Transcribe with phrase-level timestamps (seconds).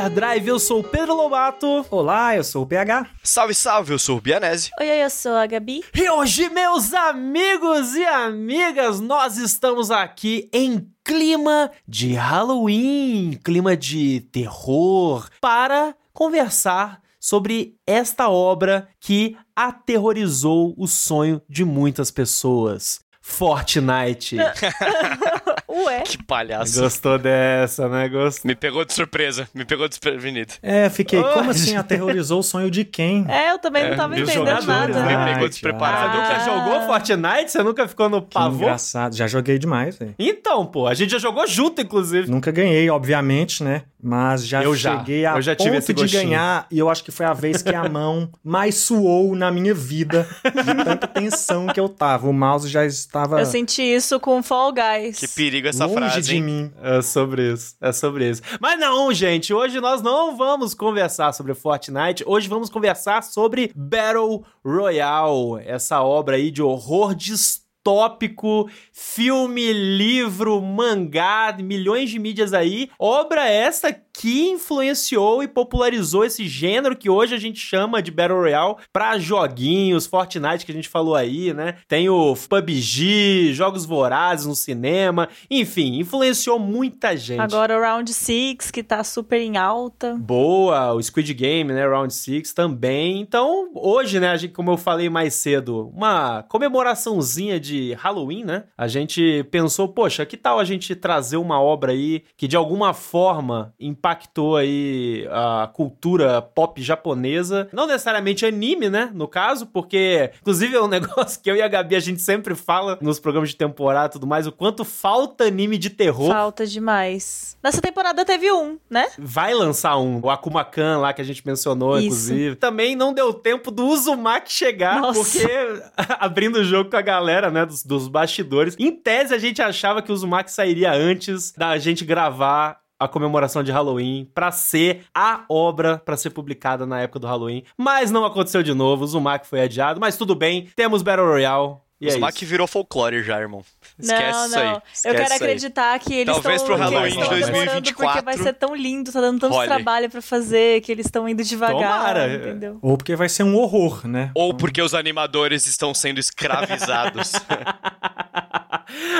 [0.00, 1.84] Overdrive, eu sou o Pedro Lobato.
[1.90, 3.06] Olá, eu sou o PH.
[3.22, 4.70] Salve, salve, eu sou o Bianese.
[4.80, 5.84] Oi, oi, eu sou a Gabi.
[5.94, 14.22] E hoje, meus amigos e amigas, nós estamos aqui em clima de Halloween, clima de
[14.32, 23.00] terror, para conversar sobre esta obra que aterrorizou o sonho de muitas pessoas.
[23.20, 24.38] Fortnite.
[25.70, 26.00] Ué?
[26.00, 26.80] Que palhaço.
[26.80, 28.08] Gostou dessa, né?
[28.08, 28.48] Gostou.
[28.48, 30.54] Me pegou de surpresa, me pegou desprevenido.
[30.62, 31.32] É, fiquei, Oi.
[31.32, 33.24] como assim aterrorizou o sonho de quem?
[33.28, 35.02] É, eu também não É, tava e os entendendo jogadores, nada.
[35.06, 35.14] né?
[35.14, 36.12] Ah, Me pegou que despreparado.
[36.12, 36.44] Você nunca Ah.
[36.44, 37.50] jogou Fortnite?
[37.52, 38.62] Você nunca ficou no Que pavor?
[38.62, 40.14] engraçado, já joguei demais, velho.
[40.18, 42.30] Então, pô, a gente já jogou junto, inclusive.
[42.30, 43.82] Nunca ganhei, obviamente, né?
[44.02, 44.96] Mas já Eu já.
[44.98, 47.60] cheguei a Eu já tive ponto de ganhar e eu acho que foi a vez
[47.62, 52.26] que a mão mais suou na minha vida de tanta tensão que eu tava.
[52.26, 55.18] O mouse já estava Eu senti isso com Fall Guys.
[55.18, 56.42] Que perigo essa longe frase, de hein?
[56.42, 56.72] mim.
[56.82, 58.42] É sobre isso, é sobre isso.
[58.60, 64.44] Mas não, gente, hoje nós não vamos conversar sobre Fortnite, hoje vamos conversar sobre Battle
[64.64, 72.90] Royale, essa obra aí de horror distópico, filme, livro, mangá, milhões de mídias aí.
[72.98, 78.38] Obra essa que influenciou e popularizou esse gênero que hoje a gente chama de Battle
[78.38, 81.76] Royale pra joguinhos, Fortnite que a gente falou aí, né?
[81.88, 87.40] Tem o PUBG, Jogos Vorazes no cinema, enfim, influenciou muita gente.
[87.40, 90.14] Agora o Round 6, que tá super em alta.
[90.18, 91.88] Boa, o Squid Game, né?
[91.88, 93.22] Round 6 também.
[93.22, 98.64] Então, hoje, né, a gente, como eu falei mais cedo, uma comemoraçãozinha de Halloween, né?
[98.76, 102.92] A gente pensou, poxa, que tal a gente trazer uma obra aí que de alguma
[102.92, 103.72] forma
[104.10, 107.68] impactou aí a cultura pop japonesa?
[107.72, 109.10] Não necessariamente anime, né?
[109.14, 112.54] No caso, porque, inclusive, é um negócio que eu e a Gabi a gente sempre
[112.54, 116.32] fala nos programas de temporada e tudo mais, o quanto falta anime de terror.
[116.32, 117.56] Falta demais.
[117.62, 119.06] Nessa temporada teve um, né?
[119.18, 122.06] Vai lançar um, o Akuma-kan lá que a gente mencionou, Isso.
[122.06, 122.56] inclusive.
[122.56, 125.20] Também não deu tempo do Uzumaki chegar, Nossa.
[125.20, 125.46] porque
[126.18, 128.76] abrindo o jogo com a galera, né, dos, dos bastidores.
[128.78, 133.62] Em tese, a gente achava que o Uzumaki sairia antes da gente gravar a comemoração
[133.62, 137.64] de Halloween pra ser a obra pra ser publicada na época do Halloween.
[137.76, 141.76] Mas não aconteceu de novo, o Uzumaki foi adiado, mas tudo bem, temos Battle Royale.
[142.00, 142.46] E Os é Mac isso.
[142.46, 143.62] virou folclore já, irmão.
[143.98, 144.62] Esquece não, isso não.
[144.62, 144.68] aí.
[144.70, 145.36] eu Esquece quero isso aí.
[145.50, 148.22] acreditar que eles Talvez estão pro Halloween de estão demorando 2024.
[148.22, 149.68] Porque vai ser tão lindo, tá dando tanto Role.
[149.68, 152.34] trabalho pra fazer, que eles estão indo devagar, Tomara.
[152.34, 152.78] entendeu?
[152.80, 154.30] Ou porque vai ser um horror, né?
[154.34, 157.32] Ou porque os animadores estão sendo escravizados.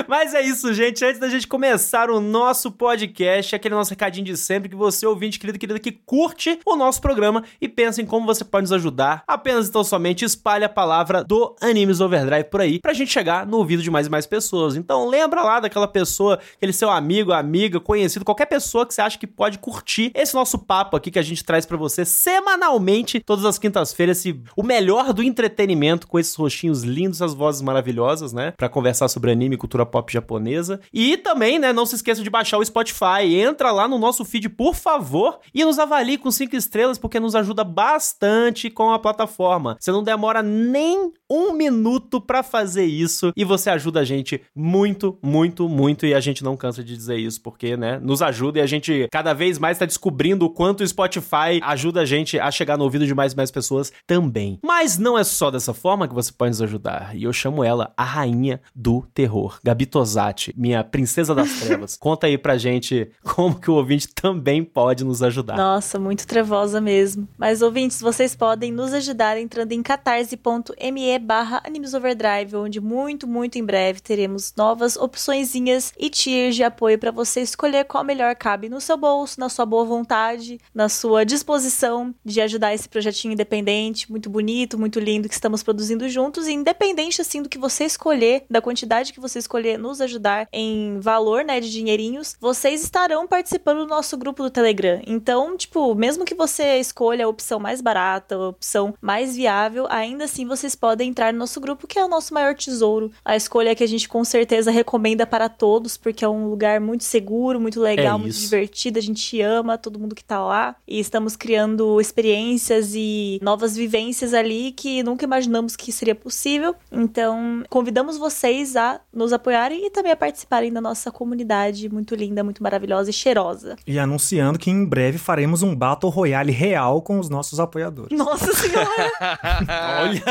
[0.09, 1.05] Mas é isso, gente.
[1.05, 5.39] Antes da gente começar o nosso podcast, aquele nosso recadinho de sempre que você, ouvinte
[5.39, 8.73] querido e querida, que curte o nosso programa e pensa em como você pode nos
[8.73, 9.23] ajudar.
[9.29, 13.57] Apenas então somente espalhe a palavra do Animes Overdrive por aí pra gente chegar no
[13.57, 14.77] ouvido de mais e mais pessoas.
[14.77, 19.19] Então lembra lá daquela pessoa, aquele seu amigo, amiga, conhecido, qualquer pessoa que você acha
[19.19, 23.45] que pode curtir esse nosso papo aqui que a gente traz pra você semanalmente, todas
[23.45, 24.23] as quintas-feiras,
[24.57, 28.53] o melhor do entretenimento com esses rostinhos lindos, essas vozes maravilhosas, né?
[28.57, 30.81] Pra conversar sobre anime e cultura pop japonesa.
[30.93, 33.35] E também, né, não se esqueça de baixar o Spotify.
[33.35, 37.35] Entra lá no nosso feed, por favor, e nos avalie com cinco estrelas, porque nos
[37.35, 39.77] ajuda bastante com a plataforma.
[39.79, 45.19] Você não demora nem um minuto pra fazer isso e você ajuda a gente muito,
[45.23, 46.07] muito, muito.
[46.07, 49.09] E a gente não cansa de dizer isso, porque, né, nos ajuda e a gente
[49.11, 52.85] cada vez mais tá descobrindo o quanto o Spotify ajuda a gente a chegar no
[52.85, 54.59] ouvido de mais e mais pessoas também.
[54.63, 57.17] Mas não é só dessa forma que você pode nos ajudar.
[57.17, 61.97] E eu chamo ela a rainha do terror, Gabi Tosati, minha princesa das trevas.
[61.97, 65.57] Conta aí pra gente como que o ouvinte também pode nos ajudar.
[65.57, 67.29] Nossa, muito trevosa mesmo.
[67.39, 73.65] Mas, ouvintes, vocês podem nos ajudar entrando em catarse.me barra animesoverdrive, onde muito, muito em
[73.65, 78.81] breve teremos novas opçõezinhas e tiers de apoio para você escolher qual melhor cabe no
[78.81, 84.31] seu bolso, na sua boa vontade, na sua disposição de ajudar esse projetinho independente, muito
[84.31, 88.61] bonito, muito lindo que estamos produzindo juntos, e independente assim do que você escolher, da
[88.61, 93.87] quantidade que você escolher nos ajudar em valor, né, de dinheirinhos, vocês estarão participando do
[93.87, 95.01] nosso grupo do Telegram.
[95.07, 100.25] Então, tipo, mesmo que você escolha a opção mais barata, a opção mais viável, ainda
[100.25, 103.11] assim vocês podem entrar no nosso grupo, que é o nosso maior tesouro.
[103.25, 107.05] A escolha que a gente com certeza recomenda para todos, porque é um lugar muito
[107.05, 110.99] seguro, muito legal, É muito divertido, a gente ama todo mundo que tá lá e
[110.99, 116.75] estamos criando experiências e novas vivências ali que nunca imaginamos que seria possível.
[116.91, 122.43] Então, convidamos vocês a nos apoiarem e também a participarem da nossa comunidade muito linda,
[122.43, 123.77] muito maravilhosa e cheirosa.
[123.87, 128.17] E anunciando que em breve faremos um Battle Royale real com os nossos apoiadores.
[128.17, 129.13] Nossa senhora!
[130.03, 130.23] Olha,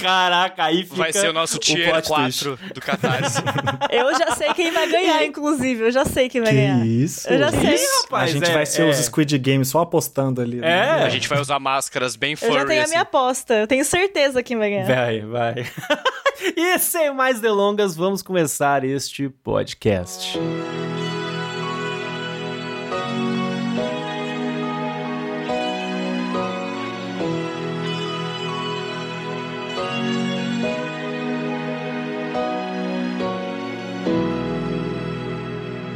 [0.00, 2.44] caraca, aí fica Vai ser o nosso tier plot twist.
[2.44, 3.42] 4 do Catarse.
[3.90, 5.84] eu já sei quem vai ganhar, inclusive.
[5.84, 6.86] Eu já sei quem vai ganhar.
[6.86, 7.28] isso?
[7.28, 7.74] Eu já sei.
[7.74, 8.90] Ih, rapaz, a gente é- vai ser é.
[8.90, 10.56] os Squid Games só apostando ali.
[10.56, 10.68] né?
[10.68, 11.04] É.
[11.04, 12.92] A gente vai usar máscaras bem Eu furry, já tenho a assim.
[12.92, 13.54] minha aposta.
[13.54, 14.86] Eu tenho certeza quem vai ganhar.
[14.86, 15.66] Vai, vai.
[16.56, 20.38] e sem mais delongas, vamos começar este podcast.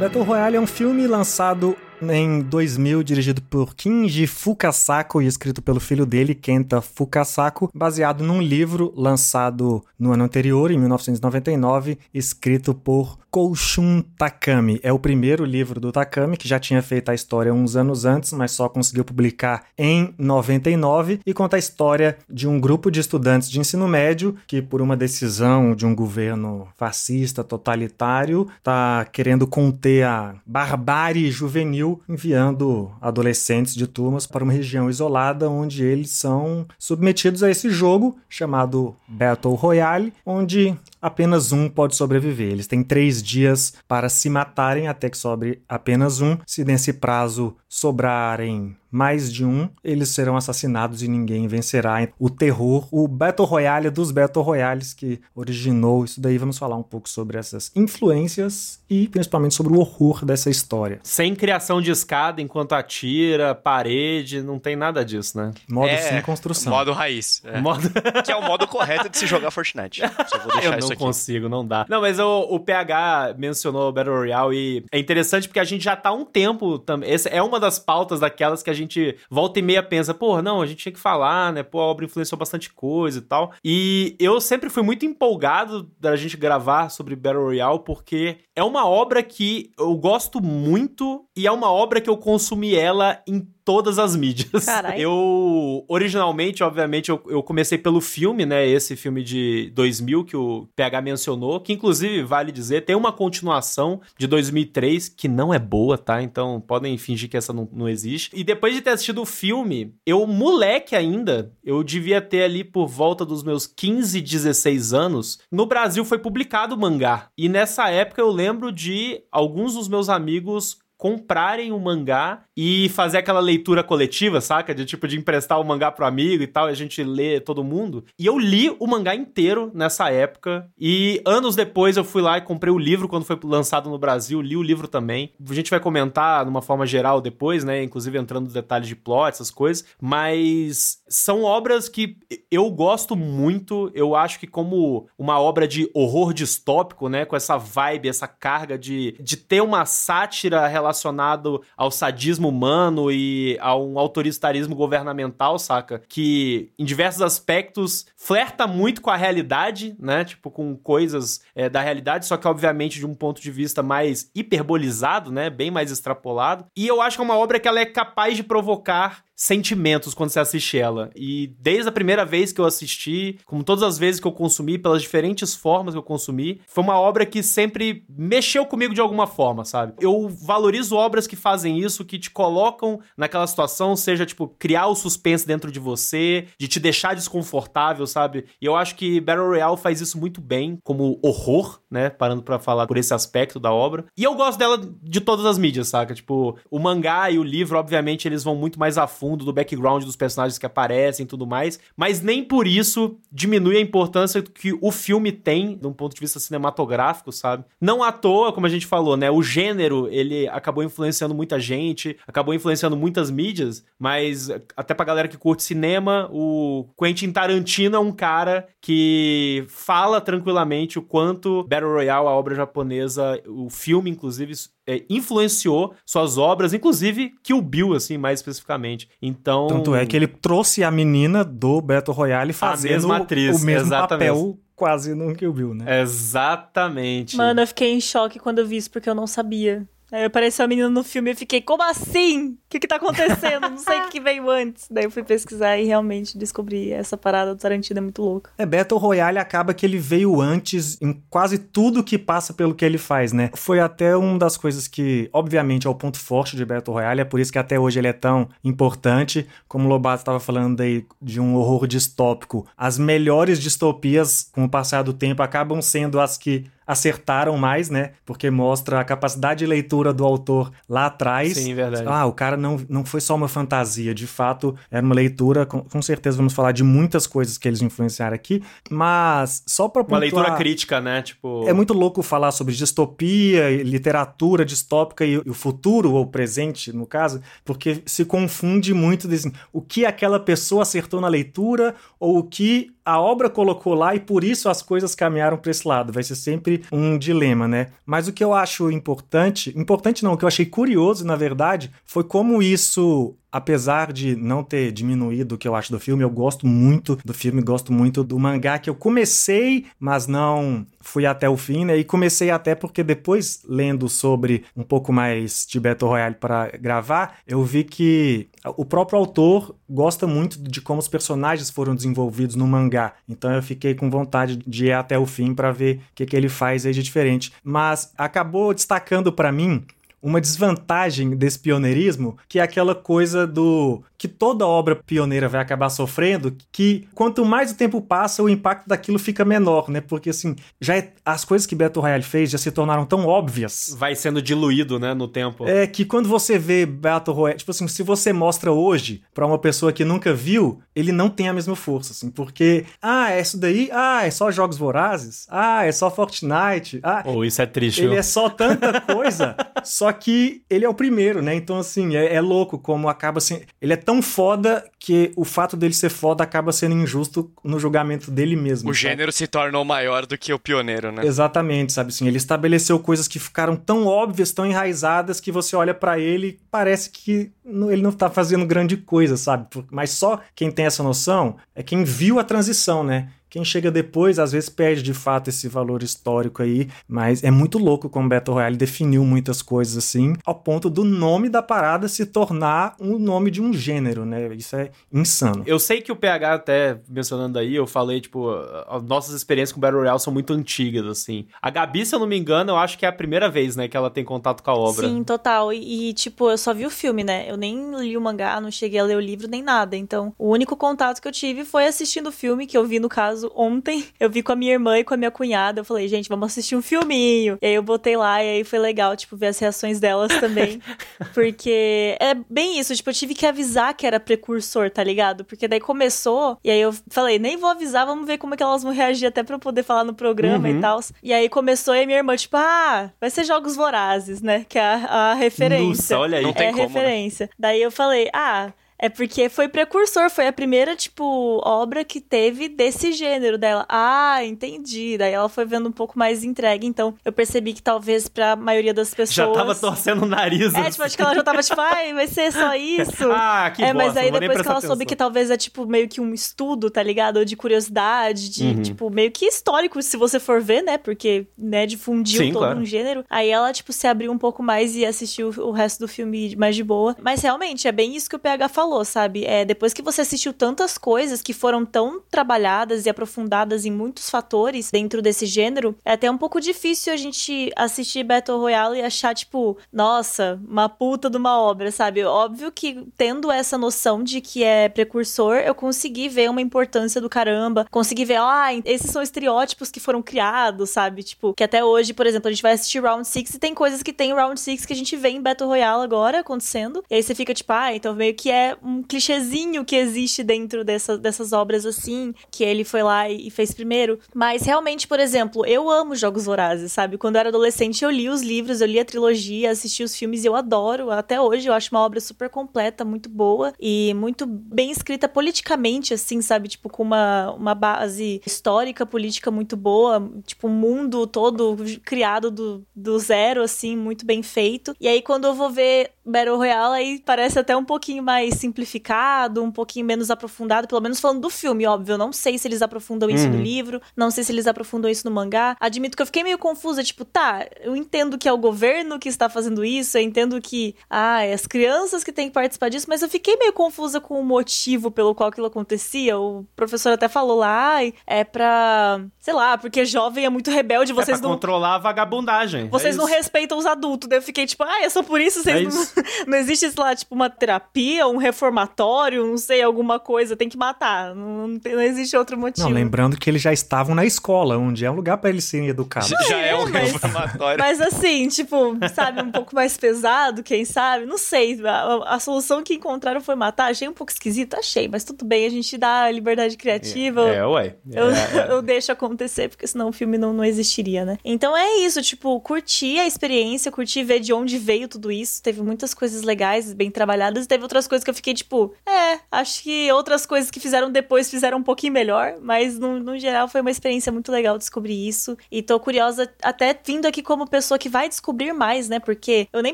[0.05, 5.79] Battle Royale é um filme lançado em 2000, dirigido por Kinji Fukasaku e escrito pelo
[5.79, 13.17] filho dele, Kenta Fukasaku, baseado num livro lançado no ano anterior, em 1999, escrito por
[13.35, 14.79] Koushun Takami.
[14.81, 18.31] É o primeiro livro do Takami, que já tinha feito a história uns anos antes,
[18.31, 23.49] mas só conseguiu publicar em 99, e conta a história de um grupo de estudantes
[23.49, 30.05] de ensino médio que, por uma decisão de um governo fascista, totalitário, está querendo conter
[30.05, 37.43] a barbárie juvenil, enviando adolescentes de turmas para uma região isolada onde eles são submetidos
[37.43, 42.51] a esse jogo chamado Battle Royale, onde apenas um pode sobreviver.
[42.51, 46.37] Eles têm três dias para se matarem até que sobre apenas um.
[46.45, 52.07] Se nesse prazo sobrarem mais de um, eles serão assassinados e ninguém vencerá.
[52.17, 56.37] O terror, o Battle Royale dos Battle Royales que originou isso daí.
[56.37, 61.01] Vamos falar um pouco sobre essas influências e principalmente sobre o horror dessa história.
[61.03, 65.51] Sem criação de escada enquanto atira, parede, não tem nada disso, né?
[65.69, 66.71] Modo É, sem construção.
[66.71, 67.41] Modo raiz.
[67.43, 67.59] é.
[67.59, 67.91] Modo...
[68.23, 69.99] Que é o modo correto de se jogar Fortnite.
[70.27, 71.85] Só vou deixar Eu não consigo, não dá.
[71.89, 75.83] Não, mas o, o PH mencionou o Battle Royale e é interessante porque a gente
[75.83, 77.11] já tá há um tempo também.
[77.11, 80.61] Essa é uma das pautas daquelas que a gente volta e meia pensa, pô, não,
[80.61, 81.63] a gente tinha que falar, né?
[81.63, 83.53] Pô, a obra influenciou bastante coisa e tal.
[83.63, 88.87] E eu sempre fui muito empolgado da gente gravar sobre Battle Royale porque é uma
[88.87, 93.97] obra que eu gosto muito e é uma obra que eu consumi ela em todas
[93.97, 94.65] as mídias.
[94.65, 95.01] Carai.
[95.05, 98.65] Eu, originalmente, obviamente, eu, eu comecei pelo filme, né?
[98.67, 103.99] Esse filme de 2000 que o PH mencionou, que inclusive, vale dizer, tem uma continuação
[104.17, 106.21] de 2003 que não é boa, tá?
[106.21, 108.29] Então podem fingir que essa não, não existe.
[108.33, 112.87] E depois de ter assistido o filme, eu, moleque ainda, eu devia ter ali por
[112.87, 117.29] volta dos meus 15, 16 anos, no Brasil foi publicado o mangá.
[117.37, 123.17] E nessa época eu lembro de alguns dos meus amigos comprarem o mangá e fazer
[123.17, 124.73] aquela leitura coletiva, saca?
[124.73, 127.63] De tipo de emprestar o mangá pro amigo e tal, e a gente lê todo
[127.63, 128.05] mundo.
[128.17, 132.41] E eu li o mangá inteiro nessa época e anos depois eu fui lá e
[132.41, 135.31] comprei o livro quando foi lançado no Brasil, li o livro também.
[135.49, 139.29] A gente vai comentar numa forma geral depois, né, inclusive entrando nos detalhes de plot,
[139.29, 142.17] essas coisas, mas são obras que
[142.49, 147.57] eu gosto muito, eu acho que como uma obra de horror distópico, né, com essa
[147.57, 153.97] vibe, essa carga de, de ter uma sátira relacionado ao sadismo humano e a um
[153.99, 156.01] autoritarismo governamental, saca?
[156.07, 160.23] Que em diversos aspectos flerta muito com a realidade, né?
[160.23, 164.29] Tipo, com coisas é, da realidade, só que obviamente de um ponto de vista mais
[164.33, 165.49] hiperbolizado, né?
[165.49, 166.65] Bem mais extrapolado.
[166.75, 170.29] E eu acho que é uma obra que ela é capaz de provocar sentimentos quando
[170.29, 171.09] você assiste ela.
[171.15, 174.77] E desde a primeira vez que eu assisti, como todas as vezes que eu consumi,
[174.77, 179.27] pelas diferentes formas que eu consumi, foi uma obra que sempre mexeu comigo de alguma
[179.27, 179.93] forma, sabe?
[179.99, 184.95] Eu valorizo obras que fazem isso, que te colocam naquela situação, seja tipo criar o
[184.95, 188.45] suspense dentro de você, de te deixar desconfortável, sabe?
[188.61, 192.09] E eu acho que Battle Royale faz isso muito bem, como horror, né?
[192.09, 194.05] Parando pra falar por esse aspecto da obra.
[194.17, 196.13] E eu gosto dela de todas as mídias, saca?
[196.13, 200.03] Tipo, o mangá e o livro, obviamente, eles vão muito mais a fundo do background
[200.03, 204.77] dos personagens que aparecem e tudo mais, mas nem por isso diminui a importância que
[204.81, 207.63] o filme tem, de um ponto de vista cinematográfico, sabe?
[207.79, 209.31] Não à toa, como a gente falou, né?
[209.31, 215.27] O gênero, ele acabou influenciando muita gente, acabou influenciando muitas mídias, mas até pra galera
[215.29, 221.93] que curte cinema, o Quentin Tarantino é um cara que fala tranquilamente o quanto Battle
[221.93, 224.53] Royale, a obra japonesa, o filme, inclusive,
[224.87, 229.09] é, influenciou suas obras, inclusive Kill Bill, assim, mais especificamente.
[229.21, 229.67] Então.
[229.67, 233.87] Tanto é que ele trouxe a menina do Battle Royale fazendo mesma atriz, o mesmo
[233.87, 234.29] exatamente.
[234.29, 236.01] papel quase no Kill Bill, né?
[236.01, 237.37] Exatamente.
[237.37, 239.87] Mano, eu fiquei em choque quando eu vi isso, porque eu não sabia.
[240.15, 242.51] Aí apareceu a menina no filme e eu fiquei, como assim?
[242.51, 243.69] O que que tá acontecendo?
[243.69, 244.87] Não sei o que veio antes.
[244.89, 248.49] Daí eu fui pesquisar e realmente descobri essa parada do Tarantino é muito louca.
[248.57, 252.85] É, Battle Royale acaba que ele veio antes em quase tudo que passa pelo que
[252.85, 253.49] ele faz, né?
[253.55, 257.25] Foi até uma das coisas que, obviamente, é o ponto forte de Battle Royale, é
[257.25, 259.45] por isso que até hoje ele é tão importante.
[259.67, 264.69] Como o Lobato estava falando aí de um horror distópico, as melhores distopias, com o
[264.69, 268.11] passar do tempo, acabam sendo as que acertaram mais, né?
[268.25, 271.53] Porque mostra a capacidade de leitura do autor lá atrás.
[271.53, 272.05] Sim, verdade.
[272.07, 275.81] Ah, o cara não, não foi só uma fantasia, de fato, era uma leitura, com,
[275.81, 280.19] com certeza vamos falar de muitas coisas que eles influenciaram aqui, mas só para Uma
[280.19, 281.21] leitura crítica, né?
[281.21, 281.67] Tipo...
[281.67, 286.93] É muito louco falar sobre distopia, literatura distópica e, e o futuro, ou o presente,
[286.93, 292.39] no caso, porque se confunde muito desse, o que aquela pessoa acertou na leitura ou
[292.39, 296.11] o que a obra colocou lá e por isso as coisas caminharam para esse lado.
[296.11, 297.91] Vai ser sempre um dilema, né?
[298.05, 301.91] Mas o que eu acho importante, importante não, o que eu achei curioso, na verdade,
[302.03, 306.29] foi como isso apesar de não ter diminuído o que eu acho do filme, eu
[306.29, 311.47] gosto muito do filme, gosto muito do mangá que eu comecei, mas não fui até
[311.47, 311.95] o fim, né?
[311.95, 317.37] E comecei até porque depois, lendo sobre um pouco mais de Battle Royale para gravar,
[317.47, 322.67] eu vi que o próprio autor gosta muito de como os personagens foram desenvolvidos no
[322.67, 323.13] mangá.
[323.25, 326.35] Então eu fiquei com vontade de ir até o fim para ver o que, que
[326.35, 327.53] ele faz aí de diferente.
[327.63, 329.85] Mas acabou destacando para mim
[330.25, 335.89] uma desvantagem desse pioneirismo, que é aquela coisa do que toda obra pioneira vai acabar
[335.89, 340.01] sofrendo, que quanto mais o tempo passa, o impacto daquilo fica menor, né?
[340.01, 343.95] Porque assim, já é, as coisas que Battle Royale fez já se tornaram tão óbvias.
[343.97, 345.67] Vai sendo diluído, né, no tempo.
[345.67, 349.59] É que quando você vê Battle Royale, tipo assim, se você mostra hoje para uma
[349.59, 353.59] pessoa que nunca viu, ele não tem a mesma força, assim, porque ah, é isso
[353.59, 358.01] daí, ah, é só jogos vorazes, ah, é só Fortnite, ah, oh, isso é triste.
[358.01, 361.53] Ele é só tanta coisa, só que ele é o primeiro, né?
[361.53, 365.77] Então assim, é, é louco como acaba assim, ele é tão foda que o fato
[365.77, 368.89] dele ser foda acaba sendo injusto no julgamento dele mesmo.
[368.89, 369.09] O sabe?
[369.09, 371.25] gênero se tornou maior do que o pioneiro, né?
[371.25, 375.93] Exatamente, sabe assim, ele estabeleceu coisas que ficaram tão óbvias, tão enraizadas que você olha
[375.93, 379.67] para ele e parece que ele não tá fazendo grande coisa, sabe?
[379.91, 383.29] Mas só quem tem essa noção é quem viu a transição, né?
[383.55, 387.77] Quem chega depois, às vezes, perde de fato esse valor histórico aí, mas é muito
[387.77, 392.25] louco como Battle Royale definiu muitas coisas assim, ao ponto do nome da parada se
[392.25, 394.53] tornar o um nome de um gênero, né?
[394.55, 395.63] Isso é insano.
[395.65, 398.49] Eu sei que o PH, até mencionando aí, eu falei, tipo,
[398.89, 401.45] as nossas experiências com Battle Royale são muito antigas, assim.
[401.61, 403.87] A Gabi, se eu não me engano, eu acho que é a primeira vez, né,
[403.87, 405.07] que ela tem contato com a obra.
[405.07, 405.71] Sim, total.
[405.71, 407.49] E, e tipo, eu só vi o filme, né?
[407.49, 409.95] Eu nem li o mangá, não cheguei a ler o livro nem nada.
[409.95, 413.07] Então, o único contato que eu tive foi assistindo o filme, que eu vi, no
[413.07, 414.05] caso, ontem.
[414.19, 415.81] Eu vi com a minha irmã e com a minha cunhada.
[415.81, 417.57] Eu falei, gente, vamos assistir um filminho.
[417.61, 420.81] E aí eu botei lá e aí foi legal, tipo, ver as reações delas também.
[421.33, 425.43] porque é bem isso, tipo, eu tive que avisar que era precursor, tá ligado?
[425.43, 428.63] Porque daí começou, e aí eu falei, nem vou avisar, vamos ver como é que
[428.63, 430.77] elas vão reagir até pra eu poder falar no programa uhum.
[430.77, 430.99] e tal.
[431.21, 434.65] E aí começou e a minha irmã, tipo, ah, vai ser Jogos Vorazes, né?
[434.67, 436.15] Que é a, a referência.
[436.15, 436.43] Nossa, olha aí.
[436.43, 436.87] Não tem é como, né?
[436.87, 437.45] referência.
[437.47, 437.51] Né?
[437.57, 442.67] Daí eu falei, ah, é porque foi precursor, foi a primeira, tipo, obra que teve
[442.69, 443.85] desse gênero dela.
[443.89, 445.17] Ah, entendi.
[445.17, 448.93] Daí ela foi vendo um pouco mais entregue, então eu percebi que talvez pra maioria
[448.93, 449.35] das pessoas.
[449.35, 450.73] Já tava torcendo o nariz.
[450.73, 453.29] É, tipo, acho que ela já tava tipo, ai, vai ser só isso.
[453.31, 454.89] ah, que É, bosta, mas aí depois que ela atenção.
[454.89, 457.37] soube que talvez é, tipo, meio que um estudo, tá ligado?
[457.37, 458.81] Ou de curiosidade, de, Uhum.
[458.81, 460.97] tipo, meio que histórico, se você for ver, né?
[460.97, 462.79] Porque, né, difundiu Sim, todo claro.
[462.79, 463.23] um gênero.
[463.29, 466.75] Aí ela, tipo, se abriu um pouco mais e assistiu o resto do filme mais
[466.75, 467.15] de boa.
[467.21, 469.45] Mas realmente, é bem isso que o PH falou, sabe?
[469.45, 474.29] É, depois que você assistiu tantas coisas que foram tão trabalhadas e aprofundadas em muitos
[474.29, 479.01] fatores dentro desse gênero, é até um pouco difícil a gente assistir Battle Royale e
[479.01, 482.23] achar, tipo, nossa, uma puta de uma obra, sabe?
[482.23, 487.29] Óbvio que tendo essa noção de que é precursor, eu consegui ver uma importância do
[487.29, 491.23] caramba, consegui ver, ah, esses são estereótipos que foram criados, sabe?
[491.23, 494.03] Tipo, que até hoje, por exemplo, a gente vai assistir Round 6 e tem coisas
[494.03, 497.03] que tem em Round 6 que a gente vê em Battle Royale agora acontecendo.
[497.09, 500.83] E aí você fica tipo, ah, então meio que é um clichêzinho que existe dentro
[500.83, 504.19] dessa, dessas obras assim, que ele foi lá e, fez primeiro.
[504.33, 507.17] Mas realmente, por exemplo, eu amo Jogos Vorazes, sabe?
[507.17, 510.43] Quando eu era adolescente, eu li os livros, eu li a trilogia, assisti os filmes
[510.43, 511.11] e eu adoro.
[511.11, 516.13] Até hoje eu acho uma obra super completa, muito boa e muito bem escrita politicamente,
[516.13, 516.67] assim, sabe?
[516.67, 520.31] Tipo, com uma, uma base histórica, política muito boa.
[520.45, 524.95] Tipo, um mundo todo criado do, do zero, assim, muito bem feito.
[524.99, 529.63] E aí, quando eu vou ver Battle Royale, aí parece até um pouquinho mais simplificado,
[529.63, 532.13] um pouquinho menos aprofundado, pelo menos falando do filme, óbvio.
[532.13, 533.61] Eu não sei se eles aprofundam isso no Uhum.
[533.63, 535.75] livro, não sei se eles aprofundam isso no mangá.
[535.79, 539.29] Admito que eu fiquei meio confusa, tipo, tá, eu entendo que é o governo que
[539.29, 543.05] está fazendo isso, eu entendo que, ah, é as crianças que têm que participar disso,
[543.09, 546.37] mas eu fiquei meio confusa com o motivo pelo qual aquilo acontecia.
[546.37, 551.11] O professor até falou lá, ai, é pra, sei lá, porque jovem é muito rebelde,
[551.11, 552.87] é vocês pra não controlar a vagabundagem.
[552.89, 554.27] vocês é não respeitam os adultos.
[554.29, 555.89] Daí eu fiquei tipo, ah, é só por isso vocês É não.
[555.89, 556.13] isso.
[556.47, 560.77] Não existe, sei lá, tipo, uma terapia, um reformatório, não sei, alguma coisa, tem que
[560.77, 561.33] matar.
[561.35, 562.87] Não, não, tem- não existe outro motivo.
[562.87, 565.87] Não, lembrando que eles já estavam na escola, onde é um lugar pra eles serem
[565.87, 566.29] educados.
[566.47, 567.79] Já é um mas- reformatório.
[567.79, 571.25] Mas assim, tipo, sabe, um pouco mais pesado, quem sabe?
[571.25, 571.79] Não sei.
[571.85, 573.91] A, a- a solução que encontraram foi matar.
[573.91, 577.41] Achei um pouco esquisito, achei, mas tudo bem, a gente dá liberdade criativa.
[577.49, 577.95] É, ué.
[578.11, 578.71] Eu, É, é.
[578.71, 581.37] eu deixo acontecer, porque senão o filme não, não existiria, né?
[581.43, 585.61] Então é isso, tipo, curti a experiência, curti ver de onde veio tudo isso.
[585.61, 589.39] Teve muitas coisas legais, bem trabalhadas, e teve outras coisas que eu fiquei, tipo, é,
[589.51, 593.67] acho que outras coisas que fizeram depois fizeram um pouquinho melhor, mas no, no geral
[593.67, 595.57] foi uma experiência muito legal descobrir isso.
[595.71, 599.19] E tô curiosa, até vindo aqui como pessoa que vai descobrir mais, né?
[599.19, 599.93] Porque eu nem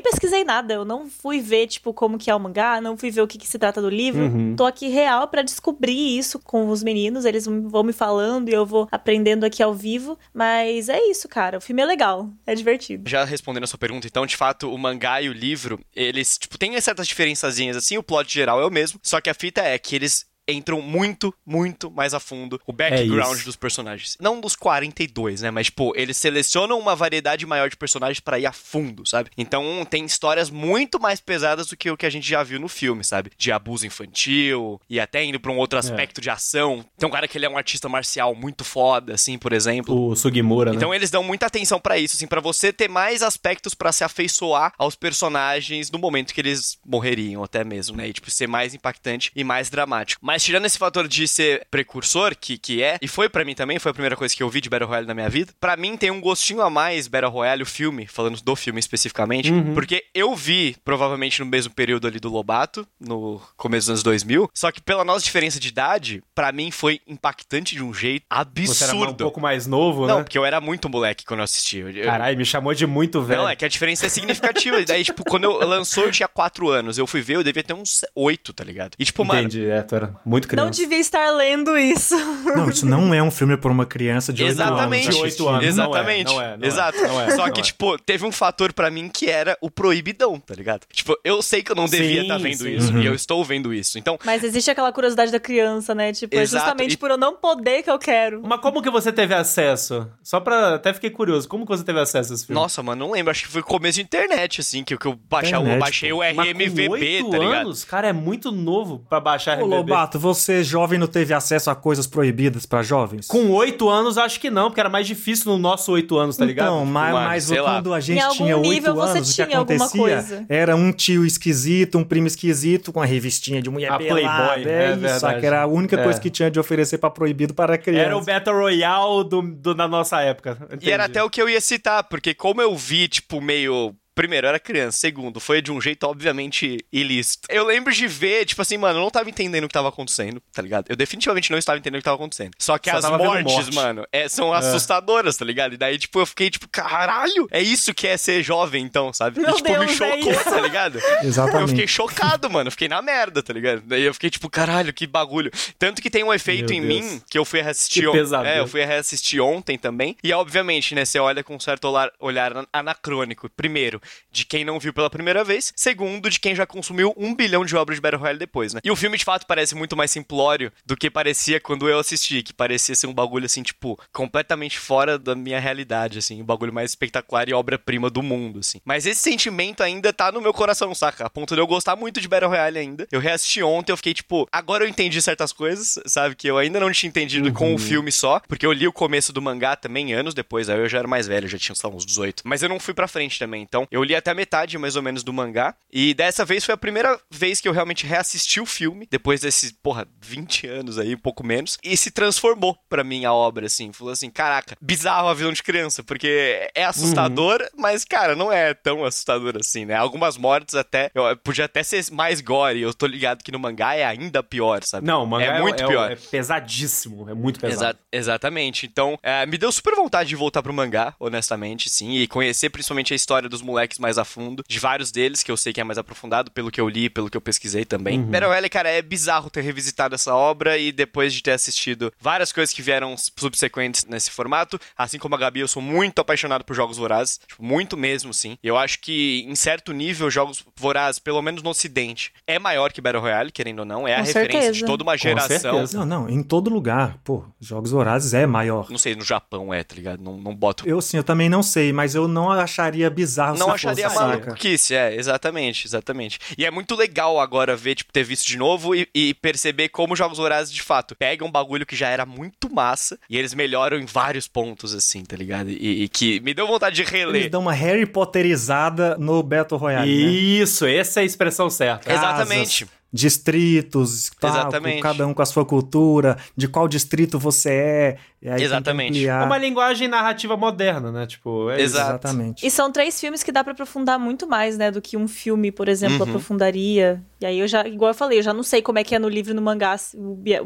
[0.00, 3.22] pesquisei nada, eu não fui ver, tipo, como que é o mangá, não fui ver
[3.22, 4.22] o que, que se trata do livro.
[4.22, 4.56] Uhum.
[4.56, 8.66] Tô aqui real pra descobrir isso com os meninos, eles vão me falando e eu
[8.66, 10.18] vou aprendendo aqui ao vivo.
[10.32, 11.58] Mas é isso, cara.
[11.58, 13.08] O filme é legal, é divertido.
[13.08, 16.58] Já respondendo a sua pergunta, então, de fato, o mangá e o livro, eles, tipo,
[16.58, 19.78] têm certas diferençazinhas, assim, o plot geral é o mesmo, só que a fita é
[19.78, 23.44] que eles entram muito, muito mais a fundo o background isso.
[23.44, 24.16] dos personagens.
[24.20, 25.50] Não dos 42, né?
[25.50, 29.30] Mas, tipo, eles selecionam uma variedade maior de personagens pra ir a fundo, sabe?
[29.36, 32.68] Então, tem histórias muito mais pesadas do que o que a gente já viu no
[32.68, 33.30] filme, sabe?
[33.36, 36.84] De abuso infantil e até indo pra um outro aspecto de ação.
[36.98, 40.10] Tem um cara que ele é um artista marcial muito foda, assim, por exemplo.
[40.10, 40.76] O Sugimura, né?
[40.76, 44.04] Então eles dão muita atenção pra isso, assim, pra você ter mais aspectos pra se
[44.04, 48.08] afeiçoar aos personagens no momento que eles morreriam, até mesmo, né?
[48.08, 50.20] E tipo ser mais impactante e mais dramático.
[50.24, 53.78] Mas tirando esse fator de ser precursor, que, que é, e foi pra mim também,
[53.78, 55.52] foi a primeira coisa que eu vi de Battle Royale na minha vida.
[55.60, 59.50] Pra mim tem um gostinho a mais Battle Royale o filme, falando do filme especificamente,
[59.74, 64.50] porque eu vi provavelmente no mesmo período ali do Lobato, no começo dos anos 2000,
[64.54, 68.74] só que pela nossa diferença de idade, pra mim foi impactante de um jeito absurdo.
[68.74, 70.22] Você era um pouco mais novo, Não, né?
[70.24, 71.78] porque eu era muito moleque quando eu assisti.
[71.78, 73.42] Eu- Caralho, me chamou de muito velho.
[73.42, 74.80] Não, é que a diferença é significativa.
[74.80, 76.98] E daí, tipo, quando eu lançou, eu tinha 4 anos.
[76.98, 78.92] Eu fui ver, eu devia ter uns 8, tá ligado?
[78.98, 79.40] E, tipo, mano.
[79.40, 80.64] Entendi, é, tu era muito criança.
[80.64, 82.14] Não devia estar lendo isso.
[82.54, 85.04] Não, isso não é um filme pra uma criança de 8 Exatamente.
[85.04, 85.16] anos.
[85.16, 85.64] De oito anos.
[85.66, 86.24] Exatamente.
[86.32, 86.98] Não é, não é, não é, Exato.
[87.02, 87.64] não é, Só não que, é.
[87.64, 90.82] tipo, teve um fator pra mim que era o proibidão, tá ligado?
[90.92, 92.74] Tipo, eu sei que eu não devia estar vendo sim.
[92.76, 92.92] isso.
[92.92, 93.02] Uhum.
[93.02, 93.98] E eu estou vendo isso.
[93.98, 96.12] Então, Mas existe aquela curiosidade da criança, né?
[96.12, 98.42] Tipo, é Exato, justamente e- por eu não poder que eu quero.
[98.44, 100.08] Mas como que você teve acesso?
[100.22, 100.74] Só pra...
[100.74, 101.48] Até fiquei curioso.
[101.48, 102.60] Como que você teve acesso a esse filme?
[102.60, 103.30] nossa, mano, não lembro.
[103.30, 106.20] Acho que foi começo de internet, assim, que, que eu, baixei, eu Internet, baixei o
[106.20, 107.60] RMVB, tá ligado?
[107.66, 109.76] anos, cara, é muito novo pra baixar Ô, RMVB.
[109.76, 113.26] Lobato, você jovem não teve acesso a coisas proibidas pra jovens?
[113.26, 116.44] Com oito anos, acho que não, porque era mais difícil no nosso oito anos, tá
[116.44, 116.66] ligado?
[116.66, 117.74] Então, mas, mano, mas sei lá.
[117.74, 120.46] quando a gente tinha oito anos, o que tinha alguma acontecia coisa.
[120.48, 124.52] era um tio esquisito, um primo esquisito com a revistinha de mulher A pelada.
[124.54, 125.40] Playboy, é, é isso, verdade.
[125.40, 126.02] que era a única É.
[126.04, 128.04] coisa que tinha de oferecer pra proibido para criança.
[128.06, 130.56] Era o Battle Royale do, do- da nossa época.
[130.80, 131.18] E era Entendi.
[131.18, 133.94] até o que eu ia citar, porque como eu vi, tipo, meio.
[134.14, 134.98] Primeiro, eu era criança.
[134.98, 137.48] Segundo, foi de um jeito, obviamente, ilícito.
[137.50, 140.40] Eu lembro de ver, tipo assim, mano, eu não tava entendendo o que tava acontecendo,
[140.52, 140.86] tá ligado?
[140.88, 142.52] Eu definitivamente não estava entendendo o que tava acontecendo.
[142.58, 143.74] Só que Só as mortes, morte.
[143.74, 145.74] mano, é, são assustadoras, tá ligado?
[145.74, 149.40] E daí, tipo, eu fiquei, tipo, caralho, é isso que é ser jovem, então, sabe?
[149.40, 150.44] Meu e, tipo, me Deus, é chocou, isso.
[150.44, 150.98] tá ligado?
[151.22, 151.62] Exatamente.
[151.62, 152.68] Eu fiquei chocado, mano.
[152.68, 153.82] Eu fiquei na merda, tá ligado?
[153.86, 155.50] Daí eu fiquei tipo, caralho, que bagulho.
[155.78, 157.04] Tanto que tem um efeito Meu em Deus.
[157.12, 158.46] mim que eu fui reassistir ontem.
[158.46, 160.16] É, eu fui reassistir ontem também.
[160.22, 163.48] E obviamente, né, você olha com um certo olhar, olhar an- anacrônico.
[163.56, 165.72] Primeiro, de quem não viu pela primeira vez.
[165.76, 168.80] Segundo, de quem já consumiu um bilhão de obras de Battle Royale depois, né?
[168.84, 172.42] E o filme, de fato, parece muito mais simplório do que parecia quando eu assisti.
[172.42, 176.42] Que parecia ser um bagulho, assim, tipo, completamente fora da minha realidade, assim.
[176.42, 178.80] Um bagulho mais espetacular e obra-prima do mundo, assim.
[178.84, 181.26] Mas esse sentimento ainda tá no meu coração, saca?
[181.26, 183.06] A ponto de eu gostar muito de Battle Royale ainda.
[183.10, 186.34] Eu reassisti ontem, eu fiquei, tipo, agora eu entendi certas coisas, sabe?
[186.34, 188.40] Que eu ainda não tinha entendido com o filme só.
[188.48, 190.68] Porque eu li o começo do mangá também anos depois.
[190.68, 192.42] Aí eu já era mais velho, já tinha, sei lá, uns 18.
[192.44, 193.62] Mas eu não fui pra frente também.
[193.62, 195.74] Então, eu li até a metade, mais ou menos, do mangá.
[195.92, 199.06] E dessa vez foi a primeira vez que eu realmente reassisti o filme.
[199.10, 201.76] Depois desses, porra, 20 anos aí, um pouco menos.
[201.84, 203.92] E se transformou pra mim a obra, assim.
[203.92, 206.02] Falou assim, caraca, bizarro a visão de criança.
[206.02, 209.94] Porque é assustador, mas, cara, não é tão assustador assim, né?
[209.94, 212.80] Algumas mortes até, eu, podia até ser mais gore.
[212.80, 215.06] Eu tô ligado que no mangá é ainda pior, sabe?
[215.06, 216.10] Não, o mangá é é, muito é- pior.
[216.10, 217.98] É pesadíssimo, é muito pesado.
[218.10, 218.86] Exa- exatamente.
[218.86, 223.12] Então, é, me deu super vontade de voltar pro mangá, honestamente, sim, e conhecer principalmente
[223.12, 225.80] a história dos moleques moleques mais a fundo, de vários deles, que eu sei que
[225.80, 228.18] é mais aprofundado, pelo que eu li, pelo que eu pesquisei também.
[228.18, 228.26] Uhum.
[228.26, 232.52] Battle Royale, cara, é bizarro ter revisitado essa obra e depois de ter assistido várias
[232.52, 236.74] coisas que vieram subsequentes nesse formato, assim como a Gabi, eu sou muito apaixonado por
[236.74, 238.56] jogos vorazes, tipo, muito mesmo, sim.
[238.62, 243.00] Eu acho que, em certo nível, jogos vorazes, pelo menos no ocidente, é maior que
[243.00, 244.72] Battle Royale, querendo ou não, é Com a referência certeza.
[244.72, 245.84] de toda uma geração.
[245.92, 247.18] Não, não, em todo lugar.
[247.24, 248.88] Pô, Jogos Vorazes é maior.
[248.90, 250.22] Não sei, no Japão é, tá ligado?
[250.22, 253.71] Não, não boto Eu sim, eu também não sei, mas eu não acharia bizarro não
[253.74, 256.38] acharia maluquice, é, exatamente, exatamente.
[256.56, 260.16] E é muito legal agora ver, tipo, ter visto de novo e, e perceber como
[260.16, 263.98] Jogos Vorazes, de fato, pegam um bagulho que já era muito massa e eles melhoram
[263.98, 265.70] em vários pontos, assim, tá ligado?
[265.70, 267.50] E, e que me deu vontade de Eles reler.
[267.50, 270.30] dão uma Harry Potterizada no Battle Royale, né?
[270.30, 272.04] Isso, essa é a expressão certa.
[272.04, 272.86] Casas, Exatamente.
[273.12, 274.70] Distritos, tal,
[275.02, 278.16] cada um com a sua cultura, de qual distrito você é.
[278.42, 279.10] Exatamente.
[279.18, 279.46] ampliar.
[279.46, 281.26] Uma linguagem narrativa moderna, né?
[281.26, 281.80] Tipo, é.
[281.80, 282.66] Exatamente.
[282.66, 285.70] E são três filmes que dá pra aprofundar muito mais, né, do que um filme,
[285.70, 286.22] por exemplo, Uhum.
[286.24, 287.22] aprofundaria.
[287.40, 289.18] E aí eu já, igual eu falei, eu já não sei como é que é
[289.18, 289.96] no livro e no mangá.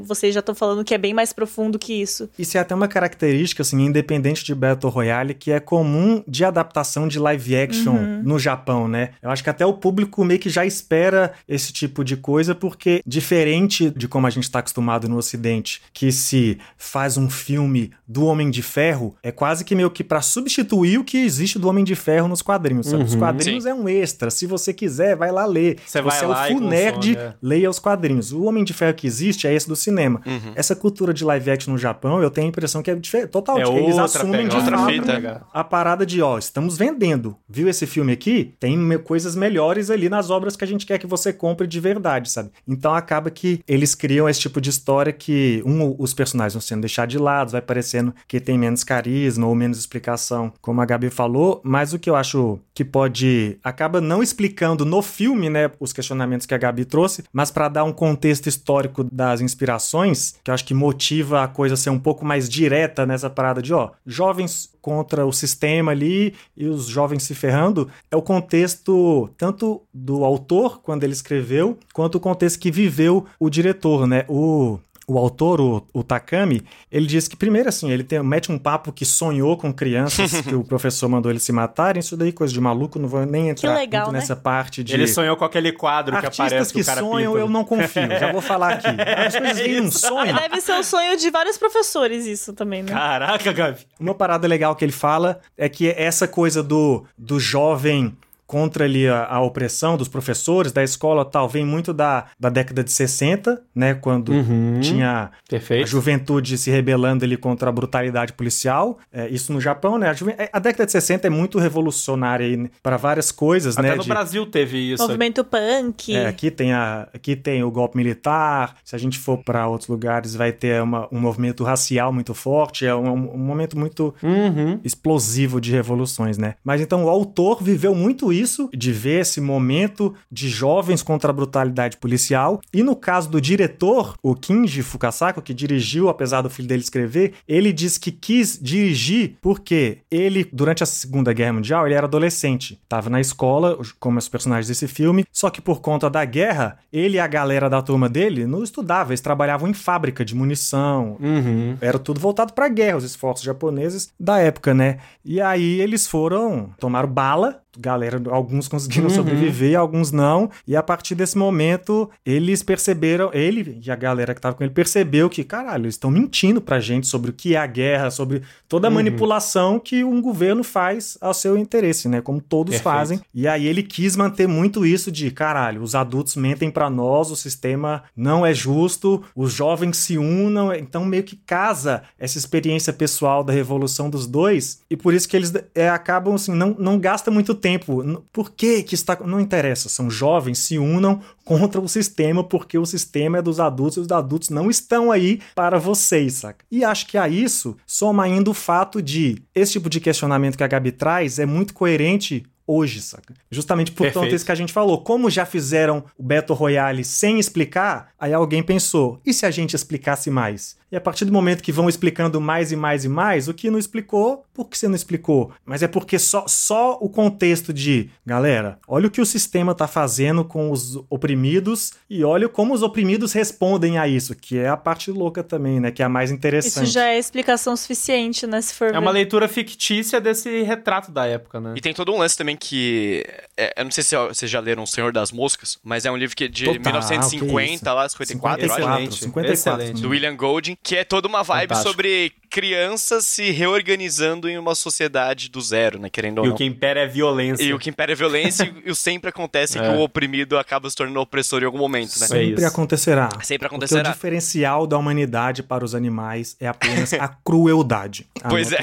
[0.00, 2.28] Vocês já estão falando que é bem mais profundo que isso.
[2.38, 7.08] Isso é até uma característica, assim, independente de Battle Royale, que é comum de adaptação
[7.08, 8.22] de live action Uhum.
[8.22, 9.10] no Japão, né?
[9.22, 13.00] Eu acho que até o público meio que já espera esse tipo de coisa, porque
[13.06, 17.65] diferente de como a gente está acostumado no Ocidente, que se faz um filme
[18.06, 21.68] do Homem de Ferro, é quase que meio que para substituir o que existe do
[21.68, 22.86] Homem de Ferro nos quadrinhos.
[22.86, 23.04] sabe?
[23.04, 23.18] Os Uhum.
[23.20, 24.30] quadrinhos é um extra.
[24.30, 25.78] Se você quiser, vai lá ler.
[25.84, 27.34] Você Se você é o full consome, nerd, é.
[27.42, 28.32] leia os quadrinhos.
[28.32, 30.20] O Homem de Ferro que existe é esse do cinema.
[30.26, 30.52] Uhum.
[30.54, 33.58] Essa cultura de live action no Japão, eu tenho a impressão que é diferente, total.
[33.58, 35.46] É eles assumem pegada, de outra fato fita.
[35.52, 37.36] a parada de, ó, estamos vendendo.
[37.48, 38.54] Viu esse filme aqui?
[38.60, 42.30] Tem coisas melhores ali nas obras que a gente quer que você compre de verdade,
[42.30, 42.50] sabe?
[42.66, 46.80] Então acaba que eles criam esse tipo de história que um, os personagens vão sendo
[46.82, 51.10] deixados de lado, vai parecendo que tem menos carisma ou menos explicação, como a Gabi
[51.10, 55.92] falou, mas o que eu acho que pode acaba não explicando no filme, né, os
[55.92, 60.54] questionamentos que a Gabi trouxe, mas para dar um contexto histórico das inspirações, que eu
[60.54, 63.90] acho que motiva a coisa a ser um pouco mais direta nessa parada de, ó,
[64.06, 70.24] jovens contra o sistema ali e os jovens se ferrando, é o contexto tanto do
[70.24, 74.24] autor quando ele escreveu, quanto o contexto que viveu o diretor, né?
[74.28, 78.58] O o autor, o, o Takami, ele diz que, primeiro, assim, ele tem, mete um
[78.58, 82.00] papo que sonhou com crianças que o professor mandou ele se matarem.
[82.00, 84.18] Isso daí, coisa de maluco, não vou nem entrar legal, muito né?
[84.18, 84.92] nessa parte de.
[84.92, 87.44] Ele sonhou com aquele quadro que Artistas aparece que o cara sonham, pinta.
[87.44, 88.08] eu não confio.
[88.18, 88.88] Já vou falar aqui.
[89.26, 90.34] As coisas vêm num sonho.
[90.34, 92.92] Deve ser o sonho de vários professores isso também, né?
[92.92, 93.86] Caraca, Gabi.
[94.00, 98.16] Uma parada legal que ele fala é que essa coisa do, do jovem
[98.46, 102.84] contra ali a, a opressão dos professores, da escola tal, vem muito da, da década
[102.84, 103.94] de 60, né?
[103.94, 104.80] Quando Uhum.
[104.80, 105.86] tinha a Perfeito.
[105.88, 108.98] juventude se rebelando ali contra a brutalidade policial.
[109.12, 110.08] É, isso no Japão, né?
[110.10, 113.94] A, juven- a década de 60 é muito revolucionária né, para várias coisas, Até né?
[113.96, 115.02] no de- Brasil teve isso.
[115.02, 116.14] Movimento punk.
[116.14, 118.76] é, aqui tem, a, aqui tem o golpe militar.
[118.84, 122.86] Se a gente for para outros lugares, vai ter uma- um movimento racial muito forte.
[122.86, 124.78] É um, um momento muito Uhum.
[124.84, 126.54] explosivo de revoluções, né?
[126.64, 128.35] Mas então o autor viveu muito isso,
[128.74, 132.60] de ver esse momento de jovens contra a brutalidade policial.
[132.72, 137.34] E no caso do diretor, o Kinji Fukasako, que dirigiu, apesar do filho dele escrever,
[137.46, 142.78] ele diz que quis dirigir porque ele, durante a Segunda Guerra Mundial, ele era adolescente.
[142.88, 147.16] Tava na escola, como os personagens desse filme, só que por conta da guerra, ele
[147.16, 151.76] e a galera da turma dele não estudavam, eles trabalhavam em fábrica de munição, Uhum.
[151.80, 154.98] era tudo voltado pra guerra, os esforços japoneses da época, né?
[155.24, 159.14] E aí eles foram, tomaram bala, galera, alguns conseguiram Uhum.
[159.14, 164.40] sobreviver, alguns não, e a partir desse momento eles perceberam, ele e a galera que
[164.40, 167.58] tava com ele percebeu que, caralho, eles estão mentindo pra gente sobre o que é
[167.58, 168.94] a guerra, sobre toda a Uhum.
[168.96, 172.20] manipulação que um governo faz ao seu interesse, né?
[172.20, 172.84] Como todos Perfeito.
[172.96, 173.20] fazem.
[173.34, 177.36] E aí ele quis manter muito isso de, caralho, os adultos mentem pra nós, o
[177.36, 183.42] sistema não é justo, os jovens se unam, então meio que casa essa experiência pessoal
[183.44, 187.30] da revolução dos dois, e por isso que eles é, acabam assim, não, não gasta
[187.30, 187.65] muito tempo.
[187.68, 189.16] N- Por que que está...
[189.24, 193.96] Não interessa, são jovens, se unam contra o sistema, porque o sistema é dos adultos
[193.96, 196.64] e os adultos não estão aí para vocês, saca?
[196.70, 200.64] E acho que a isso soma ainda o fato de esse tipo de questionamento que
[200.64, 203.32] a Gabi traz é muito coerente hoje, saca?
[203.48, 204.24] Justamente por Perfeito.
[204.24, 205.00] tanto isso que a gente falou.
[205.00, 209.74] Como já fizeram o Battle Royale sem explicar, aí alguém pensou, e se a gente
[209.76, 210.76] explicasse mais?
[210.90, 213.70] E a partir do momento que vão explicando mais e mais e mais, o que
[213.70, 215.50] não explicou, por que você não explicou?
[215.64, 219.88] Mas é porque só, só o contexto de, galera, olha o que o sistema tá
[219.88, 224.76] fazendo com os oprimidos e olha como os oprimidos respondem a isso, que é a
[224.76, 225.90] parte louca também, né?
[225.90, 226.84] Que é a mais interessante.
[226.84, 228.60] Isso já é explicação suficiente, né?
[228.60, 228.98] Se for É ver.
[228.98, 231.74] uma leitura fictícia desse retrato da época, né?
[231.76, 233.24] E tem todo um lance também que.
[233.56, 236.16] é, eu não sei se vocês já leram O Senhor das Moscas, mas é um
[236.16, 238.80] livro que é de Total, que 1950, lá, 54, eu acho.
[238.80, 240.02] Excelente, 54, excelente.
[240.02, 241.90] Do William Golding, que é toda uma vibe Fantástico.
[241.90, 246.08] sobre crianças se reorganizando em uma sociedade do zero, né?
[246.10, 246.54] Querendo ou E não.
[246.54, 247.62] o que impera é violência.
[247.64, 249.90] E o que impera é violência e o sempre acontece que É.
[249.90, 252.24] o oprimido acaba se tornando opressor em algum momento, né?
[252.24, 252.66] É Sempre isso.
[252.66, 253.28] acontecerá.
[253.42, 254.10] Sempre Porque o acontecerá.
[254.10, 258.26] diferencial da humanidade para os animais é apenas a crueldade.
[258.48, 258.78] Pois é.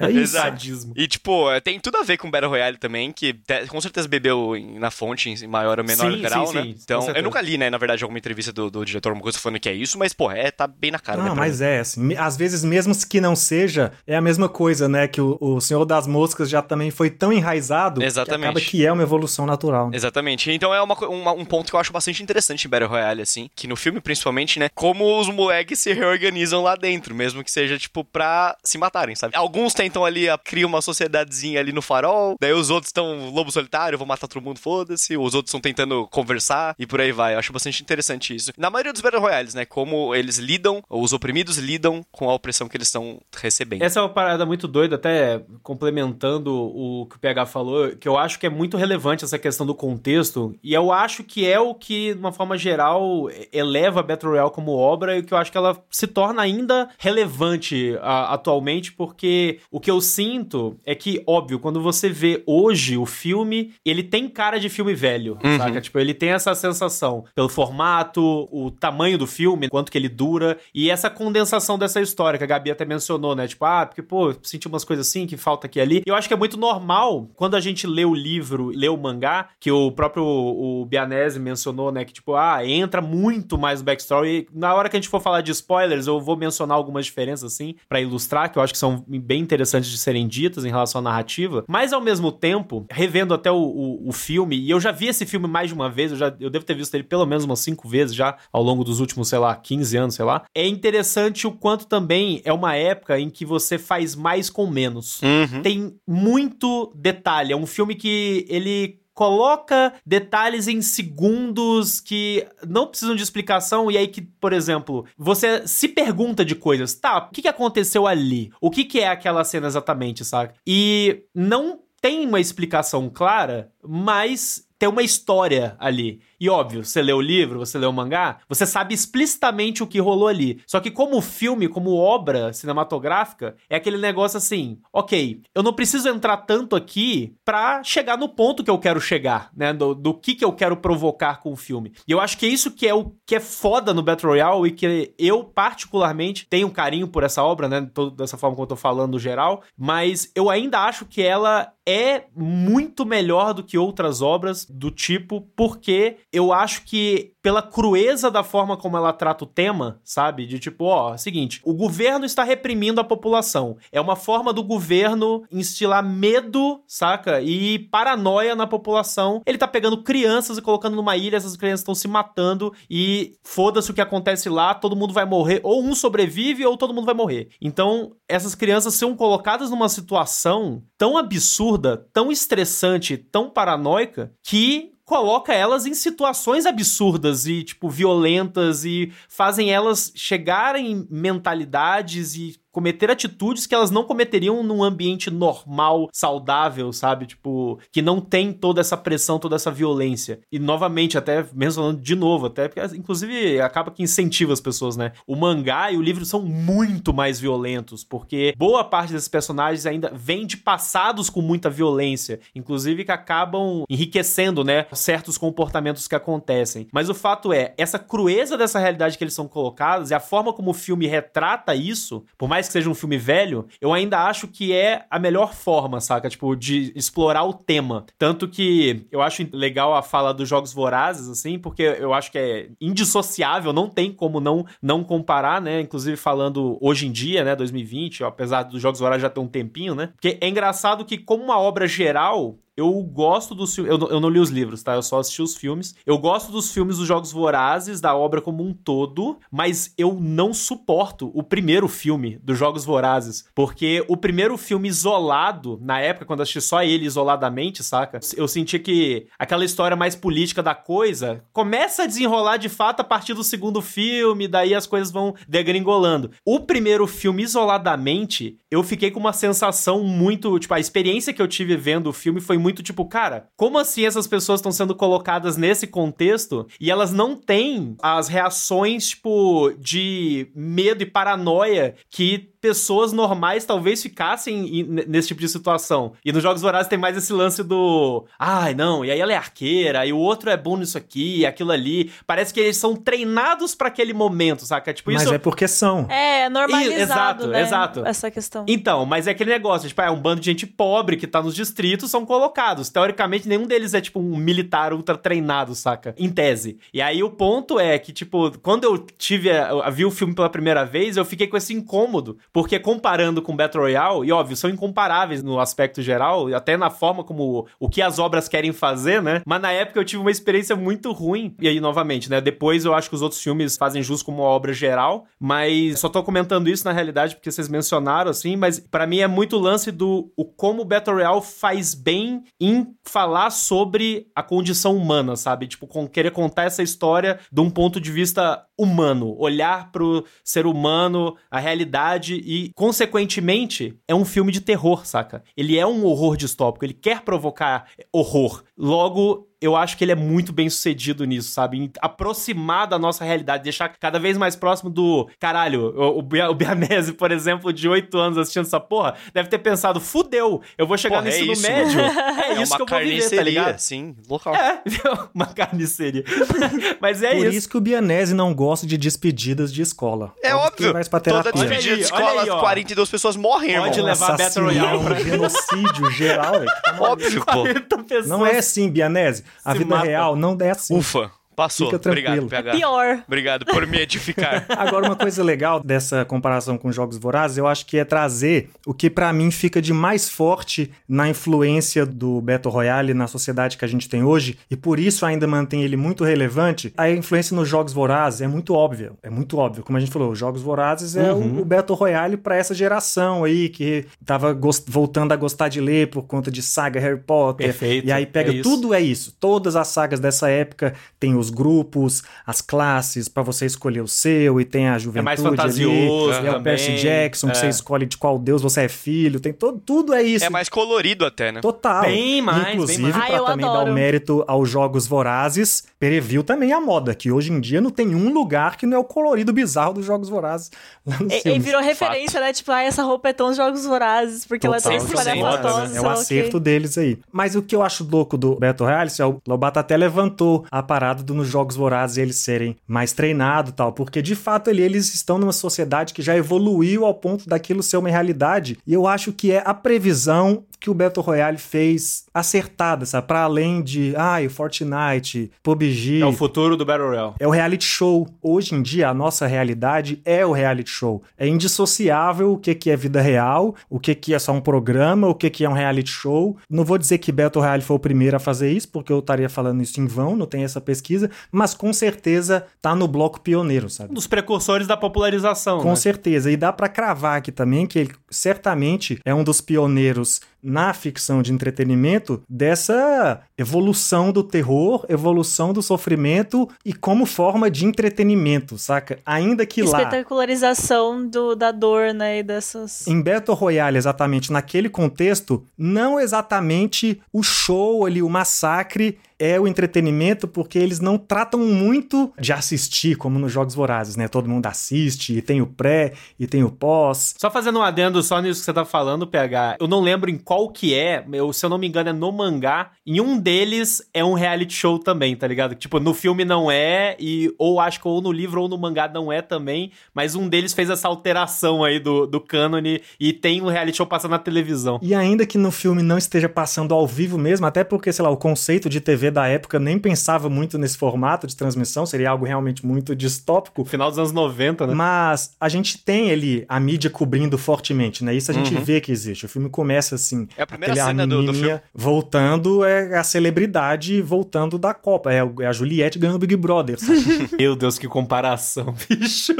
[0.00, 0.34] É isso.
[0.34, 0.92] Sadismo.
[0.96, 3.34] E, tipo, é, tem tudo a ver com Battle Royale também, que
[3.68, 6.62] com certeza bebeu na fonte em maior ou menor Sim, grau, sim, né?
[6.62, 9.38] sim, então, eu nunca li, né, na verdade, alguma entrevista do, do diretor, alguma coisa
[9.38, 11.28] falando que é isso, mas, pô, é, tá bem na cara, né?
[11.28, 14.88] Não, pra mas é, assim, às vezes mesmo que não seja, é a mesma coisa,
[14.88, 15.08] né?
[15.08, 18.40] Que o, o Senhor das Moscas já também foi tão enraizado Exatamente.
[18.40, 19.90] que acaba que é uma evolução natural.
[19.90, 19.96] né?
[19.96, 20.50] Exatamente.
[20.50, 23.48] Então é uma, uma- um ponto que eu acho bastante interessante em Battle Royale, assim,
[23.54, 27.78] que no filme, principalmente, né, como os moleques se reorganizam lá dentro, mesmo que seja,
[27.78, 29.36] tipo, pra se matarem, sabe?
[29.36, 33.50] Alguns tentam ali, a- criam uma sociedadezinha ali no farol, daí os outros estão lobo
[33.50, 37.34] solitário, vou matar todo mundo, foda-se, os outros estão tentando conversar e por aí vai.
[37.34, 38.52] Eu acho bastante interessante isso.
[38.56, 42.68] Na maioria dos Battle Royales, né, como eles lidam, os oprimidos lidam com a opressão
[42.72, 43.82] que eles estão recebendo.
[43.82, 48.16] Essa é uma parada muito doida, até complementando o que o PH falou, que eu
[48.18, 51.74] acho que é muito relevante essa questão do contexto, e eu acho que é o
[51.74, 55.52] que, de uma forma geral, eleva a Battle Royale como obra, e que eu acho
[55.52, 61.22] que ela se torna ainda relevante a- atualmente, porque o que eu sinto é que,
[61.26, 65.58] óbvio, quando você vê hoje o filme, ele tem cara de filme velho, Uhum.
[65.58, 65.80] saca?
[65.80, 70.58] Tipo, ele tem essa sensação pelo formato, o tamanho do filme, quanto que ele dura,
[70.74, 73.46] e essa condensação dessa história que a Gabi até mencionou, né?
[73.46, 76.02] Tipo, ah, porque, pô, senti umas coisas assim que falta aqui e ali.
[76.06, 79.48] Eu acho que é muito normal quando a gente lê o livro, lê o mangá,
[79.58, 82.04] que o próprio o Bianese mencionou, né?
[82.04, 84.28] Que, tipo, ah, entra muito mais no backstory.
[84.28, 87.52] E na hora que a gente for falar de spoilers, eu vou mencionar algumas diferenças,
[87.52, 91.00] assim, pra ilustrar, que eu acho que são bem interessantes de serem ditas em relação
[91.00, 91.64] à narrativa.
[91.68, 95.26] Mas, ao mesmo tempo, revendo até o, o, o filme, e eu já vi esse
[95.26, 97.60] filme mais de uma vez, eu, já, eu devo ter visto ele pelo menos umas
[97.60, 100.44] cinco vezes já, ao longo dos últimos, sei lá, 15 anos, sei lá.
[100.54, 105.20] É interessante o quanto também é uma época em que você faz mais com menos
[105.22, 105.62] Uhum.
[105.62, 107.52] tem muito detalhe.
[107.52, 113.98] É um filme que ele coloca detalhes em segundos que não precisam de explicação e
[113.98, 116.94] aí que, por exemplo, você se pergunta de coisas.
[116.94, 118.50] Tá, o que, que aconteceu ali?
[118.60, 120.54] O que, que é aquela cena exatamente, sabe?
[120.66, 126.20] E não tem uma explicação clara, mas tem uma história ali.
[126.42, 130.00] E óbvio, você lê o livro, você lê o mangá, você sabe explicitamente o que
[130.00, 130.60] rolou ali.
[130.66, 136.08] Só que como filme, como obra cinematográfica, é aquele negócio assim, ok, eu não preciso
[136.08, 139.72] entrar tanto aqui pra chegar no ponto que eu quero chegar, né?
[139.72, 141.92] Do, do que que eu quero provocar com o filme.
[142.08, 144.66] E eu acho que é isso que é o que é foda no Battle Royale
[144.66, 147.88] e que eu particularmente tenho um carinho por essa obra, né?
[147.94, 152.24] Todo, dessa forma como eu tô falando geral, mas eu ainda acho que ela é
[152.34, 158.42] muito melhor do que outras obras do tipo, porque eu acho que pela crueza da
[158.42, 160.46] forma como ela trata o tema, sabe?
[160.46, 163.76] De tipo, ó, seguinte, o governo está reprimindo a população.
[163.90, 167.42] É uma forma do governo instilar medo, saca?
[167.42, 169.42] E paranoia na população.
[169.44, 173.90] Ele tá pegando crianças e colocando numa ilha, essas crianças estão se matando e foda-se
[173.90, 177.14] o que acontece lá, todo mundo vai morrer, ou um sobrevive ou todo mundo vai
[177.14, 177.48] morrer.
[177.60, 185.52] Então, essas crianças são colocadas numa situação tão absurda, tão estressante, tão paranoica que coloca
[185.52, 193.10] elas em situações absurdas e, tipo, violentas e fazem elas chegarem em mentalidades e cometer
[193.10, 197.26] atitudes que elas não cometeriam num ambiente normal, saudável, sabe?
[197.26, 200.40] Tipo, que não tem toda essa pressão, toda essa violência.
[200.50, 205.12] E novamente, até mencionando de novo, até porque inclusive acaba que incentiva as pessoas, né?
[205.26, 210.10] O mangá e o livro são muito mais violentos, porque boa parte desses personagens ainda
[210.14, 216.86] vem de passados com muita violência, inclusive que acabam enriquecendo, né, certos comportamentos que acontecem.
[216.92, 220.52] Mas o fato é, essa crueza dessa realidade que eles são colocados e a forma
[220.52, 224.48] como o filme retrata isso, por mais que seja um filme velho, eu ainda acho
[224.48, 226.28] que é a melhor forma, saca?
[226.28, 228.04] Tipo, de explorar o tema.
[228.18, 232.38] Tanto que eu acho legal a fala dos Jogos Vorazes, assim, porque eu acho que
[232.38, 235.80] é indissociável, não tem como não, não comparar, né?
[235.80, 239.48] Inclusive falando hoje em dia, né, 2020, ó, apesar dos Jogos Vorazes já ter um
[239.48, 240.08] tempinho, né?
[240.08, 243.92] Porque é engraçado que, como uma obra geral, eu gosto dos filmes.
[243.92, 244.94] Eu, eu não li os livros, tá?
[244.94, 245.94] Eu só assisti os filmes.
[246.06, 250.54] Eu gosto dos filmes dos Jogos Vorazes, da obra como um todo, mas eu não
[250.54, 253.44] suporto o primeiro filme dos Jogos Vorazes.
[253.54, 258.20] Porque o primeiro filme isolado, na época, quando eu assisti só ele isoladamente, saca?
[258.36, 263.04] Eu senti que aquela história mais política da coisa começa a desenrolar de fato a
[263.04, 266.30] partir do segundo filme, daí as coisas vão degringolando.
[266.44, 270.58] O primeiro filme isoladamente, eu fiquei com uma sensação muito.
[270.58, 274.06] Tipo, a experiência que eu tive vendo o filme foi muito tipo, cara, como assim
[274.06, 280.52] essas pessoas estão sendo colocadas nesse contexto e elas não têm as reações, tipo, de
[280.54, 286.12] medo e paranoia que pessoas normais talvez ficassem nesse tipo de situação.
[286.24, 288.24] E nos Jogos Vorazes tem mais esse lance do.
[288.38, 291.72] Ai, não, e aí ela é arqueira, e o outro é bom nisso aqui, aquilo
[291.72, 292.12] ali.
[292.24, 294.94] Parece que eles são treinados para aquele momento, saca?
[294.94, 295.34] Tipo, mas isso.
[295.34, 296.08] é porque são.
[296.08, 297.62] É, normalizado, exato, né?
[297.62, 298.06] exato.
[298.06, 298.64] Essa questão.
[298.68, 301.56] Então, mas é aquele negócio, tipo, é um bando de gente pobre que tá nos
[301.56, 302.51] distritos, são colocados.
[302.90, 306.14] Teoricamente, nenhum deles é, tipo, um militar ultra treinado, saca?
[306.18, 306.78] Em tese.
[306.92, 310.34] E aí o ponto é que, tipo, quando eu tive a, a, vi o filme
[310.34, 312.38] pela primeira vez, eu fiquei com esse incômodo.
[312.52, 317.24] Porque comparando com Battle Royale, e óbvio, são incomparáveis no aspecto geral, até na forma
[317.24, 319.42] como o que as obras querem fazer, né?
[319.46, 321.54] Mas na época eu tive uma experiência muito ruim.
[321.60, 322.40] E aí, novamente, né?
[322.40, 326.08] Depois eu acho que os outros filmes fazem jus como uma obra geral, mas só
[326.08, 329.90] tô comentando isso na realidade porque vocês mencionaram, assim, mas para mim é muito lance
[329.90, 335.66] do o como Battle Royale faz bem em falar sobre a condição humana, sabe?
[335.66, 340.66] Tipo, com querer contar essa história de um ponto de vista humano, olhar pro ser
[340.66, 345.42] humano, a realidade e, consequentemente, é um filme de terror, saca?
[345.56, 348.62] Ele é um horror distópico, ele quer provocar horror.
[348.76, 351.78] Logo, eu acho que ele é muito bem sucedido nisso, sabe?
[351.78, 355.28] Em aproximar da nossa realidade, deixar cada vez mais próximo do.
[355.40, 360.00] Caralho, o, o Bianese, por exemplo, de 8 anos assistindo essa porra, deve ter pensado:
[360.00, 362.00] fudeu, eu vou chegar Porra, no é ensino isso, médio.
[362.42, 363.78] É, É, isso uma que eu vou viver, tá carniceria, ligado?
[363.78, 364.54] Sim, local.
[364.54, 364.82] É,
[365.34, 366.24] uma carniceria.
[367.00, 367.56] Mas é Por isso.
[367.58, 370.32] isso que o Bianese não gosta de despedidas de escola.
[370.42, 370.92] É óbvio.
[370.92, 372.60] vai pra Toda despedida de escola, olha aí, ó.
[372.60, 374.06] 42 pessoas morrem, Pode irmão.
[374.12, 376.66] levar Battle Royale pra- genocídio geral, velho.
[376.84, 376.96] Tá.
[377.00, 377.52] Óbvio, pô.
[377.62, 378.28] 40 pessoas.
[378.28, 379.44] Não é assim, Bianese.
[379.64, 380.06] A vida mata.
[380.06, 380.96] real não é assim.
[380.96, 381.86] Ufa, passou.
[381.86, 382.44] Fica tranquilo.
[382.46, 382.72] Obrigado, PH.
[382.76, 383.22] Pior.
[383.26, 384.64] Obrigado por me edificar.
[384.76, 388.92] Agora, uma coisa legal dessa comparação com Jogos Vorazes, eu acho que é trazer o
[388.94, 393.84] que pra mim fica de mais forte na influência do Battle Royale na sociedade que
[393.84, 396.92] a gente tem hoje, e por isso ainda mantém ele muito relevante.
[396.96, 399.12] A influência nos Jogos Vorazes é muito óbvia.
[399.22, 399.82] É muito óbvio.
[399.82, 401.58] Como a gente falou, os Jogos Vorazes é Uhum.
[401.58, 406.08] o, o Battle Royale pra essa geração aí, que tava voltando a gostar de ler
[406.08, 407.66] por conta de saga Harry Potter.
[407.66, 409.34] Perfeito, E aí pega é tudo é isso.
[409.38, 414.60] Todas as sagas dessa época tem os grupos, as classes pra você escolher o seu
[414.60, 417.60] e tem a juventude mais ali, fantasioso é o Percy Jackson que é.
[417.60, 420.44] você escolhe de qual deus você é filho, tem todo tudo é isso.
[420.44, 421.60] É mais colorido até, né?
[421.60, 422.02] Total.
[422.02, 423.16] Bem mais, bem Inclusive, mais.
[423.16, 423.90] Ah, pra eu também dar adoro.
[423.90, 428.14] o mérito aos jogos vorazes, previu também a moda, que hoje em dia não tem
[428.14, 430.70] um lugar que não é o colorido bizarro dos jogos vorazes
[431.44, 432.52] E, e virou referência, né?
[432.52, 435.96] Tipo, ah, essa roupa é tão jogos vorazes, porque ela é tão Total, é espalhafatosa.
[435.96, 437.18] É o acerto deles aí.
[437.30, 440.82] Mas o que eu acho louco do Battle Royale, é o Lobato até levantou a
[440.82, 445.14] parada do nos jogos vorazes eles serem mais treinados e tal, porque de fato eles
[445.14, 448.78] estão numa sociedade que já evoluiu ao ponto daquilo ser uma realidade.
[448.86, 453.28] E eu acho que é a previsão que o Battle Royale fez acertada, sabe?
[453.28, 456.20] Pra além de, ai, Fortnite, PUBG.
[456.20, 457.34] É o futuro do Battle Royale.
[457.38, 458.28] É o reality show.
[458.42, 461.22] Hoje em dia, a nossa realidade é o reality show.
[461.38, 465.28] É indissociável o que, que é vida real, o que, que é só um programa,
[465.28, 466.56] o que, que é um reality show.
[466.68, 469.48] Não vou dizer que Battle Royale foi o primeiro a fazer isso, porque eu estaria
[469.48, 473.88] falando isso em vão, não tem essa pesquisa, mas com certeza tá no bloco pioneiro,
[473.88, 474.10] sabe?
[474.10, 475.78] Um dos precursores da popularização.
[475.78, 475.96] Com né?
[475.96, 476.50] certeza.
[476.50, 481.42] E dá pra cravar aqui também que ele certamente é um dos pioneiros na ficção
[481.42, 489.18] de entretenimento dessa evolução do terror, evolução do sofrimento e como forma de entretenimento, saca?
[489.26, 492.38] Ainda que lá Espetacularização do, da dor, né?
[492.38, 493.06] E dessas.
[493.06, 499.66] em Battle Royale, exatamente naquele contexto, não exatamente o show ali, o massacre é o
[499.66, 504.28] entretenimento, porque eles não tratam muito de assistir, como nos Jogos Vorazes, né?
[504.28, 507.34] Todo mundo assiste, e tem o pré, e tem o pós.
[507.36, 509.78] Só fazendo um adendo só nisso que você tá falando, PH.
[509.80, 512.30] Eu não lembro em qual que é, eu, se eu não me engano é no
[512.30, 512.92] mangá.
[513.04, 515.74] Em um deles é um reality show também, tá ligado?
[515.74, 519.10] Tipo, no filme não é, e ou acho que ou no livro ou no mangá
[519.12, 523.60] não é também, mas um deles fez essa alteração aí do, do cânone e tem
[523.60, 525.00] um reality show passando na televisão.
[525.02, 528.30] E ainda que no filme não esteja passando ao vivo mesmo, até porque, sei lá,
[528.30, 532.44] o conceito de TV da época nem pensava muito nesse formato de transmissão, seria algo
[532.44, 533.84] realmente muito distópico.
[533.84, 534.94] Final dos anos 90, né?
[534.94, 538.34] Mas a gente tem ali a mídia cobrindo fortemente, né?
[538.34, 538.82] Isso a gente uhum.
[538.82, 539.46] vê que existe.
[539.46, 540.46] O filme começa assim.
[540.56, 541.80] É a primeira cena do, do filme.
[541.94, 545.32] Voltando, é a celebridade voltando da Copa.
[545.32, 546.98] É, é a Juliette ganhando Big Brother.
[547.58, 549.54] Meu Deus, que comparação, bicho.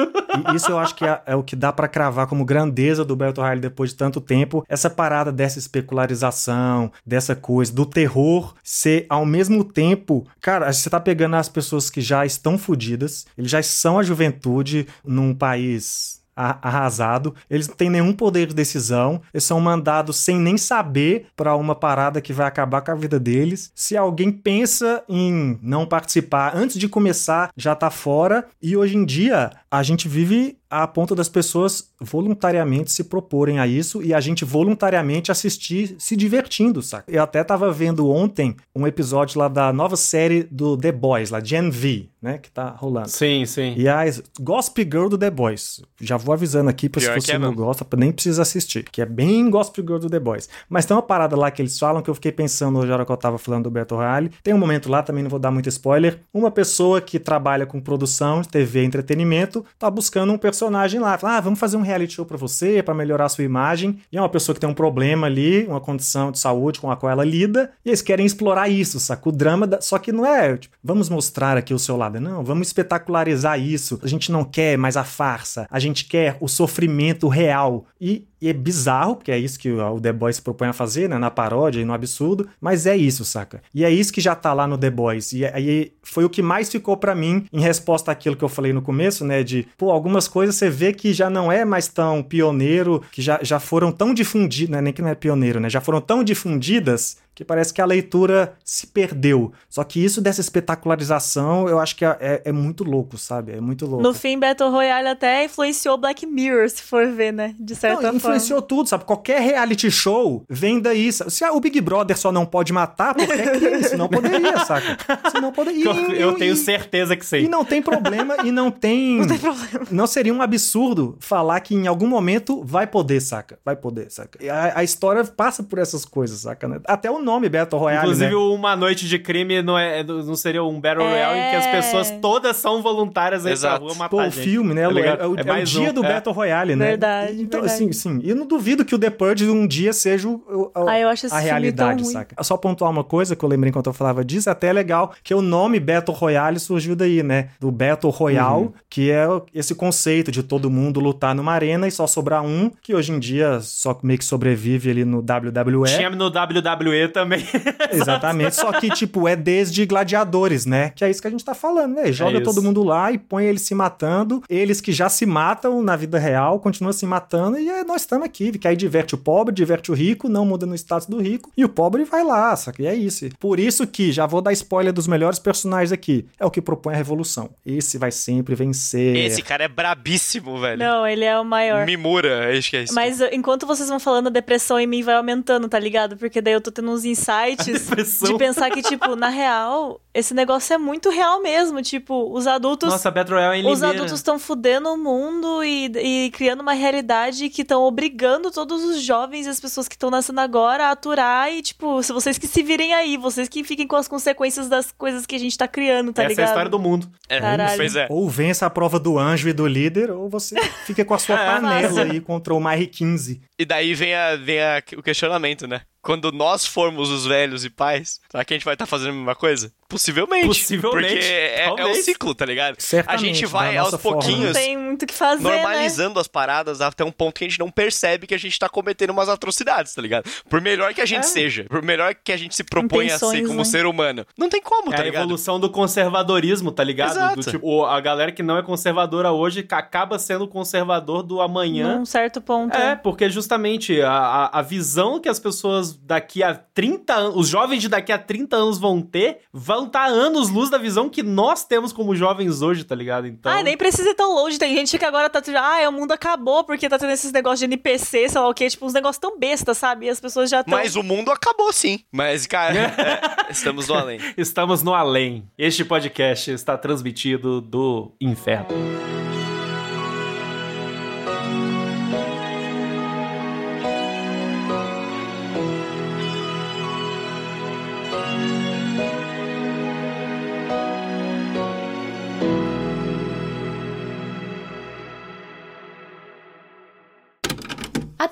[0.52, 3.16] E isso eu acho que é, é o que dá para cravar como grandeza do
[3.16, 4.64] Beto Riley depois de tanto tempo.
[4.68, 10.26] Essa parada dessa especularização, dessa coisa, do terror ser ao mesmo tempo.
[10.40, 14.86] Cara, você tá pegando as pessoas que já estão fodidas, eles já são a juventude
[15.04, 20.56] num país arrasado, eles não têm nenhum poder de decisão, eles são mandados sem nem
[20.56, 23.70] saber para uma parada que vai acabar com a vida deles.
[23.74, 28.46] Se alguém pensa em não participar antes de começar, já tá fora.
[28.62, 33.66] E hoje em dia, a gente vive a ponto das pessoas voluntariamente se proporem a
[33.66, 37.10] isso e a gente voluntariamente assistir se divertindo, saca?
[37.10, 41.40] Eu até tava vendo ontem um episódio lá da nova série do The Boys, lá,
[41.42, 43.08] Gen V, né, que tá rolando.
[43.10, 43.74] Sim, sim.
[43.76, 44.02] E a
[44.40, 45.82] Gospel Girl do The Boys.
[46.00, 49.06] Já vou avisando aqui pra se você é não gosta, nem precisa assistir, que é
[49.06, 50.48] bem Gospel Girl do The Boys.
[50.68, 53.06] Mas tem uma parada lá que eles falam que eu fiquei pensando hoje, na hora
[53.06, 54.30] que eu tava falando do Beto Rally.
[54.42, 57.80] Tem um momento lá, também não vou dar muito spoiler, uma pessoa que trabalha com
[57.80, 61.16] produção, TV e entretenimento, tá buscando um personagem lá.
[61.18, 63.98] Fala, ah, vamos fazer um reality show pra você, para melhorar a sua imagem.
[64.10, 66.96] E é uma pessoa que tem um problema ali, uma condição de saúde com a
[66.96, 69.28] qual ela lida, e eles querem explorar isso, saca?
[69.28, 69.80] O drama, da...
[69.80, 72.20] só que não é, tipo, vamos mostrar aqui o seu lado.
[72.20, 73.98] Não, vamos espetacularizar isso.
[74.02, 77.86] A gente não quer mais a farsa, a gente quer o sofrimento real.
[78.00, 81.08] E e é bizarro, porque é isso que o The Boys se propõe a fazer,
[81.08, 81.16] né?
[81.16, 82.48] Na paródia e no absurdo.
[82.60, 83.62] Mas é isso, saca?
[83.72, 85.32] E é isso que já tá lá no The Boys.
[85.32, 88.72] E aí foi o que mais ficou para mim em resposta àquilo que eu falei
[88.72, 89.44] no começo, né?
[89.52, 93.38] De, pô, algumas coisas você vê que já não é mais tão pioneiro, que já,
[93.42, 94.80] já foram tão difundidas, né?
[94.80, 95.68] Nem que não é pioneiro, né?
[95.68, 99.52] Já foram tão difundidas que parece que a leitura se perdeu.
[99.68, 103.52] Só que isso dessa espetacularização, eu acho que é, é, é, muito louco, sabe?
[103.52, 104.02] É muito louco.
[104.02, 107.54] No fim, Battle Royale até influenciou Black Mirror, se for ver, né?
[107.58, 108.16] De certa não, forma.
[108.16, 109.04] Influenciou tudo, sabe?
[109.04, 111.10] Qualquer reality show vem daí.
[111.12, 113.96] Se o Big Brother só não pode matar, por que é isso?
[113.96, 114.98] Não poderia, saca?
[115.30, 115.84] Se não poderia.
[115.84, 117.44] Eu, eu tenho certeza que sim.
[117.44, 119.22] E não tem problema, e não tem...
[119.22, 119.86] Não tem problema.
[119.90, 123.58] Não seria um absurdo falar que em algum momento vai poder, saca?
[123.64, 124.38] Vai poder, saca?
[124.50, 126.66] A, a história passa por essas coisas, saca?
[126.66, 126.80] Né?
[126.86, 128.04] Até o nome Battle Royale.
[128.04, 128.36] Inclusive, né?
[128.36, 132.10] Uma Noite de Crime não, é, não seria um Battle Royale em que as pessoas
[132.10, 132.18] é.
[132.18, 134.82] todas são voluntárias aí pra rua matar Pô, o filme, né?
[134.82, 136.08] Tá é, é, o, é, é o dia um, do é.
[136.08, 136.86] Battle Royale, né?
[136.88, 137.42] Verdade.
[137.42, 137.84] Então, verdade.
[137.84, 138.20] assim, sim.
[138.22, 140.42] E eu não duvido que o The Purge um dia seja o,
[140.74, 142.42] o, ah, eu acho a realidade, saca?
[142.42, 145.34] Só pontuar uma coisa que eu lembrei enquanto eu falava disso, até é legal que
[145.34, 147.50] o nome Battle Royale surgiu daí, né?
[147.60, 148.72] Do Battle Royale, uhum.
[148.88, 152.94] que é esse conceito de todo mundo lutar numa arena e só sobrar um, que
[152.94, 155.86] hoje em dia só meio que sobrevive ali no WWE.
[155.86, 157.46] Tinha no WWE também.
[157.92, 160.90] Exatamente, só que, tipo, é desde gladiadores, né?
[160.90, 162.10] Que é isso que a gente tá falando, né?
[162.10, 164.42] Joga é todo mundo lá e põe eles se matando.
[164.48, 168.24] Eles que já se matam na vida real, continuam se matando e é, nós estamos
[168.24, 168.52] aqui.
[168.58, 171.50] Que aí diverte o pobre, diverte o rico, não muda no status do rico.
[171.56, 172.82] E o pobre vai lá, saca?
[172.82, 173.28] E é isso.
[173.38, 176.94] Por isso que, já vou dar spoiler dos melhores personagens aqui, é o que propõe
[176.94, 177.50] a revolução.
[177.64, 179.16] Esse vai sempre vencer.
[179.16, 180.78] Esse cara é brabíssimo, velho.
[180.78, 181.86] Não, ele é o maior.
[181.86, 182.94] Mimura, acho que é isso.
[182.94, 186.16] Mas enquanto vocês vão falando, a depressão em mim vai aumentando, tá ligado?
[186.16, 190.74] Porque daí eu tô tendo uns insights de pensar que, tipo, na real, esse negócio
[190.74, 191.80] é muito real mesmo.
[191.82, 192.90] Tipo, os adultos.
[192.90, 197.48] Nossa, Battle Royale é Os adultos estão fudendo o mundo e, e criando uma realidade
[197.48, 201.52] que estão obrigando todos os jovens e as pessoas que estão nascendo agora a aturar.
[201.52, 204.92] E, tipo, se vocês que se virem aí, vocês que fiquem com as consequências das
[204.92, 206.42] coisas que a gente tá criando, tá Essa ligado?
[206.42, 207.08] Essa é a história do mundo.
[207.28, 207.76] É, Caralho.
[207.76, 208.06] pois é.
[208.10, 211.36] Ou vença a prova do anjo e do líder, ou você fica com a sua
[211.40, 213.40] é, panela aí contra o Mari 15.
[213.62, 215.82] E daí vem, a, vem a, o questionamento, né?
[216.02, 219.10] Quando nós formos os velhos e pais, será que a gente vai estar tá fazendo
[219.10, 219.72] a mesma coisa?
[219.92, 220.46] Possivelmente.
[220.46, 221.14] Possivelmente.
[221.14, 222.76] Porque é, é um ciclo, tá ligado?
[222.78, 224.46] Certamente, a gente vai aos pouquinhos.
[224.46, 225.42] Não tem muito que fazer.
[225.42, 225.56] Né?
[225.56, 226.20] Normalizando né?
[226.22, 229.10] as paradas até um ponto que a gente não percebe que a gente tá cometendo
[229.10, 230.28] umas atrocidades, tá ligado?
[230.48, 231.22] Por melhor que a gente é.
[231.22, 233.64] seja, por melhor que a gente se proponha a ser como né?
[233.64, 234.26] ser humano.
[234.36, 235.22] Não tem como, é tá a ligado?
[235.22, 237.10] a evolução do conservadorismo, tá ligado?
[237.10, 237.40] Exato.
[237.40, 241.98] Do, tipo, a galera que não é conservadora hoje acaba sendo conservador do amanhã.
[241.98, 242.74] Num certo ponto.
[242.74, 247.48] É, porque justamente a, a, a visão que as pessoas daqui a 30 anos, os
[247.48, 251.08] jovens de daqui a 30 anos vão ter, vão estar tá anos luz da visão
[251.08, 253.26] que nós temos como jovens hoje, tá ligado?
[253.26, 253.50] Então...
[253.50, 254.58] Ah, nem precisa ir tão longe.
[254.58, 257.60] Tem gente que agora tá tipo, ah, o mundo acabou porque tá tendo esses negócios
[257.60, 260.06] de NPC, sei lá o quê, tipo, uns negócios tão bestas, sabe?
[260.06, 260.78] E as pessoas já estão.
[260.78, 262.00] Mas o mundo acabou sim.
[262.10, 262.78] Mas, cara,
[263.48, 264.20] é, estamos no além.
[264.36, 265.48] Estamos no além.
[265.56, 268.68] Este podcast está transmitido do inferno.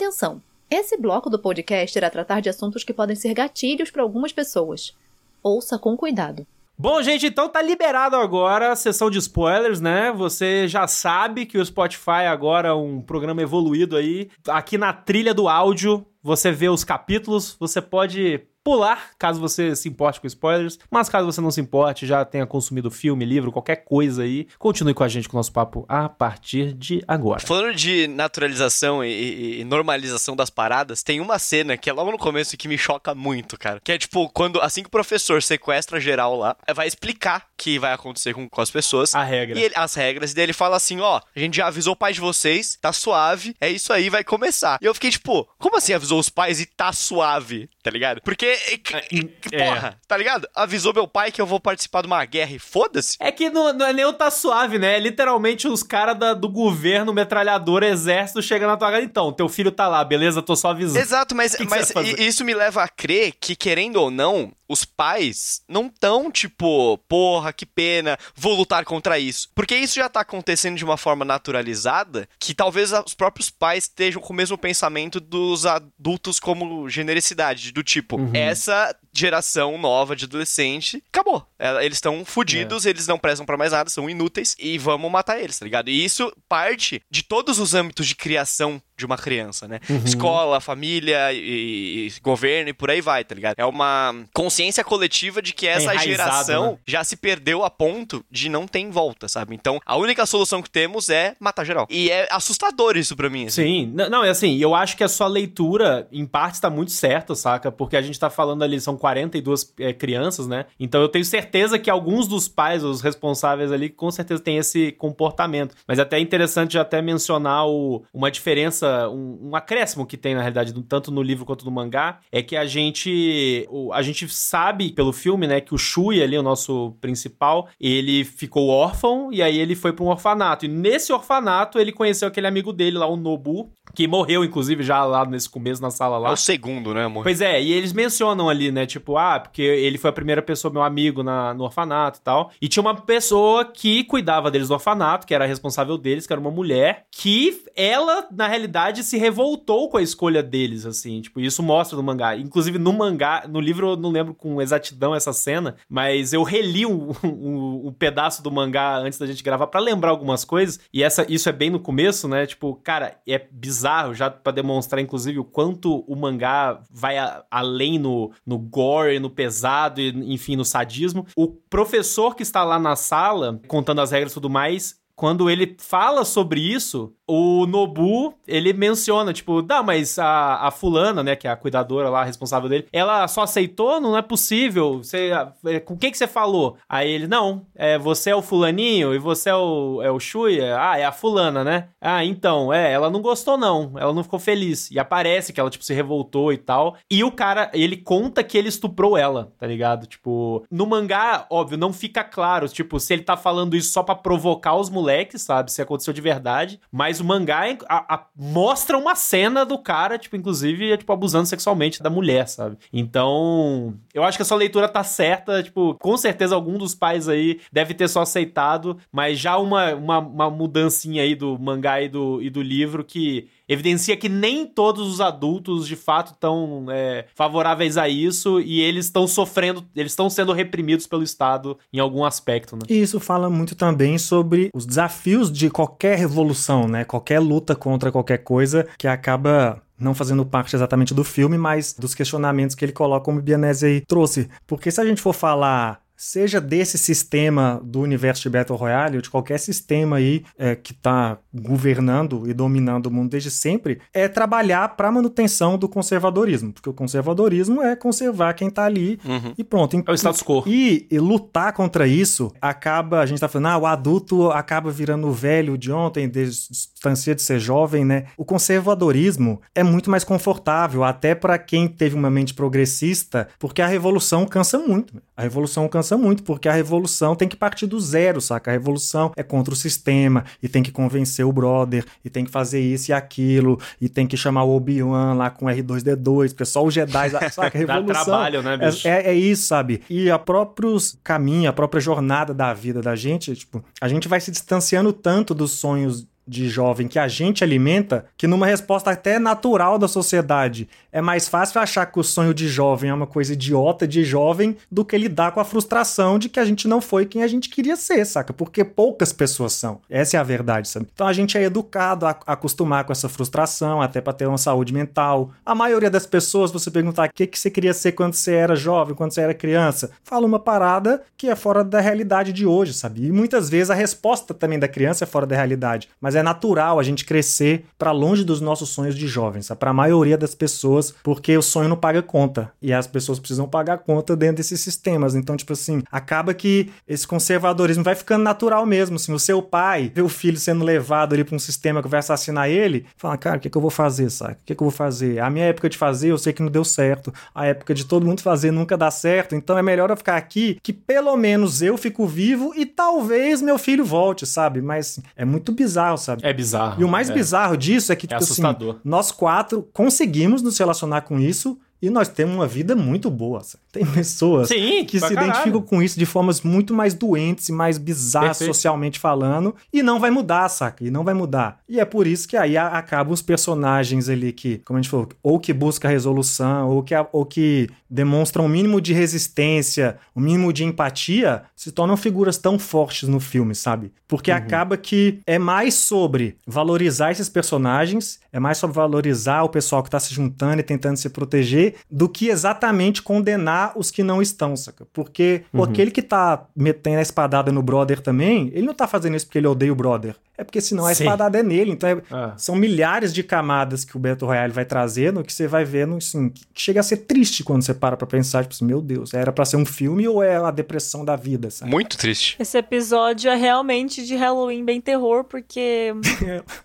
[0.01, 0.41] Atenção!
[0.71, 4.97] Esse bloco do podcast irá tratar de assuntos que podem ser gatilhos para algumas pessoas.
[5.43, 6.47] Ouça com cuidado.
[6.79, 10.11] Bom, gente, então tá liberado agora a sessão de spoilers, né?
[10.13, 14.31] Você já sabe que o Spotify agora é um programa evoluído aí.
[14.49, 19.89] Aqui na trilha do áudio, você vê os capítulos, você pode pular, caso você se
[19.89, 20.79] importe com spoilers.
[20.91, 24.95] Mas caso você não se importe, já tenha consumido filme, livro, qualquer coisa aí, continue
[24.95, 27.41] com a gente com o nosso papo a partir de agora.
[27.41, 32.19] Falando de naturalização e, e, normalização das paradas, tem uma cena que é logo no
[32.19, 33.81] começo que me choca muito, cara.
[33.83, 37.79] Que é tipo, quando assim que o professor sequestra geral lá, vai explicar o que
[37.79, 39.15] vai acontecer com, com as pessoas.
[39.15, 39.59] A regra.
[39.59, 40.33] E ele, as regras.
[40.33, 42.93] E daí ele fala assim: ó, a gente já avisou o pai de vocês, tá
[42.93, 44.79] suave, é isso aí, vai começar.
[44.81, 47.69] E eu fiquei tipo, como assim avisou os pais e tá suave?
[47.83, 48.21] Tá ligado?
[48.23, 49.65] Porque é.
[49.65, 50.49] Porra, tá ligado?
[50.55, 53.17] Avisou meu pai que eu vou participar de uma guerra e foda-se.
[53.21, 54.97] É que não, não é nem o tá suave, né?
[54.97, 59.03] É literalmente os caras do governo, metralhador, exército, chegando na tua casa.
[59.03, 60.43] Então, teu filho tá lá, beleza?
[60.43, 60.99] Tô só avisando.
[60.99, 64.85] Exato, mas, que que mas isso me leva a crer que, querendo ou não, os
[64.85, 69.51] pais não tão tipo, porra, que pena, vou lutar contra isso.
[69.53, 74.23] Porque isso já tá acontecendo de uma forma naturalizada que talvez os próprios pais estejam
[74.23, 78.31] com o mesmo pensamento dos adultos como genericidade, do tipo, uhum.
[78.33, 81.47] essa geração nova de adolescente, acabou.
[81.59, 82.91] É, eles estão fodidos, é.
[82.91, 85.89] eles não prestam para mais nada, são inúteis e vamos matar eles, tá ligado?
[85.89, 89.81] E isso parte de todos os âmbitos de criação de uma criança, né?
[89.89, 90.03] Uhum.
[90.05, 93.55] Escola, família e, e, governo e por aí vai, tá ligado?
[93.59, 96.79] É uma consciência coletiva de que é essa é geração né?
[96.87, 99.55] já se perdeu a ponto de não ter em volta, sabe?
[99.55, 101.87] Então, a única solução que temos é matar geral.
[101.89, 103.47] E é assustador isso pra mim.
[103.47, 103.63] Assim.
[103.63, 107.35] Sim, não, é assim, eu acho que a sua leitura, em parte, está muito certa,
[107.35, 107.73] saca?
[107.73, 110.67] Porque a gente tá falando ali, são 42 é, crianças, né?
[110.79, 114.93] Então eu tenho certeza que alguns dos pais, os responsáveis ali, com certeza têm esse
[114.93, 115.75] comportamento.
[115.89, 120.41] Mas é até interessante até mencionar o, uma diferença, um, um, acréscimo que tem, na
[120.43, 125.13] realidade, tanto no livro quanto no mangá, é que a gente, a gente sabe pelo
[125.13, 129.75] filme, né, que o Shui ali, o nosso principal, ele ficou órfão e aí ele
[129.75, 130.67] foi para um orfanato.
[130.67, 135.05] E nesse orfanato ele conheceu aquele amigo dele lá, o Nobu, que morreu, inclusive, já
[135.05, 136.31] lá nesse começo na sala lá.
[136.31, 137.23] É o segundo, né, amor?
[137.23, 140.73] Pois é, e eles mencionam ali, né, tipo, ah, porque ele foi a primeira pessoa,
[140.73, 142.51] meu amigo, na, no orfanato e tal.
[142.61, 146.41] E tinha uma pessoa que cuidava deles no orfanato, que era responsável deles, que era
[146.41, 151.21] uma mulher, que ela, na realidade, se revoltou com a escolha deles, assim.
[151.21, 152.37] Tipo, isso mostra no mangá.
[152.37, 156.87] Inclusive, no mangá, no livro eu não lembro com exatidão essa cena, mas eu reli
[156.87, 160.81] um, um, um pedaço do mangá antes da gente gravar para lembrar algumas coisas.
[160.93, 162.47] E essa, isso é bem no começo, né?
[162.47, 167.99] Tipo, cara, é bizarro já para demonstrar, inclusive, o quanto o mangá vai a, além
[167.99, 171.27] no, no gore, no pesado, e, enfim, no sadismo.
[171.37, 175.77] O professor que está lá na sala, contando as regras e tudo mais, quando ele
[175.79, 181.47] fala sobre isso, o Nobu, ele menciona, tipo, dá, mas a, a fulana, né, que
[181.47, 184.01] é a cuidadora lá, responsável dele, ela só aceitou?
[184.01, 184.99] Não é possível.
[184.99, 185.31] Você,
[185.67, 186.77] é, com quem que você falou?
[186.89, 190.77] Aí ele, não, é, você é o fulaninho e você é o, é o Shuya?
[190.77, 191.89] Ah, é a fulana, né?
[192.01, 194.91] Ah, então, é, ela não gostou não, ela não ficou feliz.
[194.91, 196.97] E aparece que ela, tipo, se revoltou e tal.
[197.09, 200.07] E o cara, ele conta que ele estuprou ela, tá ligado?
[200.07, 204.17] Tipo, no mangá, óbvio, não fica claro, tipo, se ele tá falando isso só pra
[204.17, 205.71] provocar os moleques, sabe?
[205.71, 206.81] Se aconteceu de verdade.
[206.91, 212.03] Mas o mangá a, a, mostra uma cena do cara, tipo, inclusive, tipo, abusando sexualmente
[212.03, 212.77] da mulher, sabe?
[212.93, 217.61] Então, eu acho que essa leitura tá certa, tipo, com certeza algum dos pais aí
[217.73, 222.41] deve ter só aceitado, mas já uma, uma, uma mudancinha aí do mangá e do,
[222.43, 227.97] e do livro que evidencia que nem todos os adultos de fato estão é, favoráveis
[227.97, 232.75] a isso e eles estão sofrendo, eles estão sendo reprimidos pelo Estado em algum aspecto,
[232.75, 232.83] né?
[232.89, 237.05] E isso fala muito também sobre os desafios de qualquer revolução, né?
[237.05, 242.15] Qualquer luta contra qualquer coisa que acaba não fazendo parte exatamente do filme, mas dos
[242.15, 244.49] questionamentos que ele coloca, como o Bianese aí trouxe.
[244.67, 249.23] Porque se a gente for falar seja desse sistema do universo de Battle Royale ou
[249.23, 254.29] de qualquer sistema aí é, que está governando e dominando o mundo desde sempre, é
[254.29, 259.53] trabalhar para a manutenção do conservadorismo, porque o conservadorismo é conservar quem está ali uhum.
[259.59, 259.97] e pronto.
[260.07, 260.63] É o status quo.
[260.67, 265.31] E, e, lutar contra isso acaba, a gente está falando, ah, o adulto acaba virando
[265.33, 268.27] velho de ontem, distancia de ser jovem, né?
[268.37, 273.87] O conservadorismo é muito mais confortável, até para quem teve uma mente progressista, porque a
[273.87, 275.21] revolução cansa muito.
[275.37, 278.71] A revolução cansa muito, porque a revolução tem que partir do zero, saca?
[278.71, 282.51] A revolução é contra o sistema e tem que convencer o brother e tem que
[282.51, 286.85] fazer isso e aquilo e tem que chamar o Obi-Wan lá com R2D2, porque só
[286.85, 287.77] os Jedi, saca?
[287.77, 288.15] A revolução.
[288.15, 289.07] Dá trabalho, né, bicho?
[289.07, 290.03] É, é, é, isso, sabe?
[290.09, 294.41] E a próprios caminho, a própria jornada da vida da gente, tipo, a gente vai
[294.41, 299.39] se distanciando tanto dos sonhos de jovem que a gente alimenta, que numa resposta até
[299.39, 303.53] natural da sociedade, é mais fácil achar que o sonho de jovem é uma coisa
[303.53, 307.25] idiota de jovem do que lidar com a frustração de que a gente não foi
[307.25, 308.53] quem a gente queria ser, saca?
[308.53, 310.01] Porque poucas pessoas são.
[310.11, 311.07] Essa é a verdade, sabe?
[311.15, 314.93] Então a gente é educado a acostumar com essa frustração, até para ter uma saúde
[314.93, 315.53] mental.
[315.65, 318.75] A maioria das pessoas, você perguntar o que, que você queria ser quando você era
[318.75, 322.93] jovem, quando você era criança, fala uma parada que é fora da realidade de hoje,
[322.93, 323.27] sabe?
[323.27, 326.09] E muitas vezes a resposta também da criança é fora da realidade.
[326.21, 329.95] Mas é natural a gente crescer para longe dos nossos sonhos de jovens, para a
[329.95, 332.73] maioria das pessoas, porque o sonho não paga conta.
[332.81, 335.35] E as pessoas precisam pagar conta dentro desses sistemas.
[335.35, 339.17] Então, tipo assim, acaba que esse conservadorismo vai ficando natural mesmo.
[339.17, 342.21] Assim, o seu pai vê o filho sendo levado ali para um sistema que vai
[342.21, 344.55] assassinar ele, fala, cara, o que, que eu vou fazer, sabe?
[344.55, 345.41] O que, que eu vou fazer?
[345.41, 347.33] A minha época de fazer, eu sei que não deu certo.
[347.55, 349.55] A época de todo mundo fazer nunca dá certo.
[349.55, 353.79] Então é melhor eu ficar aqui, que pelo menos eu fico vivo e talvez meu
[353.79, 354.81] filho volte, sabe?
[354.81, 356.30] Mas é muito bizarro, sabe?
[356.43, 357.01] É bizarro.
[357.01, 357.35] E o mais é.
[357.35, 358.97] bizarro disso é que, É tipo assim, assustador.
[359.05, 363.63] nós quatro conseguimos nos relacionar com isso e nós temos uma vida muito boa.
[363.63, 363.83] sabe?
[363.93, 365.49] Tem pessoas Sim, que se caralho.
[365.49, 368.75] identificam com isso de formas muito mais doentes e mais bizarras Perfeito.
[368.75, 371.05] socialmente falando, e não vai mudar, saca?
[371.05, 371.81] E não vai mudar.
[371.89, 375.29] E é por isso que aí acabam os personagens ali que, como a gente falou,
[375.43, 380.73] ou que busca resolução, ou que, ou que demonstram um mínimo de resistência, um mínimo
[380.73, 384.13] de empatia, se tornam figuras tão fortes no filme, sabe?
[384.27, 390.03] Porque acaba que é mais sobre valorizar esses personagens, é mais sobre valorizar o pessoal
[390.03, 394.41] que tá se juntando e tentando se proteger, do que exatamente condenar os que não
[394.41, 395.07] estão, saca?
[395.13, 399.37] Porque pô, aquele que tá metendo a espadada no brother também, ele não tá fazendo
[399.37, 400.37] isso porque ele odeia o brother.
[400.61, 401.25] É porque senão a Sim.
[401.25, 401.91] espadada é nele.
[401.91, 402.53] Então é- Ah.
[402.57, 406.51] são milhares de camadas que o Beto Royale vai trazendo que você vai vendo, assim,
[406.51, 409.51] que chega a ser triste quando você para pra pensar, tipo assim, meu Deus, era
[409.53, 411.91] pra ser um filme ou é a depressão da vida, sabe?
[411.91, 412.57] Muito triste.
[412.59, 416.13] Esse episódio é realmente de Halloween bem terror, porque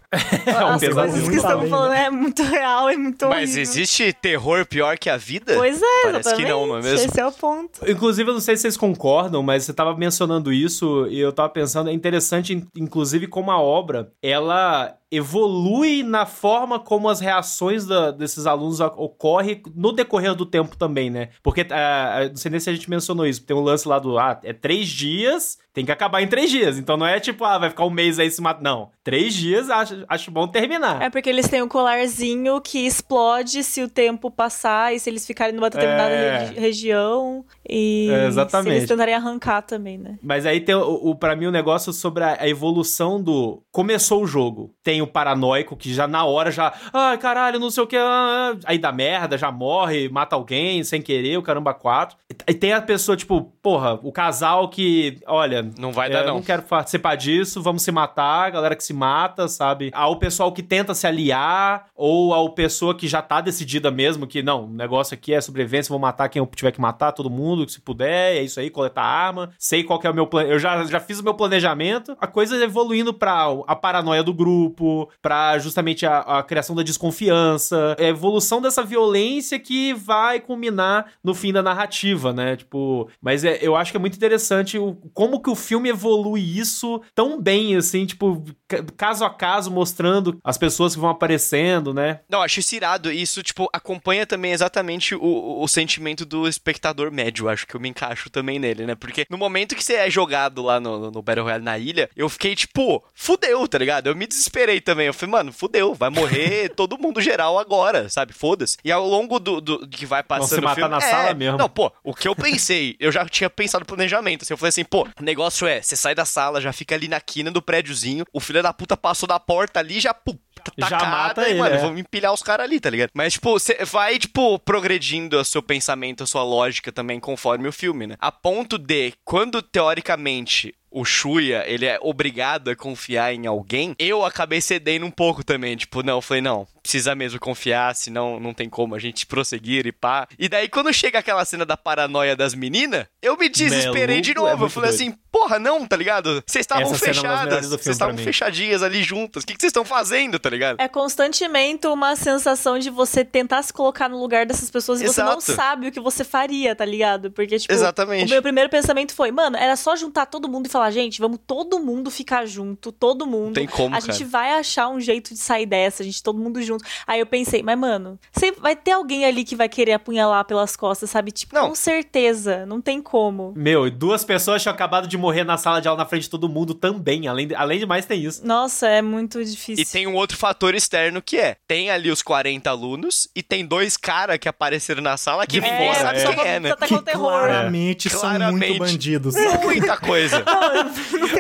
[0.46, 3.62] É um as coisas que além, falando é muito real e muito Mas horrível.
[3.64, 5.54] existe terror pior que a vida?
[5.56, 6.46] Pois é, Parece exatamente.
[6.46, 7.06] que não, não é mesmo?
[7.10, 7.90] Esse é o ponto.
[7.90, 11.50] Inclusive, eu não sei se vocês concordam, mas você tava mencionando isso e eu tava
[11.50, 17.86] pensando, é interessante, in- inclusive, como a obra, ela evolui na forma como as reações
[17.86, 21.30] da- desses alunos ocorrem no decorrer do tempo também, né?
[21.44, 24.18] Porque, ah, não sei nem se a gente mencionou isso, tem um lance lá do,
[24.18, 26.78] ah, é três dias, tem que acabar em três dias.
[26.78, 28.62] Então não é tipo, ah, vai ficar um mês aí se mata.
[28.64, 31.02] Não, três dias, acho, acho bom terminar.
[31.02, 35.26] É porque eles têm um colarzinho que explode se o tempo passar e se eles
[35.28, 36.38] ficarem numa determinada É.
[36.40, 37.46] regi- região.
[37.68, 38.70] E É, exatamente.
[38.72, 40.18] se eles tentarem arrancar também, né?
[40.22, 44.24] Mas aí tem o, o para mim o negócio sobre a, a evolução do começou
[44.24, 44.74] o jogo.
[44.84, 48.54] Tem o paranoico que já na hora já, ai caralho, não sei o que, ah,
[48.54, 52.18] ah", aí dá merda, já morre, mata alguém sem querer, o caramba quatro.
[52.48, 56.28] E tem a pessoa tipo, porra, o casal que, olha, Não vai é, dar, eu
[56.28, 56.36] não.
[56.36, 59.92] não quero participar disso, vamos se matar, a galera que se mata, sabe?
[59.94, 64.42] Ao pessoal que tenta se aliar, ou ao pessoa que já tá decidida mesmo, que
[64.44, 67.68] não, o negócio aqui é sobrevivência, vou matar quem eu tiver que matar, todo mundo,
[67.70, 70.84] se puder, é isso aí, coletar arma, sei qual é o meu plano, eu já,
[70.86, 74.85] já fiz o meu planejamento, a coisa evoluindo pra a paranoia do grupo,
[75.22, 81.34] pra justamente a, a criação da desconfiança, a evolução dessa violência que vai culminar no
[81.34, 82.56] fim da narrativa, né?
[82.56, 86.42] Tipo, mas é, eu acho que é muito interessante o, como que o filme evolui
[86.42, 91.94] isso tão bem, assim, tipo, ca- caso a caso, mostrando as pessoas que vão aparecendo,
[91.94, 92.20] né?
[92.30, 93.12] Não, acho isso irado.
[93.12, 97.50] Isso, tipo, acompanha também exatamente o, o, o sentimento do espectador médio.
[97.50, 98.96] Acho que eu me encaixo também nele, né?
[98.96, 102.30] Porque no momento que você é jogado lá no, no Battle Royale na ilha, eu
[102.30, 104.08] fiquei, tipo, fudeu, tá ligado?
[104.08, 105.08] Eu me desesperei também.
[105.08, 108.34] Eu falei, mano, fudeu, vai morrer todo mundo geral agora, sabe?
[108.34, 108.78] Foda-se.
[108.84, 111.34] E ao longo do, do que vai passando se o matar filme, na é, sala
[111.34, 111.58] mesmo.
[111.58, 114.44] Não, pô, o que eu pensei, eu já tinha pensado no planejamento.
[114.44, 117.08] Assim, eu falei assim, pô, o negócio é, você sai da sala, já fica ali
[117.08, 120.38] na quina do prédiozinho, o filho da puta passou da porta ali, já, pum,
[120.78, 121.80] Já tacada, mata e, ele, mano, é.
[121.80, 123.10] vamos empilhar os caras ali, tá ligado?
[123.14, 127.74] Mas, tipo, você vai, tipo, progredindo o seu pensamento, a sua lógica também conforme o
[127.74, 128.16] filme, né?
[128.20, 134.24] A ponto de, quando teoricamente o Shuya, ele é obrigado a confiar em alguém, eu
[134.24, 135.76] acabei cedendo um pouco também.
[135.76, 139.86] Tipo, não, eu falei, não, precisa mesmo confiar, senão não tem como a gente prosseguir
[139.86, 140.28] e pá.
[140.40, 144.48] E daí, quando chega aquela cena da paranoia das meninas, eu me desesperei de Maluco,
[144.48, 144.54] é novo.
[144.54, 145.02] eu muito falei doido.
[145.02, 146.44] assim, porra, não, tá ligado?
[146.48, 149.44] Vocês estavam é fechadas, vocês estavam fechadinhas ali juntas.
[149.44, 150.80] O que vocês estão fazendo, tá ligado?
[150.80, 155.22] É constantemente uma sensação de você tentar se colocar no lugar dessas pessoas e você
[155.22, 155.54] não Exato.
[155.54, 157.32] sabe o que você faria, tá ligado?
[157.32, 158.28] Porque, tipo, Exatamente.
[158.28, 161.40] o meu primeiro pensamento foi, mano, era só juntar todo mundo e falar, gente, vamos
[161.46, 163.48] todo mundo ficar junto, todo mundo.
[163.48, 164.14] Não tem como, a cara.
[164.14, 166.84] gente vai achar um jeito de sair dessa, a gente todo mundo junto.
[167.06, 170.76] Aí eu pensei, mas, mano, sempre vai ter alguém ali que vai querer apunhalar pelas
[170.76, 171.32] costas, sabe?
[171.32, 171.70] Tipo, Não.
[171.70, 173.54] com certeza, não tem como.
[173.56, 176.30] Meu, e duas pessoas tinham acabado de morrer na sala de aula na frente de
[176.30, 177.28] todo mundo também.
[177.28, 178.46] Além de, além de mais, tem isso.
[178.46, 179.84] Nossa, é muito difícil.
[179.84, 183.66] E tem um outro fator externo que é: tem ali os 40 alunos e tem
[183.66, 186.36] dois caras que apareceram na sala que ninguém fora, sabe é.
[186.36, 186.76] quem é, né?
[186.76, 187.30] Tá que terror.
[187.30, 188.68] claramente são Claramente.
[188.68, 189.36] muito bandidos.
[189.64, 190.44] Muita coisa.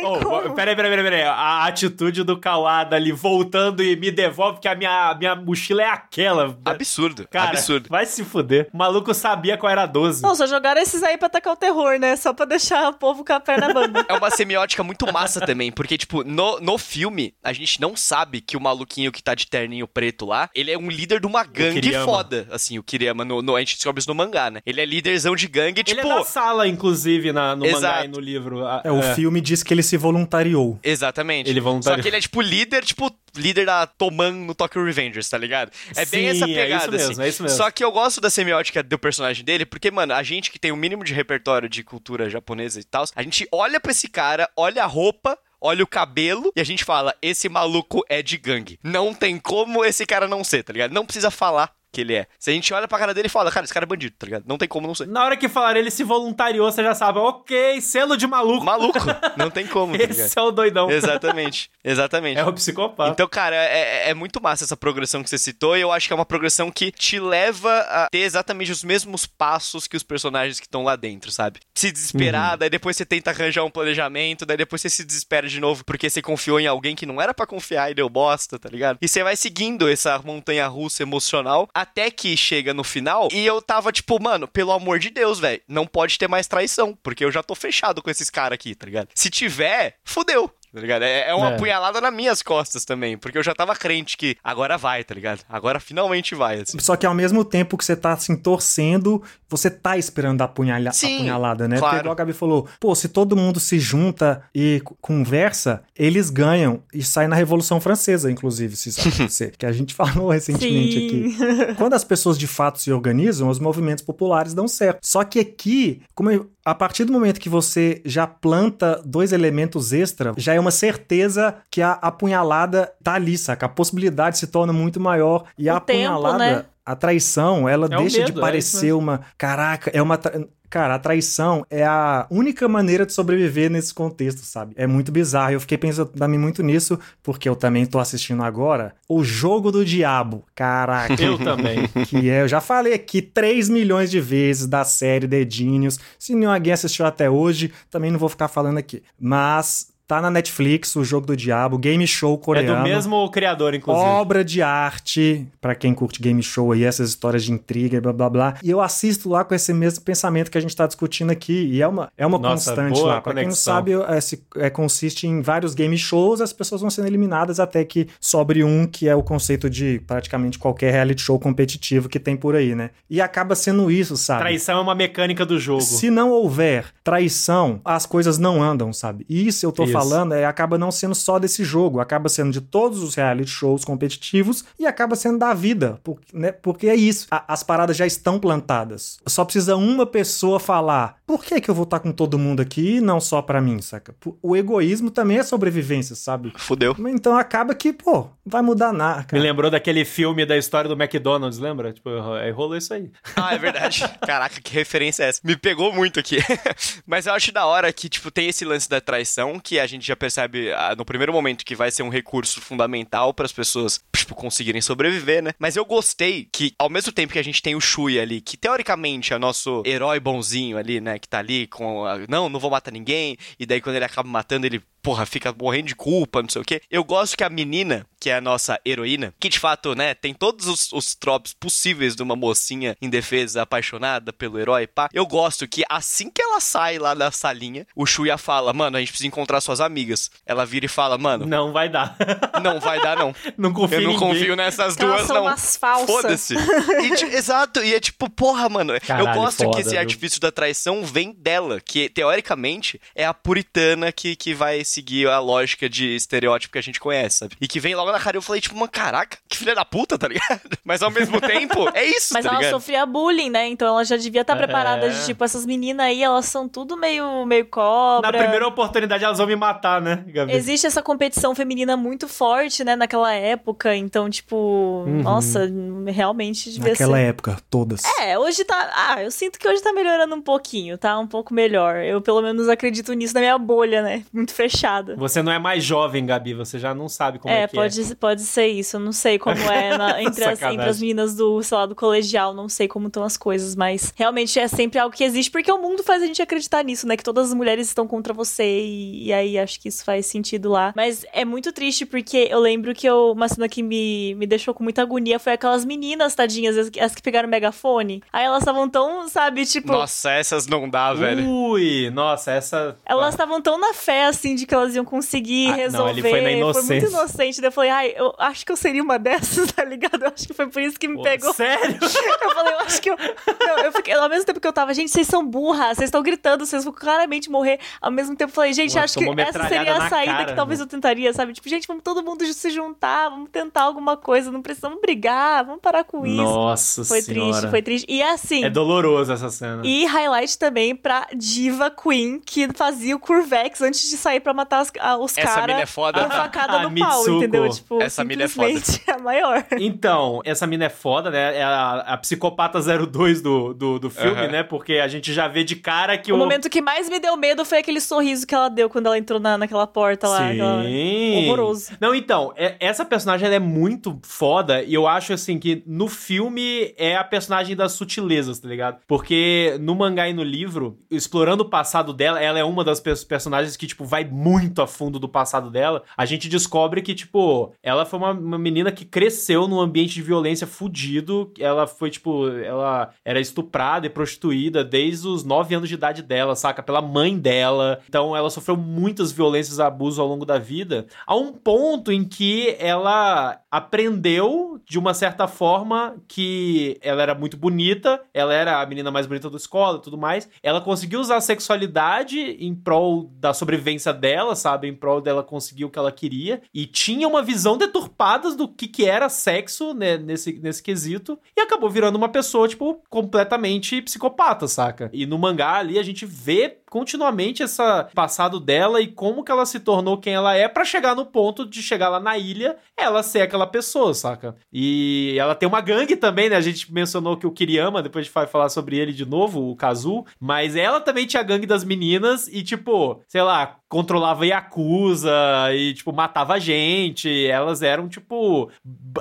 [0.04, 1.24] Oh, peraí, peraí, peraí, peraí.
[1.24, 5.88] A atitude do Kawada ali voltando e me devolve que a minha, minha mochila é
[5.88, 6.58] aquela.
[6.64, 7.28] Absurdo.
[7.30, 7.88] Cara, absurdo.
[7.90, 8.70] vai se fuder.
[8.74, 10.22] O maluco sabia qual era a 12.
[10.22, 12.16] Não, só jogaram esses aí pra atacar o terror, né?
[12.16, 14.06] Só pra deixar o povo com a perna bamba.
[14.08, 18.40] É uma semiótica muito massa também, porque, tipo, no, no filme, a gente não sabe
[18.40, 21.44] que o maluquinho que tá de terninho preto lá, ele é um líder de uma
[21.44, 24.62] gangue foda, assim, o Kiriyama, no, no- a gente descobre isso no mangá, né?
[24.66, 26.08] Ele é líderzão de gangue, Ele tipo...
[26.08, 28.06] é da sala, inclusive, na, no mangá Exato.
[28.06, 28.62] e no livro.
[28.84, 30.80] É, o filme diz que ele se voluntariou.
[30.84, 31.50] Exatamente.
[31.50, 31.98] Ele voluntário.
[31.98, 35.72] Só que ele é, tipo, líder, tipo, líder da Toman no Tokyo Revengers, tá ligado?
[35.96, 37.22] É bem Sim, essa é pegada, isso mesmo, assim.
[37.24, 37.58] é isso mesmo.
[37.58, 40.72] Só que eu gosto da semiótica do personagem dele, porque, mano, a gente que tem
[40.72, 44.50] o mínimo de repertório de cultura japonesa e tal, a gente olha pra esse cara,
[44.56, 48.80] olha a roupa, olha o cabelo e a gente fala: esse maluco é de gangue.
[48.84, 50.94] Não tem como esse cara não ser, tá ligado?
[50.94, 52.28] Não precisa falar que ele é.
[52.38, 54.26] Se a gente olha pra cara dele e fala, cara, esse cara é bandido, tá
[54.26, 54.44] ligado?
[54.46, 55.08] Não tem como não ser.
[55.08, 58.66] Na hora que falaram ele se voluntariou, você já sabe, ok, selo de maluco.
[58.66, 59.00] Maluco,
[59.38, 60.20] não tem como, tá ligado?
[60.20, 60.92] Esse é o doidão.
[60.92, 62.38] Exatamente, exatamente.
[62.38, 63.12] É o psicopata.
[63.12, 66.14] Então, cara, é, é muito massa essa progressão que você citou, e eu acho que
[66.14, 70.60] é uma progressão que te leva a ter exatamente os mesmos passos que os personagens
[70.60, 71.62] que estão lá dentro, sabe?
[71.74, 75.60] Se desesperar, daí depois você tenta arranjar um planejamento, daí depois você se desespera de
[75.62, 78.70] novo porque você confiou em alguém que não era pra confiar e deu bosta, tá
[78.70, 78.98] ligado?
[79.02, 83.62] E você vai seguindo essa montanha russa emocional até que chega no final e eu
[83.62, 87.32] tava tipo, mano, pelo amor de Deus, velho, não pode ter mais traição, porque eu
[87.32, 89.10] já tô fechado com esses caras aqui, tá ligado?
[89.14, 90.52] Se tiver, fudeu.
[90.76, 91.04] Tá ligado?
[91.04, 91.58] É, é uma É.
[91.58, 95.40] punhalada nas minhas costas também, porque eu já tava crente que agora vai, tá ligado?
[95.48, 96.78] Agora finalmente vai, assim.
[96.80, 100.90] Só que ao mesmo tempo que você tá assim torcendo, você tá esperando a, punhalha,
[100.90, 101.78] a Sim, punhalada, né?
[101.78, 101.94] claro.
[101.94, 106.82] Porque igual a Gabi falou, pô, se todo mundo se junta e conversa, eles ganham
[106.94, 111.30] e sai na Revolução Francesa, inclusive, se isso acontecer, que a gente falou recentemente aqui.
[111.32, 111.76] Sim.
[111.78, 115.00] Quando as pessoas de fato se organizam, os movimentos populares dão certo.
[115.04, 119.94] Só que aqui, como eu- a partir do momento que você já planta dois elementos
[119.94, 123.66] extra, já é uma certeza que a apunhalada tá ali, saca?
[123.66, 126.66] A possibilidade se torna muito maior e a O tempo, apunhalada, né?
[126.86, 129.00] a traição, ela É deixa medo, de é parecer mesmo.
[129.00, 133.94] uma, caraca, é uma tra- Cara, a traição é a única maneira de sobreviver nesse
[133.94, 134.74] contexto, sabe?
[134.76, 135.54] É muito bizarro.
[135.54, 139.86] Eu fiquei pensando também muito nisso, porque eu também tô assistindo agora O Jogo do
[139.86, 140.44] Diabo.
[140.54, 141.22] Caraca.
[141.22, 141.88] Eu também.
[142.08, 145.98] Que é, eu já falei aqui 3 milhões de vezes da série Dedinhos.
[146.20, 149.02] Se ninguém assistiu até hoje, também não vou ficar falando aqui.
[149.18, 152.78] Mas tá na Netflix, o jogo do diabo, game show É coreano.
[152.78, 154.06] do mesmo criador, inclusive.
[154.06, 158.14] Obra de arte, pra quem curte game show aí, essas histórias de intriga e blá
[158.14, 158.54] blá blá.
[158.64, 161.70] E eu assisto lá com esse mesmo pensamento que a gente tá discutindo aqui.
[161.72, 163.22] E é uma, é uma Nossa, constante boa lá.
[163.22, 163.74] Pra quem não conexão.
[163.74, 167.84] sabe, é, se- é, consiste em vários game shows, as pessoas vão sendo eliminadas até
[167.84, 172.36] que sobre um, que é o conceito de praticamente qualquer reality show competitivo que tem
[172.38, 172.92] por aí, né?
[173.10, 174.42] E acaba sendo isso, sabe?
[174.42, 175.82] Traição é uma mecânica do jogo.
[175.82, 179.26] Se não houver traição, as coisas não andam, sabe?
[179.30, 179.95] E isso eu tô Isso.
[180.00, 183.84] Falando é acaba não sendo só desse jogo, acaba sendo de todos os reality shows
[183.86, 186.52] competitivos e acaba sendo da vida, por- né?
[186.52, 187.28] porque é isso.
[187.32, 189.20] A- as paradas já estão plantadas.
[189.28, 192.98] Só precisa uma pessoa falar: por que que eu vou estar com todo mundo aqui
[192.98, 194.16] e não só pra mim, saca?
[194.42, 196.54] O egoísmo também é sobrevivência, sabe?
[196.58, 196.96] Fudeu.
[197.10, 199.44] Então acaba que, pô, vai mudar nada, Me cara.
[199.44, 201.94] lembrou daquele filme da história do McDonald's, lembra?
[201.94, 203.10] Tipo, aí rolou isso aí.
[203.36, 204.04] Ah, é verdade.
[204.26, 205.42] Caraca, que referência é essa?
[205.44, 206.38] Me pegou muito aqui.
[207.06, 210.06] Mas eu acho da hora que, tipo, tem esse lance da traição, que a gente
[210.06, 214.00] já percebe ah, no primeiro momento que vai ser um recurso fundamental para as pessoas,
[214.16, 215.52] tipo, conseguirem sobreviver, né?
[215.60, 218.58] Mas eu gostei que, ao mesmo tempo que a gente tem o Shui ali, que
[218.58, 221.20] teoricamente é nosso herói bonzinho ali, né?
[221.20, 222.06] Que tá ali com.
[222.06, 223.38] a, não, não vou matar ninguém.
[223.60, 226.66] E daí quando ele acaba matando, ele porra, fica morrendo de culpa, não sei o
[226.66, 226.82] quê.
[226.90, 230.34] Eu gosto que a menina, que é a nossa heroína, que de fato, né, tem
[230.34, 235.08] todos os, os tropes possíveis de uma mocinha indefesa, apaixonada pelo herói, pá.
[235.14, 239.00] Eu gosto que assim que ela sai lá da salinha, o Shuya fala, mano, a
[239.00, 240.32] gente precisa encontrar suas amigas.
[240.44, 242.18] Ela vira e fala, mano, Não vai dar.
[242.64, 243.36] não vai dar não.
[243.56, 244.28] não confio Eu não em ninguém.
[244.34, 245.44] confio nessas Elas duas, são não.
[245.44, 246.08] umas falsas.
[246.10, 246.56] Foda-se.
[247.06, 248.94] E, Exato, e é tipo, porra, mano.
[249.02, 250.00] Caralho, eu gosto foda, que esse viu?
[250.00, 255.40] artifício da traição vem dela, que teoricamente é a puritana que, que vai seguir a
[255.40, 257.56] lógica de estereótipo que a gente conhece, sabe?
[257.60, 260.18] E que vem logo na cara eu falei, tipo, mano, caraca, que filha da puta,
[260.18, 260.62] tá ligado?
[260.84, 262.72] Mas ao mesmo tempo, é isso, Mas tá ela ligado?
[262.72, 263.68] sofria bullying, né?
[263.68, 267.46] Então ela já devia estar preparada de, tipo, essas meninas aí, elas são tudo meio,
[267.46, 268.32] meio cobra.
[268.32, 270.54] Na primeira oportunidade elas vão me matar, né, Gabi?
[270.54, 273.96] Existe essa competição feminina muito forte, né, naquela época.
[273.96, 275.70] Então, tipo, nossa,
[276.08, 277.24] realmente devia Naquela ser.
[277.24, 278.02] época, todas.
[278.20, 278.92] É, hoje tá.
[278.94, 281.18] Ah, eu sinto que hoje tá melhorando um pouquinho, tá?
[281.20, 281.98] Um pouco melhor.
[281.98, 284.24] Eu pelo menos acredito nisso na minha bolha, né?
[284.32, 284.85] Muito fechada.
[285.18, 288.16] Você não é mais jovem, Gabi, você já não sabe como é, É, que pode,
[288.16, 288.96] pode ser isso.
[288.98, 291.96] Eu não sei como é na- entre, as, entre as meninas do, sei lá, do
[291.96, 292.54] colegial.
[292.54, 295.82] Não sei como estão as coisas, mas realmente é sempre algo que existe, porque o
[295.82, 297.18] mundo faz a gente acreditar nisso, né?
[297.18, 300.70] Que todas as mulheres estão contra você, e, e aí acho que isso faz sentido
[300.70, 300.94] lá.
[300.96, 304.74] Mas é muito triste, porque eu lembro que eu, uma cena que me, me deixou
[304.74, 308.22] com muita agonia foi aquelas meninas, tadinhas, as, as que pegaram o megafone.
[308.32, 309.92] Aí elas estavam tão, sabe, tipo.
[309.92, 311.48] Nossa, essas não dá, velho.
[311.50, 312.98] Ui, nossa, essa.
[313.06, 316.12] Elas estavam tão na fé, assim, de que elas iam conseguir Ah, não, resolver.
[316.12, 317.08] ele foi na muito inocência.
[317.08, 317.62] inocente.
[317.62, 320.24] Daí eu falei, ai, eu acho que eu seria uma dessas, tá ligado?
[320.24, 321.54] Eu acho que foi por isso que me Pô, pegou.
[321.54, 321.98] Sério?
[322.46, 323.18] Eu falei, eu acho que eu.
[323.60, 326.22] Não, eu fiquei, ao mesmo tempo que eu tava, gente, vocês são burras, vocês estão
[326.22, 327.80] gritando, vocês vão claramente morrer.
[328.00, 330.54] Ao mesmo tempo, eu falei, gente, Pô, acho que essa seria a saída cara, que
[330.56, 330.84] talvez né?
[330.84, 331.54] eu tentaria, sabe?
[331.54, 335.82] Tipo, gente, vamos todo mundo se juntar, vamos tentar alguma coisa, não precisamos brigar, vamos
[335.82, 336.36] parar com isso.
[336.36, 337.52] Nossa Foi senhora.
[337.52, 338.06] triste, foi triste.
[338.10, 338.64] E assim.
[338.64, 339.82] É doloroso essa cena.
[339.84, 344.80] E highlight também pra Diva Queen, que fazia o Curvex antes de sair pra matar
[344.80, 346.24] as- a- os Essa mina é caras foda.
[346.24, 347.38] com facada no pau, Mitsuko.
[347.38, 347.70] entendeu?
[347.70, 348.68] Tipo, Essa mina é foda.
[348.70, 349.66] simplesmente a maior.
[349.80, 351.58] Então, essa mina é foda, né?
[351.58, 354.48] É a, a psicopata 02 do, do, do filme, Aham.
[354.48, 354.64] né?
[354.64, 356.38] Porque a gente já vê de cara que O o.
[356.38, 359.40] momento que mais me deu medo foi aquele sorriso que ela deu quando ela entrou
[359.40, 360.50] na, naquela porta lá.
[360.50, 361.46] aquela- Sim.
[361.48, 361.92] Horroroso.
[362.00, 366.08] Não, então, é- essa personagem ela é muito foda e eu acho assim que no
[366.08, 368.98] filme é a personagem das sutilezas, tá ligado?
[369.08, 373.14] Porque no mangá e no livro, explorando o passado dela, ela é uma das pe-
[373.28, 374.45] personagens que, tipo, vai muito
[374.78, 376.04] a fundo do passado dela.
[376.16, 380.22] A gente descobre que, tipo, ela foi uma, uma menina que cresceu num ambiente de
[380.22, 381.52] violência fudido.
[381.60, 386.56] Ela foi, tipo, ela era estuprada e prostituída desde os 9 anos de idade dela,
[386.56, 386.84] saca?
[386.84, 388.00] Pela mãe dela.
[388.08, 391.08] Então ela sofreu muitas violências e abusos ao longo da vida.
[391.26, 397.58] A um ponto em que ela aprendeu, de uma certa forma, que ela era muito
[397.58, 400.48] bonita, ela era a menina mais bonita da escola e tudo mais.
[400.64, 404.88] Ela conseguiu usar a sexualidade em prol da sobrevivência dela, sabe?
[404.88, 406.62] Em prol dela conseguir o que ela queria.
[406.74, 411.38] E tinha uma visão deturpada do que, que era sexo né, nesse, nesse quesito.
[411.58, 415.10] E acabou virando uma pessoa, tipo, completamente psicopata, saca?
[415.12, 417.82] E no mangá ali a gente vê continuamente esse
[418.14, 421.66] passado dela e como que ela se tornou quem ela é pra chegar no ponto
[421.66, 424.56] de chegar lá na ilha, ela ser aquela pessoa, saca?
[424.72, 426.56] E ela tem uma gangue também, né?
[426.56, 429.70] A gente mencionou que o Kiriyama, depois a gente vai falar sobre ele de novo,
[429.70, 434.46] o Kazu, mas ela também tinha a gangue das meninas e, tipo, sei lá, controlava
[434.46, 435.32] Yakuza
[435.74, 437.46] e, tipo, matava gente.
[437.48, 438.70] Elas eram, tipo,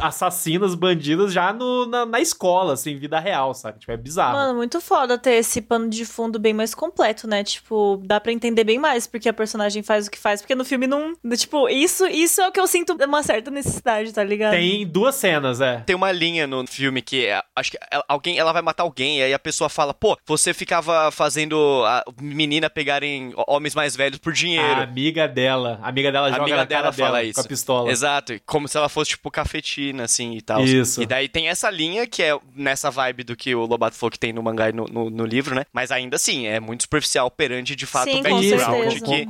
[0.01, 3.79] assassinas, bandidas já no, na, na escola, assim, vida real, sabe?
[3.79, 4.37] Tipo, é bizarro.
[4.37, 7.45] Mano, muito foda ter esse pano de fundo bem mais completo, né?
[7.45, 10.41] Tipo, dá pra entender bem mais porque a personagem faz o que faz.
[10.41, 11.15] Porque no filme não.
[11.37, 14.34] Tipo, isso, isso é o que eu sinto uma certa necessidade, tá ligado?
[14.51, 15.78] Tem duas cenas, é.
[15.87, 19.18] Tem uma linha no filme que é, acho que ela- alguém, ela vai matar alguém,
[19.18, 21.57] e aí a pessoa fala, pô, você ficava fazendo
[21.87, 24.80] a menina pegarem homens mais velhos por dinheiro.
[24.80, 25.78] A amiga dela.
[25.82, 27.35] A amiga dela A joga amiga na cara dela fala dela isso.
[27.35, 27.91] com a pistola.
[27.91, 30.62] Exato, como se ela fosse tipo cafetina, assim, e tal.
[30.64, 31.03] Isso.
[31.03, 34.18] E daí tem essa linha que é nessa vibe do que o Lobato falou que
[34.18, 35.64] tem no mangá e no, no, no livro, né?
[35.72, 39.26] Mas ainda assim, é muito superficial perante de fato Sim, o background que,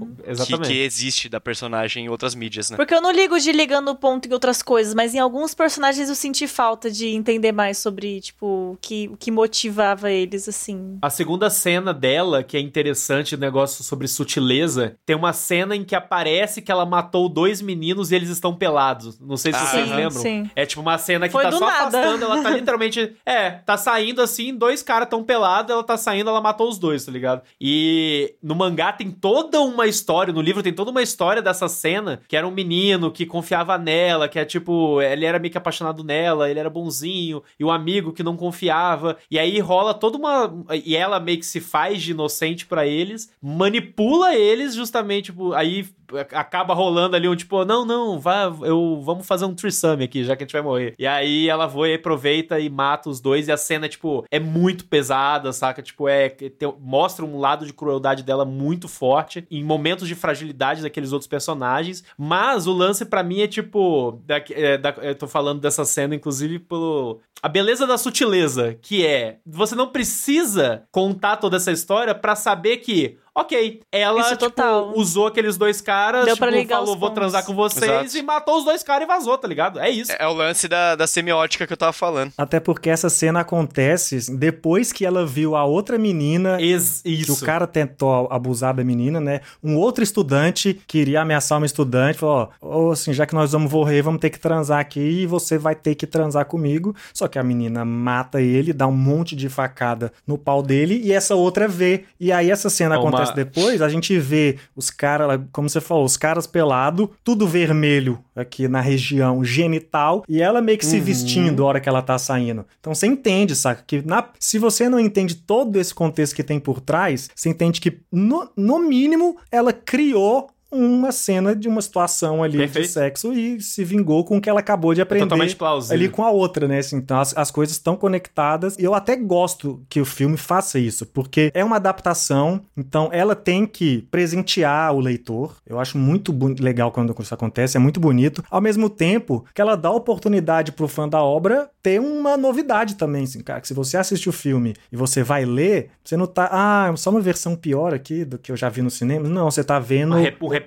[0.47, 2.77] que, que existe da personagem em outras mídias, né?
[2.77, 6.15] Porque eu não ligo de ligando ponto em outras coisas, mas em alguns personagens eu
[6.15, 10.99] senti falta de entender mais sobre, tipo, o que, o que motivava eles, assim.
[11.01, 15.85] A segunda cena dela, que é interessante, o negócio sobre sutileza, tem uma cena em
[15.85, 19.19] que aparece que ela matou dois meninos e eles estão pelados.
[19.21, 20.21] Não sei se Ah, vocês sim, lembram.
[20.21, 20.51] sim.
[20.57, 21.79] É tipo uma cena que Foi tá só nada.
[22.01, 23.17] afastando, ela tá literalmente.
[23.25, 27.05] É, tá saindo assim, dois caras tão pelados, ela tá saindo, ela matou os dois,
[27.05, 27.43] tá ligado?
[27.61, 32.21] E no mangá tem toda uma história, no livro tem toda uma história dessa cena,
[32.27, 36.05] que era um menino que confiava nela, que é tipo, ele era meio que apaixonado
[36.05, 40.53] nela, ele era bonzinho, e o amigo que não confiava, e aí rola toda uma.
[40.85, 45.87] E ela meio que se faz de inocente pra eles, manipula eles justamente, tipo, aí
[46.33, 50.37] acaba rolando ali um tipo, não, não, vá, eu, vamos fazer um threesome aqui, já
[50.37, 50.95] que a gente vai morrer.
[50.99, 54.85] E aí ela vai, aproveita e mata os dois, e a cena, tipo, é muito
[54.85, 55.83] pesada, saca?
[55.83, 56.29] Tipo, é.
[56.29, 61.29] tem- mostra um lado de crueldade dela muito forte, em momentos de fragilidade daqueles outros
[61.29, 62.05] personagens.
[62.19, 64.21] Mas o lance pra mim é tipo.
[64.27, 67.21] da- é, da- eu tô falando dessa cena, inclusive, pelo.
[67.43, 69.39] A beleza da sutileza, que é.
[69.47, 73.19] Você não precisa contar toda essa história pra saber que.
[73.35, 73.81] Ok.
[73.91, 74.93] Ela, Isso, tipo, total.
[74.97, 78.17] usou aqueles dois caras, Deu tipo, pra ligar falou, vou transar com vocês, Exato.
[78.19, 79.79] e matou os dois caras e vazou, tá ligado?
[79.81, 80.13] É isso.
[80.13, 82.33] É, é o lance da, da semiótica que eu tava falando.
[82.39, 87.33] Até porque essa cena acontece depois que ela viu a outra menina Ex- que isso.
[87.33, 89.41] o cara tentou abusar da menina, né?
[89.63, 93.73] Um outro estudante queria ameaçar uma estudante, falou, ó, ô, assim, já que nós vamos
[93.73, 96.95] morrer, vamos ter que transar aqui e você vai ter que transar comigo.
[97.13, 101.13] Só que a menina mata ele, dá um monte de facada no pau dele e
[101.13, 102.05] essa outra vê.
[102.21, 106.05] E aí essa cena Uma- acontece depois, a gente vê os caras, como você falou,
[106.05, 111.03] os caras pelado, tudo vermelho aqui na região genital e ela meio que se Uhum.
[111.05, 112.65] vestindo a hora que ela tá saindo.
[112.81, 113.83] Então você entende, saca?
[113.87, 117.81] Que na- se você não entende todo esse contexto que tem por trás, você entende
[117.81, 122.87] que, no, no mínimo, ela criou uma cena de uma situação ali Perfeito.
[122.87, 125.97] de sexo e se vingou com o que ela acabou de aprender totalmente plausível.
[125.97, 126.79] ali com a outra, né?
[126.79, 130.79] Assim, então as, as coisas estão conectadas e eu até gosto que o filme faça
[130.79, 135.57] isso, porque é uma adaptação, então ela tem que presentear o leitor.
[135.67, 138.43] Eu acho muito legal quando isso acontece, é muito bonito.
[138.51, 143.25] Ao mesmo tempo que ela dá oportunidade pro fã da obra ter uma novidade também,
[143.25, 146.49] assim, cara, que se você assiste o filme e você vai ler, você não tá,
[146.51, 149.29] ah, só uma versão pior aqui do que eu já vi no cinema.
[149.29, 150.15] Não, você tá vendo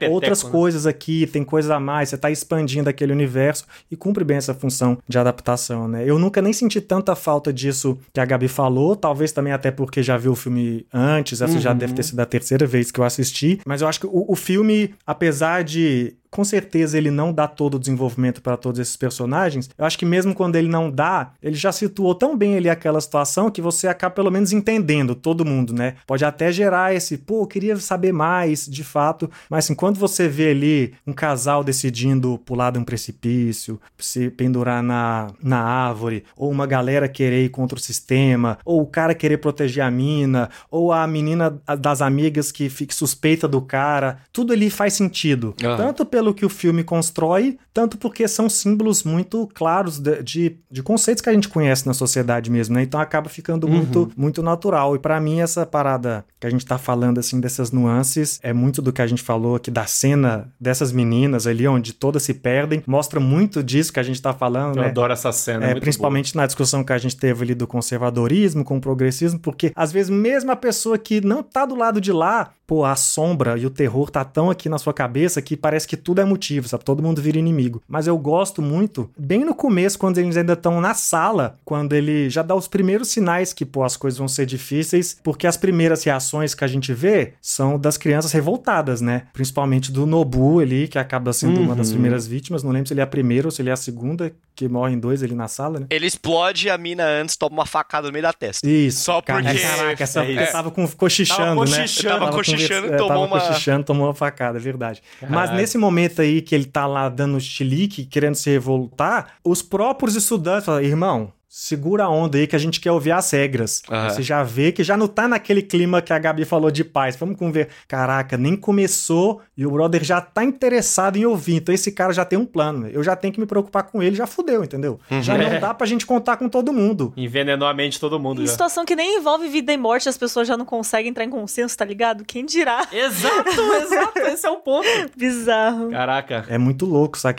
[0.06, 0.50] Outras né?
[0.52, 4.54] coisas aqui, tem coisa a mais, você tá expandindo aquele universo e cumpre bem essa
[4.54, 6.04] função de adaptação, né?
[6.06, 10.04] Eu nunca nem senti tanta falta disso que a Gabi falou, talvez também até porque
[10.04, 11.78] já viu o filme antes, essa já Uhum.
[11.78, 14.36] deve ter sido a terceira vez que eu assisti, mas eu acho que o, o
[14.36, 19.70] filme, apesar de com certeza ele não dá todo o desenvolvimento para todos esses personagens.
[19.78, 23.02] Eu acho que mesmo quando ele não dá, ele já situou tão bem ali aquela
[23.02, 25.96] situação que você acaba pelo menos entendendo todo mundo, né?
[26.06, 30.28] Pode até gerar esse, pô, eu queria saber mais, de fato, mas assim, quando você
[30.28, 36.50] vê ali um casal decidindo pular de um precipício, se pendurar na, na árvore, ou
[36.52, 40.92] uma galera querer ir contra o sistema, ou o cara querer proteger a mina, ou
[40.92, 45.56] a menina das amigas que fica suspeita do cara, tudo ali faz sentido.
[45.64, 45.78] Aham.
[45.78, 50.84] Tanto pelo que o filme constrói, tanto porque são símbolos muito claros de, de, de
[50.84, 52.84] conceitos que a gente conhece na sociedade mesmo, né?
[52.84, 54.96] Então acaba ficando muito, muito natural.
[54.96, 58.82] E pra mim, essa parada que a gente tá falando, assim, dessas nuances, é muito
[58.82, 62.84] do que a gente falou aqui da cena dessas meninas ali, onde todas se perdem,
[62.86, 64.90] mostra muito disso que a gente tá falando, Eu né?
[64.90, 65.66] adoro essa cena.
[65.66, 69.40] É, muito principalmente na discussão que a gente teve ali do conservadorismo com o progressismo,
[69.40, 72.96] porque às vezes mesmo a pessoa que não tá do lado de lá, pô, a
[72.96, 76.26] sombra e o terror tá tão aqui na sua cabeça que parece que tudo é
[76.26, 76.86] motivo, sabe?
[76.86, 77.84] Todo mundo vira inimigo.
[77.86, 82.30] Mas eu gosto muito, bem no começo, quando eles ainda estão na sala, quando ele
[82.30, 86.06] já dá os primeiros sinais que, pô, as coisas vão ser difíceis, porque as primeiras
[86.06, 89.24] reações que a gente vê são das crianças revoltadas, né?
[89.34, 91.96] Principalmente do Nobu ali, que acaba sendo uma das Uhum.
[91.96, 92.64] primeiras vítimas.
[92.64, 94.98] Não lembro se ele é a primeira ou se ele é a segunda, que morrem
[94.98, 95.88] dois ali na sala, né?
[95.90, 98.68] Ele explode a mina antes, toma uma facada no meio da testa.
[98.68, 99.02] Isso.
[99.04, 101.78] Só porque- Caraca, essa é tava com, cochichando, Tava né?
[101.82, 102.20] cochichando.
[102.20, 105.04] Tava cochichando, é, tomou tava uma- cochichando, tomou uma facada, é verdade.
[105.22, 105.58] Mas Caralho.
[105.58, 110.66] nesse momento aí que ele tá lá dando chilique, querendo se revoltar, os próprios estudantes
[110.66, 113.82] falam, irmão, segura a onda aí que a gente quer ouvir as regras.
[113.90, 114.10] Aham.
[114.10, 117.16] Você já vê que já não tá naquele clima que a Gabi falou de paz.
[117.16, 117.70] Vamos conver.
[117.88, 121.56] Caraca, nem começou e o brother já tá interessado em ouvir.
[121.56, 122.88] Então esse cara já tem um plano.
[122.90, 125.00] Eu já tenho que me preocupar com ele, já fudeu, entendeu?
[125.22, 125.54] Já É.
[125.54, 127.14] não dá pra gente contar com todo mundo.
[127.16, 128.52] Envenenou a mente de todo mundo Em já.
[128.52, 131.78] situação que nem envolve vida e morte, as pessoas já não conseguem entrar em consenso,
[131.78, 132.24] tá ligado?
[132.26, 132.88] Quem dirá?
[132.92, 133.50] Exato,
[133.82, 134.20] exato.
[134.20, 134.88] Esse é o ponto.
[135.16, 135.90] Bizarro.
[135.92, 136.46] Caraca.
[136.50, 137.38] É muito louco, sabe?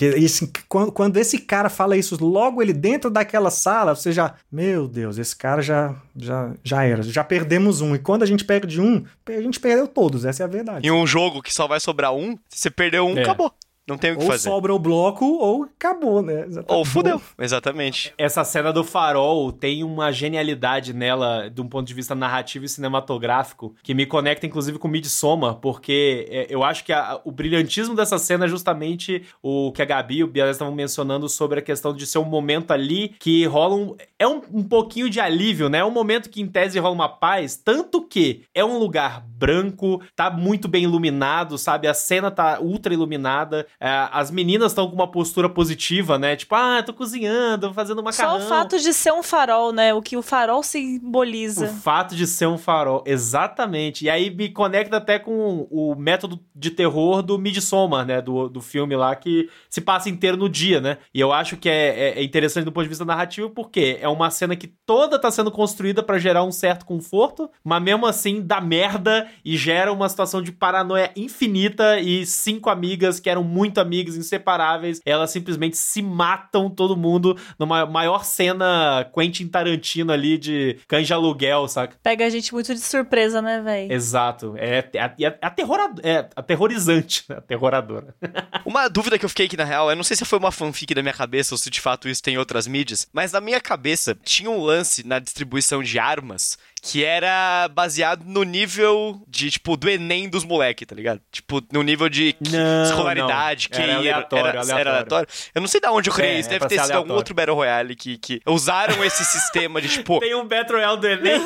[0.69, 5.19] Quando, quando esse cara fala isso logo ele dentro daquela sala, você já, meu Deus,
[5.19, 7.03] esse cara já, já, já era.
[7.03, 7.95] Já perdemos um.
[7.95, 10.87] E quando a gente perde um, a gente perdeu todos, essa é a verdade.
[10.87, 13.23] Em um jogo que só vai sobrar um, se você perdeu um, É.
[13.23, 13.53] acabou.
[13.89, 14.49] Não tem o que Ou fazer.
[14.51, 16.45] sobra o bloco ou acabou, né?
[16.47, 16.73] Exatamente.
[16.79, 17.21] Ou fudeu.
[17.39, 18.13] Exatamente.
[18.19, 22.69] Essa cena do farol tem uma genialidade nela, de um ponto de vista narrativo e
[22.69, 27.95] cinematográfico, que me conecta inclusive com Midsommar, porque é, eu acho que a- o brilhantismo
[27.95, 31.63] dessa cena é justamente o que a Gabi e o Bias estavam mencionando sobre a
[31.63, 33.97] questão de ser um momento ali que rola um.
[34.19, 35.79] É um, um pouquinho de alívio, né?
[35.79, 40.03] É um momento que em tese rola uma paz, tanto que é um lugar branco,
[40.17, 41.87] tá muito bem iluminado, sabe?
[41.87, 46.35] A cena tá ultra iluminada, é, as meninas estão com uma postura positiva, né?
[46.37, 48.41] Tipo, ah, tô cozinhando, fazendo macarrão.
[48.41, 49.95] Só o fato de ser um farol, né?
[49.95, 51.69] O que o farol O simboliza.
[51.69, 54.05] fato de ser um farol, exatamente.
[54.05, 58.21] E aí me conecta até com o método de terror do Midsommar, né?
[58.21, 60.99] Do, do filme lá, que se passa inteiro no dia, né?
[61.15, 64.09] E eu acho que é, é- é interessante do ponto de vista narrativo, porque é
[64.09, 68.41] uma cena que toda tá sendo construída pra gerar um certo conforto, mas mesmo assim
[68.43, 73.68] dá merda e gera uma situação de paranoia infinita e cinco amigas que eram muito
[73.69, 75.01] muito amigas, inseparáveis.
[75.05, 81.69] Elas simplesmente se matam todo mundo numa maior cena Quentin Tarantino ali de canja aluguel,
[81.69, 81.97] saca?
[82.03, 83.93] Pega a gente muito de surpresa, né, velho?
[83.93, 84.55] Exato.
[84.57, 87.37] É, é, é, aterrorado, é aterrorizante, né?
[87.37, 88.15] Aterroradora.
[88.65, 90.95] Uma dúvida que eu fiquei aqui na real, eu não sei se foi uma fanfic
[90.95, 94.17] da minha cabeça ou se de fato isso tem outras mídias, mas na minha cabeça
[94.23, 99.89] tinha um lance na distribuição de armas que era baseado no nível de, tipo, do
[99.89, 101.21] Enem dos moleques, tá ligado?
[101.31, 103.77] Tipo, no nível de Não, escolaridade, não.
[103.77, 104.81] que Era aleatório, era, aleatório.
[104.81, 105.29] era aleatório.
[105.55, 107.17] Eu não sei de onde eu criei É, isso, deve ter sido algum aleatório.
[107.17, 110.21] outro Battle Royale que, que usaram esse sistema de, tipo...
[110.21, 111.41] Tem um Battle Royale do Enem.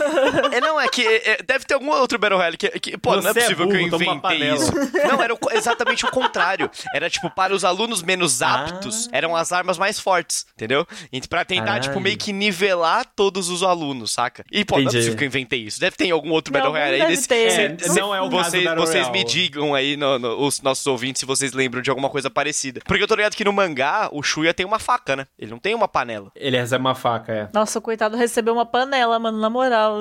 [0.53, 3.19] É, não, é que é, deve ter algum outro Battle Royale que, que pô, não
[3.19, 4.73] é Você é possível que eu burro, toma uma inventei isso.
[5.09, 6.71] Não, era o exatamente o contrário.
[6.95, 8.65] Era, tipo, para os alunos menos Ah.
[8.67, 10.87] aptos, eram as armas mais fortes, entendeu?
[11.13, 14.45] E pra tentar, tipo, meio que nivelar todos os alunos, saca?
[14.51, 14.97] E, pô, não é Entendi.
[14.99, 15.79] possível que eu inventei isso.
[15.81, 17.29] Deve ter algum outro Não, Battle Royale aí deve desse...
[17.29, 17.51] ter.
[17.51, 19.19] Cê- É, não é o caso vocês, do Battle vocês Royale.
[19.19, 22.81] me digam aí, no- no- os nossos ouvintes, se vocês lembram de alguma coisa parecida.
[22.87, 25.27] Porque eu tô ligado que no mangá, o Shuya tem uma faca, né?
[25.39, 26.31] Ele não tem uma panela.
[26.35, 27.49] Ele recebe uma faca, é.
[27.53, 29.99] Nossa, o coitado recebeu uma panela, mano, na moral.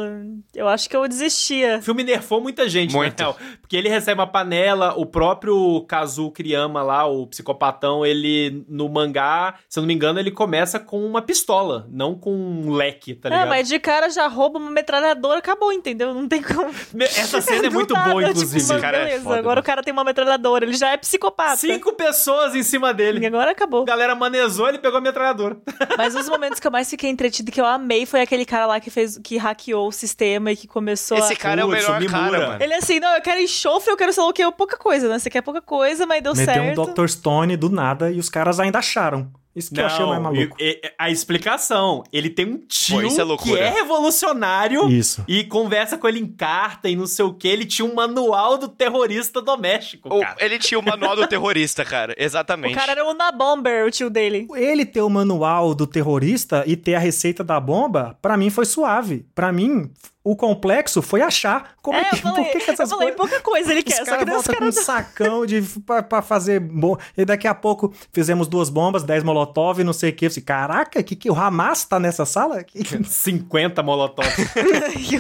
[0.56, 1.78] Eu acho que eu desistia.
[1.78, 3.20] O filme nerfou muita gente, Muito.
[3.20, 3.38] na real.
[3.62, 9.56] Porque ele recebe uma panela, o próprio Kazu Kriyama lá, o psicopatão, ele, no mangá,
[9.70, 13.30] se eu não me engano, ele começa com uma pistola, não com um leque, tá
[13.30, 13.50] É, ligado?
[13.50, 16.14] mas de cara já rouba uma metralhadora, acabou, entendeu?
[16.14, 16.72] Não tem como.
[17.00, 18.68] Essa cena é muito nada, boa, tipo, inclusive.
[18.68, 19.62] mano, cara é beleza, foda, agora mano.
[19.62, 21.58] o cara tem uma metralhadora, ele já é psicopata.
[21.58, 23.26] Cinco pessoas em cima E dele.
[23.26, 23.84] agora acabou.
[23.84, 25.58] A galera manezou, ele pegou a metralhadora.
[25.98, 28.66] Mas os momentos que eu mais fiquei entretido e que eu amei foi aquele cara
[28.66, 31.36] lá que fez, que hackeou o sistema e que começou Esse a...
[31.36, 32.20] cara é o Putz, melhor o Mimura.
[32.32, 32.64] cara, mano.
[32.64, 35.08] Ele é assim, não, eu quero enxofre, eu quero sei lá o que, pouca coisa,
[35.10, 35.20] né?
[35.20, 36.82] Você quer pouca coisa, mas deu Meteu certo.
[36.82, 37.08] um Dr.
[37.08, 39.32] Stone do nada e os caras ainda acharam.
[39.56, 40.56] Isso que eu achei mais maluco.
[40.98, 45.24] a explicação, ele tem um tio isso é que é revolucionário Isso.
[45.28, 47.48] e conversa com ele em carta e não sei o que.
[47.48, 50.36] Ele tinha um manual do terrorista doméstico, O- cara.
[50.40, 52.14] ele tinha o manual do terrorista, cara.
[52.18, 52.76] O Exatamente.
[52.76, 54.48] cara era o Nabomber, o tio dele.
[54.56, 58.66] Ele ter o manual do terrorista e ter a receita da bomba, pra mim foi
[58.66, 59.26] suave.
[59.36, 59.90] Pra mim,
[60.24, 62.90] o complexo foi achar como é, é, eu que, falei, por que, que eu essas
[62.90, 63.18] falei, coisas...
[63.32, 64.72] pouca coisa ele Os quer, só que voltam com um cara...
[64.86, 66.96] sacão de, pra, pra fazer bom.
[67.18, 70.26] E daqui a pouco fizemos duas bombas, 10 molotov, não sei o que.
[70.28, 72.64] Eu falei, Caraca, que, que o Hamas tá nessa sala?
[72.64, 74.28] Que- 50 molotov.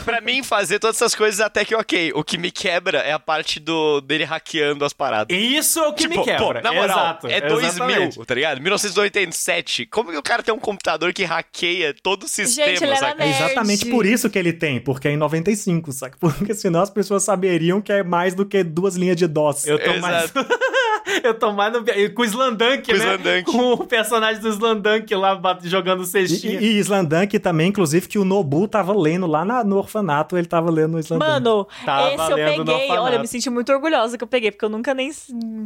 [0.05, 2.11] Pra mim, fazer todas essas coisas até que ok.
[2.15, 5.35] O que me quebra é a parte do dele hackeando as paradas.
[5.35, 6.43] Isso é o que Tipo, me quebra.
[6.45, 7.99] pô, na moral, Exato, é exatamente.
[8.17, 8.61] 2000, tá ligado?
[8.61, 9.85] 1987.
[9.87, 12.99] Como que o cara tem um computador que hackeia todo o sistema, Gente, ele era
[12.99, 13.23] saca?
[13.23, 13.43] É nerd.
[13.43, 16.17] exatamente por isso que ele tem, porque é em 95, saca?
[16.19, 19.65] Porque senão as pessoas saberiam que é mais do que duas linhas de DOS.
[19.65, 20.31] Eu tô mais.
[21.23, 21.83] eu tô mais no...
[22.13, 23.05] com o Slandunk, Com o né?
[23.15, 23.43] Slandunk.
[23.51, 26.59] Com o personagem do Slandunk lá jogando E, cestinha.
[26.59, 30.47] e, e Slandunk também, inclusive, que o Nobu tava lendo lá na- no orfanato, ele
[30.47, 31.29] tava lendo o Slandunk.
[31.31, 32.91] Mano, Tava esse eu peguei.
[32.97, 35.11] Olha, eu me senti muito orgulhosa que eu peguei, porque eu nunca nem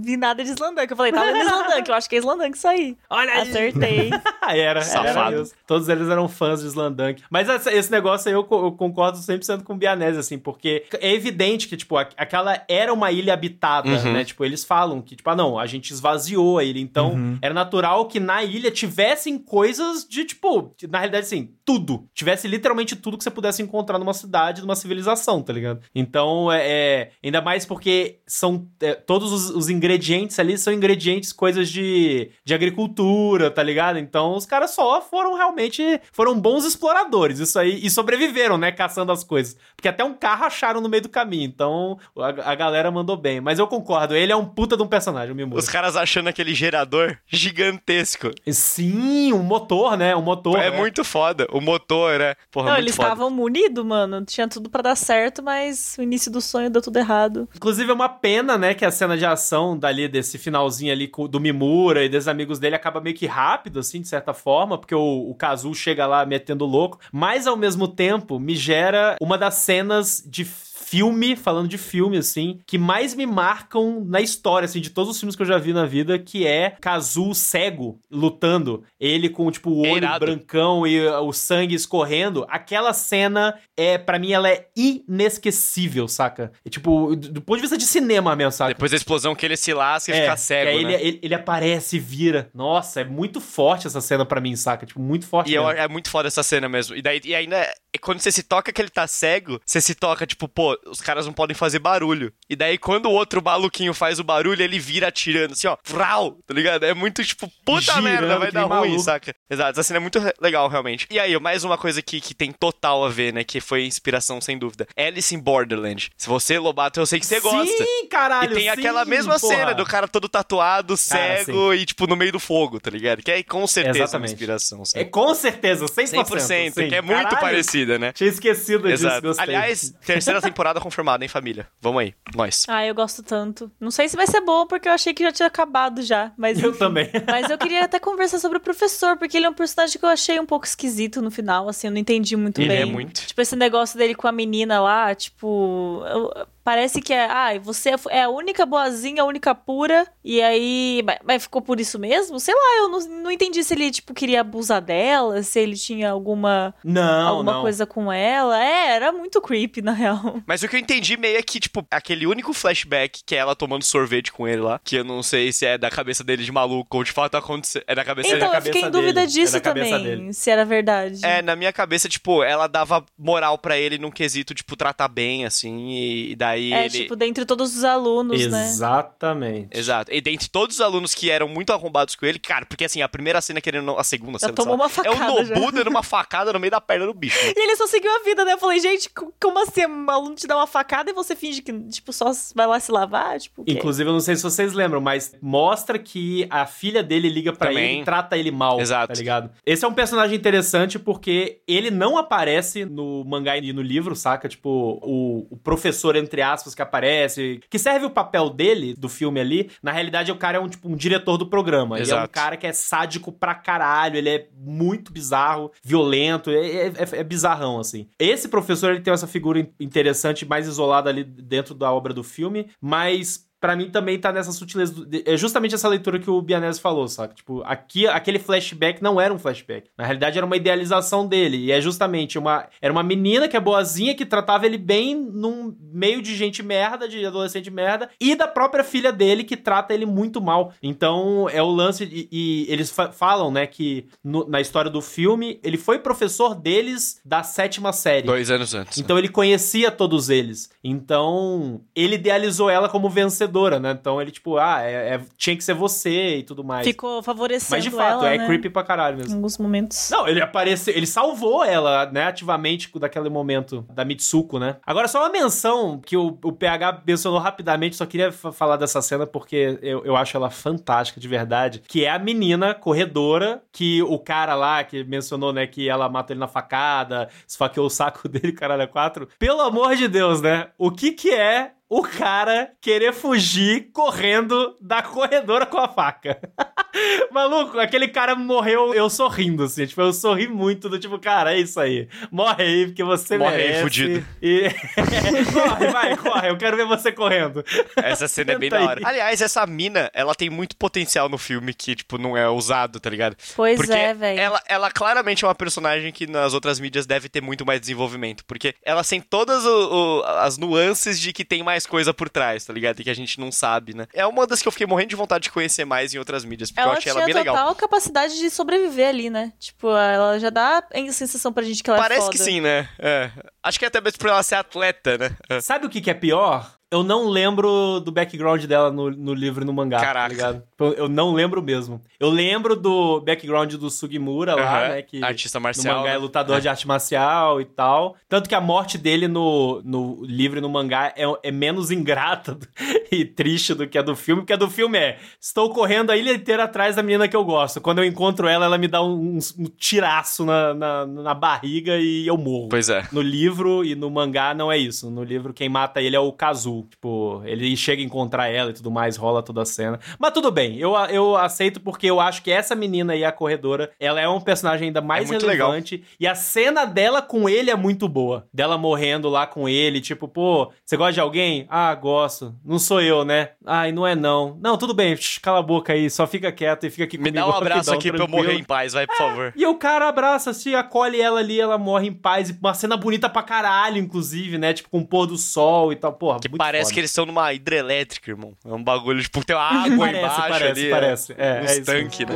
[0.01, 0.89] vi nada de Slandunk.
[0.89, 2.97] Eu falei, tá lendo Slandunk, eu acho que é Slandunk isso aí.
[3.09, 3.41] Olha aí.
[3.41, 4.09] Acertei.
[4.47, 5.37] Ah, era, era Safado.
[5.37, 5.55] mesmo.
[5.65, 7.23] Todos eles eram fãs de Slandunk.
[7.31, 11.11] Mas essa- esse negócio aí eu, eu concordo 100% com o Bianese, assim, porque é
[11.13, 14.13] evidente que, tipo, a- aquela era uma ilha habitada, Uhum.
[14.13, 14.23] né?
[14.23, 16.79] Tipo, eles falam que, tipo, ah, não, a gente esvaziou a ilha.
[16.79, 17.37] Então, Uhum.
[17.41, 22.07] era natural que na ilha tivessem coisas de, tipo, na realidade, assim, tudo.
[22.13, 25.81] Tivesse literalmente tudo que você pudesse encontrar numa cidade, numa civilização, tá ligado?
[25.93, 26.61] Então, é.
[26.65, 28.67] é- ainda mais porque são.
[28.79, 33.97] é, todos os, os ingredientes ali são ingredientes, coisas de, de agricultura, tá ligado?
[33.97, 35.99] Então, os caras só foram realmente.
[36.11, 37.83] Foram bons exploradores, isso aí.
[37.83, 38.71] E sobreviveram, né?
[38.71, 39.57] Caçando as coisas.
[39.75, 41.45] Porque até um carro acharam no meio do caminho.
[41.45, 43.41] Então, a, a galera mandou bem.
[43.41, 45.55] Mas eu concordo, ele é um puta de um personagem, o.
[45.55, 48.29] Os caras achando aquele gerador gigantesco.
[48.51, 50.15] Sim, um motor, né?
[50.15, 50.59] Um motor.
[50.59, 50.77] é né?
[50.77, 51.47] muito foda.
[51.55, 52.35] O motor, né?
[52.51, 54.25] Porra, Não, muito eles estavam munidos, mano.
[54.25, 57.47] Tinha tudo pra dar certo, mas o início do sonho deu tudo errado.
[57.55, 61.39] Inclusive, é uma pena, né, que a cena de ação dali, desse finalzinho ali do
[61.39, 65.29] Mimura e dos amigos dele acaba meio que rápido, assim, de certa forma, porque o,
[65.29, 70.21] o Kazu chega lá metendo louco, mas ao mesmo tempo me gera uma das cenas
[70.27, 70.43] de
[70.87, 75.19] filme, falando de filme, assim, que mais me marcam na história, assim, de todos os
[75.19, 78.83] filmes que eu já vi na vida, que é Kazu cego, lutando.
[78.99, 80.25] Ele com, tipo, o olho Irado.
[80.25, 82.45] brancão e o sangue escorrendo.
[82.49, 86.51] Aquela cena, é para mim, ela é inesquecível, saca?
[86.65, 88.73] É, tipo, do, do ponto de vista de cinema mesmo, saca?
[88.73, 90.93] Depois da explosão que ele se lasca e É, fica cego, aí né?
[90.93, 92.49] ele, ele, ele aparece e vira.
[92.53, 94.85] Nossa, é muito forte essa cena pra mim, saca?
[94.85, 95.79] Tipo, muito forte E eu- mesmo.
[95.79, 96.95] é muito foda essa cena mesmo.
[96.95, 99.95] E, daí, e ainda, é- quando você se toca que ele tá cego, você se
[99.95, 102.31] toca, tipo, pô, pô, os caras não podem fazer barulho.
[102.49, 106.37] E daí, quando o outro maluquinho faz o barulho, ele vira atirando, assim, ó, vrau,
[106.45, 106.83] tá ligado?
[106.85, 108.99] É muito, tipo, puta Girando merda, vai dar ruim, maluco.
[108.99, 109.35] saca?
[109.49, 111.07] Exato, essa cena é muito legal, realmente.
[111.09, 114.39] E aí, mais uma coisa que, que tem total a ver, né, que foi inspiração,
[114.41, 114.87] sem dúvida.
[114.97, 116.09] Alice in Borderland.
[116.17, 117.65] Se você, Lobato, eu sei que você gosta.
[117.85, 119.55] Sim, caralho, E tem sim, aquela mesma porra.
[119.55, 123.21] cena do cara todo tatuado, cego e, tipo, no meio do fogo, tá ligado?
[123.21, 124.29] Que é com certeza Exatamente.
[124.29, 125.05] uma inspiração, É sabe?
[125.05, 126.25] com certeza, 100%.
[126.25, 126.89] 100%, sim.
[126.89, 128.11] que é muito Caralho, parecida, né?
[128.13, 129.21] Tinha esquecido disso, Exato.
[129.27, 129.43] gostei.
[129.45, 131.67] Aliás, terceira temporada confirmada, hein, família?
[131.81, 132.65] Vamos aí, nós.
[132.67, 133.71] Ah, eu gosto tanto.
[133.79, 136.31] Não sei se vai ser bom, porque eu achei que já tinha acabado já.
[136.37, 136.79] Mas eu enfim.
[136.79, 137.09] também.
[137.29, 140.09] Mas eu queria até conversar sobre o professor, porque ele é um personagem que eu
[140.09, 142.81] achei um pouco esquisito no final, assim, eu não entendi muito Ele bem.
[142.81, 143.25] é muito.
[143.27, 146.03] Tipo, esse negócio dele com a menina lá, tipo.
[146.07, 147.25] eu- parece que é.
[147.29, 150.05] Ah, você é a única boazinha, a única pura.
[150.23, 151.01] E aí.
[151.05, 152.39] Mas, mas ficou por isso mesmo?
[152.39, 156.09] Sei lá, eu não, não entendi se ele, tipo, queria abusar dela, se ele tinha
[156.09, 156.73] alguma.
[156.83, 157.61] Não, alguma não.
[157.61, 158.61] coisa com ela.
[158.61, 160.41] É, era muito creepy, na real.
[160.47, 163.55] Mas o que eu entendi meio é que, tipo, aquele único flashback que é ela
[163.55, 166.51] tomando sorvete com ele lá, que eu não sei se é da cabeça dele de
[166.51, 167.83] maluco ou de fato aconteceu.
[167.85, 170.17] É da cabeça Então, da eu fiquei em dúvida dele, disso é da cabeça também,
[170.17, 170.33] dele.
[170.33, 171.23] se era verdade.
[171.23, 175.45] É, na minha cabeça, tipo, ela dava moral pra ele num quesito, tipo, tratar bem,
[175.45, 176.89] assim, e, e daí É, ele.
[176.89, 178.65] tipo, dentre todos os alunos, né?
[178.65, 179.69] Exatamente.
[179.77, 180.11] Exato.
[180.13, 183.09] E dentre todos os alunos que eram muito arrombados com ele, cara, porque assim, a
[183.09, 183.97] primeira cena que ele não.
[183.99, 184.53] A segunda Já cena.
[184.53, 185.43] tomou uma facada É o.
[185.55, 187.37] Nobu dando uma facada no meio da perna do bicho.
[187.45, 187.53] né?
[187.55, 188.53] E ele só seguiu a vida, né?
[188.53, 189.85] Eu falei, gente, co- como assim?
[189.85, 192.91] Um aluno te dá uma facada e você finge que, tipo, só vai lá se
[192.91, 193.39] lavar?
[193.39, 193.71] Tipo, o quê?
[193.73, 197.67] Inclusive, eu não sei se vocês lembram, mas mostra que a filha dele liga pra
[197.69, 197.93] Também.
[197.93, 198.79] ele e trata ele mal.
[198.79, 199.13] Exato.
[199.13, 199.49] Tá ligado?
[199.65, 204.47] Esse é um personagem interessante porque ele não aparece no mangá e no livro, saca?
[204.47, 209.39] Tipo, o, o professor, entre aspas, que aparece, que serve o papel dele, do filme
[209.39, 209.69] ali.
[209.83, 211.97] Na realidade, o cara é um, tipo, um diretor do programa.
[211.97, 212.29] Ele é um Exato.
[212.33, 217.23] cara que é sádico pra caralho, ele é muito bizarro, violento, é, é- é- é
[217.23, 218.07] bizarrão, assim.
[218.19, 222.23] Esse professor, ele tem essa figura in- interessante, mais isolada ali dentro da obra do
[222.23, 224.93] filme, mas pra mim também tá nessa sutileza.
[224.93, 227.33] do- É justamente essa leitura que o Bianese falou, saca?
[227.33, 229.89] Tipo, aqui, aquele flashback não era um flashback.
[229.97, 231.57] Na realidade, era uma idealização dele.
[231.57, 232.67] E é justamente uma.
[232.79, 237.07] Era uma menina que é boazinha, que tratava ele bem num meio de gente merda,
[237.07, 240.71] de adolescente merda, e da própria filha dele, que trata ele muito mal.
[240.83, 242.03] Então, é o lance.
[242.03, 246.53] E, e eles fa- falam, né, que no- na história do filme, ele foi professor
[246.53, 248.27] deles da sétima série.
[248.27, 248.97] Dois anos antes.
[248.99, 250.69] Então ele conhecia todos eles.
[250.83, 253.91] Então ele idealizou ela como vencedora, né?
[253.99, 256.85] Então ele, tipo, ah, é- é- tinha que ser você e tudo mais.
[256.85, 258.45] Ficou favorecendo Mas de fato, ela, é né?
[258.45, 259.35] creepy pra caralho Em mesmo.
[259.35, 260.09] alguns momentos.
[260.11, 264.77] Não, ele apareceu, ele salvou ela, né, ativamente daquele momento da Mitsuko, né?
[264.85, 269.01] Agora, só uma menção que o, o PH mencionou rapidamente, só queria fa- falar dessa
[269.01, 274.01] cena porque eu, eu acho ela fantástica, de verdade, que é a menina corredora que
[274.03, 278.27] o cara lá, que mencionou, né, que ela matou ele na facada, esfaqueou o saco
[278.29, 279.27] dele, caralho, é quatro.
[279.39, 280.67] Pelo amor de Deus, né?
[280.77, 286.39] O que que é o cara querer fugir correndo da corredora com a faca?
[287.31, 289.85] Maluco, aquele cara morreu eu sorrindo, assim.
[289.85, 292.07] Tipo, eu sorri muito do tipo, cara, é isso aí.
[292.31, 293.81] Morre aí, porque você Morre aí, merece.
[293.81, 294.25] fudido.
[294.41, 294.69] E...
[295.53, 296.49] corre, vai, corre.
[296.49, 297.63] Eu quero ver você correndo.
[297.95, 298.85] Essa cena é bem da aí.
[298.85, 299.01] hora.
[299.03, 303.09] Aliás, essa mina, ela tem muito potencial no filme que, tipo, não é usado, tá
[303.09, 303.35] ligado?
[303.55, 304.39] Pois Porque é, velho.
[304.39, 308.43] ela, ela claramente é uma personagem que nas outras mídias deve ter muito mais desenvolvimento.
[308.45, 312.65] Porque ela tem todas o- o- as nuances de que tem mais coisa por trás,
[312.65, 312.99] tá ligado?
[312.99, 314.07] E que a gente não sabe, né?
[314.13, 316.71] É uma das que eu fiquei morrendo de vontade de conhecer mais em outras mídias.
[316.71, 317.75] Porque eu Ela achei tinha ela bem total legal.
[317.75, 319.53] capacidade de sobreviver ali, né?
[319.59, 322.31] Tipo, ela já dá a sensação pra gente que ela é Parece foda.
[322.31, 322.89] que sim, né?
[322.99, 323.31] É.
[323.63, 325.31] Acho que é até mesmo por ela ser atleta, né?
[325.49, 325.61] É.
[325.61, 326.71] Sabe o que, que é pior?
[326.91, 330.21] Eu não lembro do background dela no, no livro e no mangá, Caraca.
[330.21, 330.63] tá ligado?
[330.95, 331.99] Eu, não lembro mesmo.
[332.19, 335.01] Eu lembro do background do Sugimura lá, né?
[335.01, 335.97] Que Artista no marcial.
[335.97, 336.17] mangá é né?
[336.19, 338.15] lutador de arte marcial e tal.
[338.29, 342.57] Tanto que a morte dele no, no livro e no mangá é, é menos ingrata
[343.11, 346.17] e triste do que a do filme, porque a do filme é: estou correndo a
[346.17, 347.81] ilha inteira atrás da menina que eu gosto.
[347.81, 352.27] Quando eu encontro ela, ela me dá um, um tiraço na, na, na barriga e
[352.27, 352.69] eu morro.
[352.69, 353.07] Pois é.
[353.11, 355.09] No livro e no mangá não é isso.
[355.09, 356.74] No livro, quem mata ele é o Kazu.
[356.83, 359.99] Tipo, ele chega a encontrar ela e tudo mais, rola toda a cena.
[360.19, 363.91] Mas tudo bem, eu, eu aceito porque eu acho que essa menina aí, a corredora,
[363.99, 366.03] ela é um personagem ainda mais É relevante.
[366.19, 368.47] E a cena dela com ele é muito boa.
[368.53, 371.65] Dela morrendo lá com ele, tipo, pô, você gosta de alguém?
[371.69, 372.55] Ah, gosto.
[372.63, 373.49] Não sou eu, né?
[373.65, 374.57] Ai, não é não.
[374.61, 377.29] Não, tudo bem, shh, cala a boca aí, só fica quieto e fica aqui Me
[377.29, 377.37] comigo.
[377.37, 378.43] dá um abraço aqui pra eu tranquilo.
[378.47, 379.53] morrer em paz, vai, por favor.
[379.55, 382.49] E o cara abraça, assim, acolhe ela ali, ela morre em paz.
[382.49, 384.73] E Uma cena bonita pra caralho, inclusive, né?
[384.73, 386.13] Tipo, com o pôr do sol e tal.
[386.13, 386.93] Porra, Que muito parece foda.
[386.93, 388.53] que eles estão numa hidrelétrica, irmão.
[388.65, 390.89] É um bagulho, tipo, tem água Parece, embaixo parece, ali.
[390.89, 391.35] parece.
[391.37, 391.85] É, uns é isso.
[391.85, 392.35] tanques, né?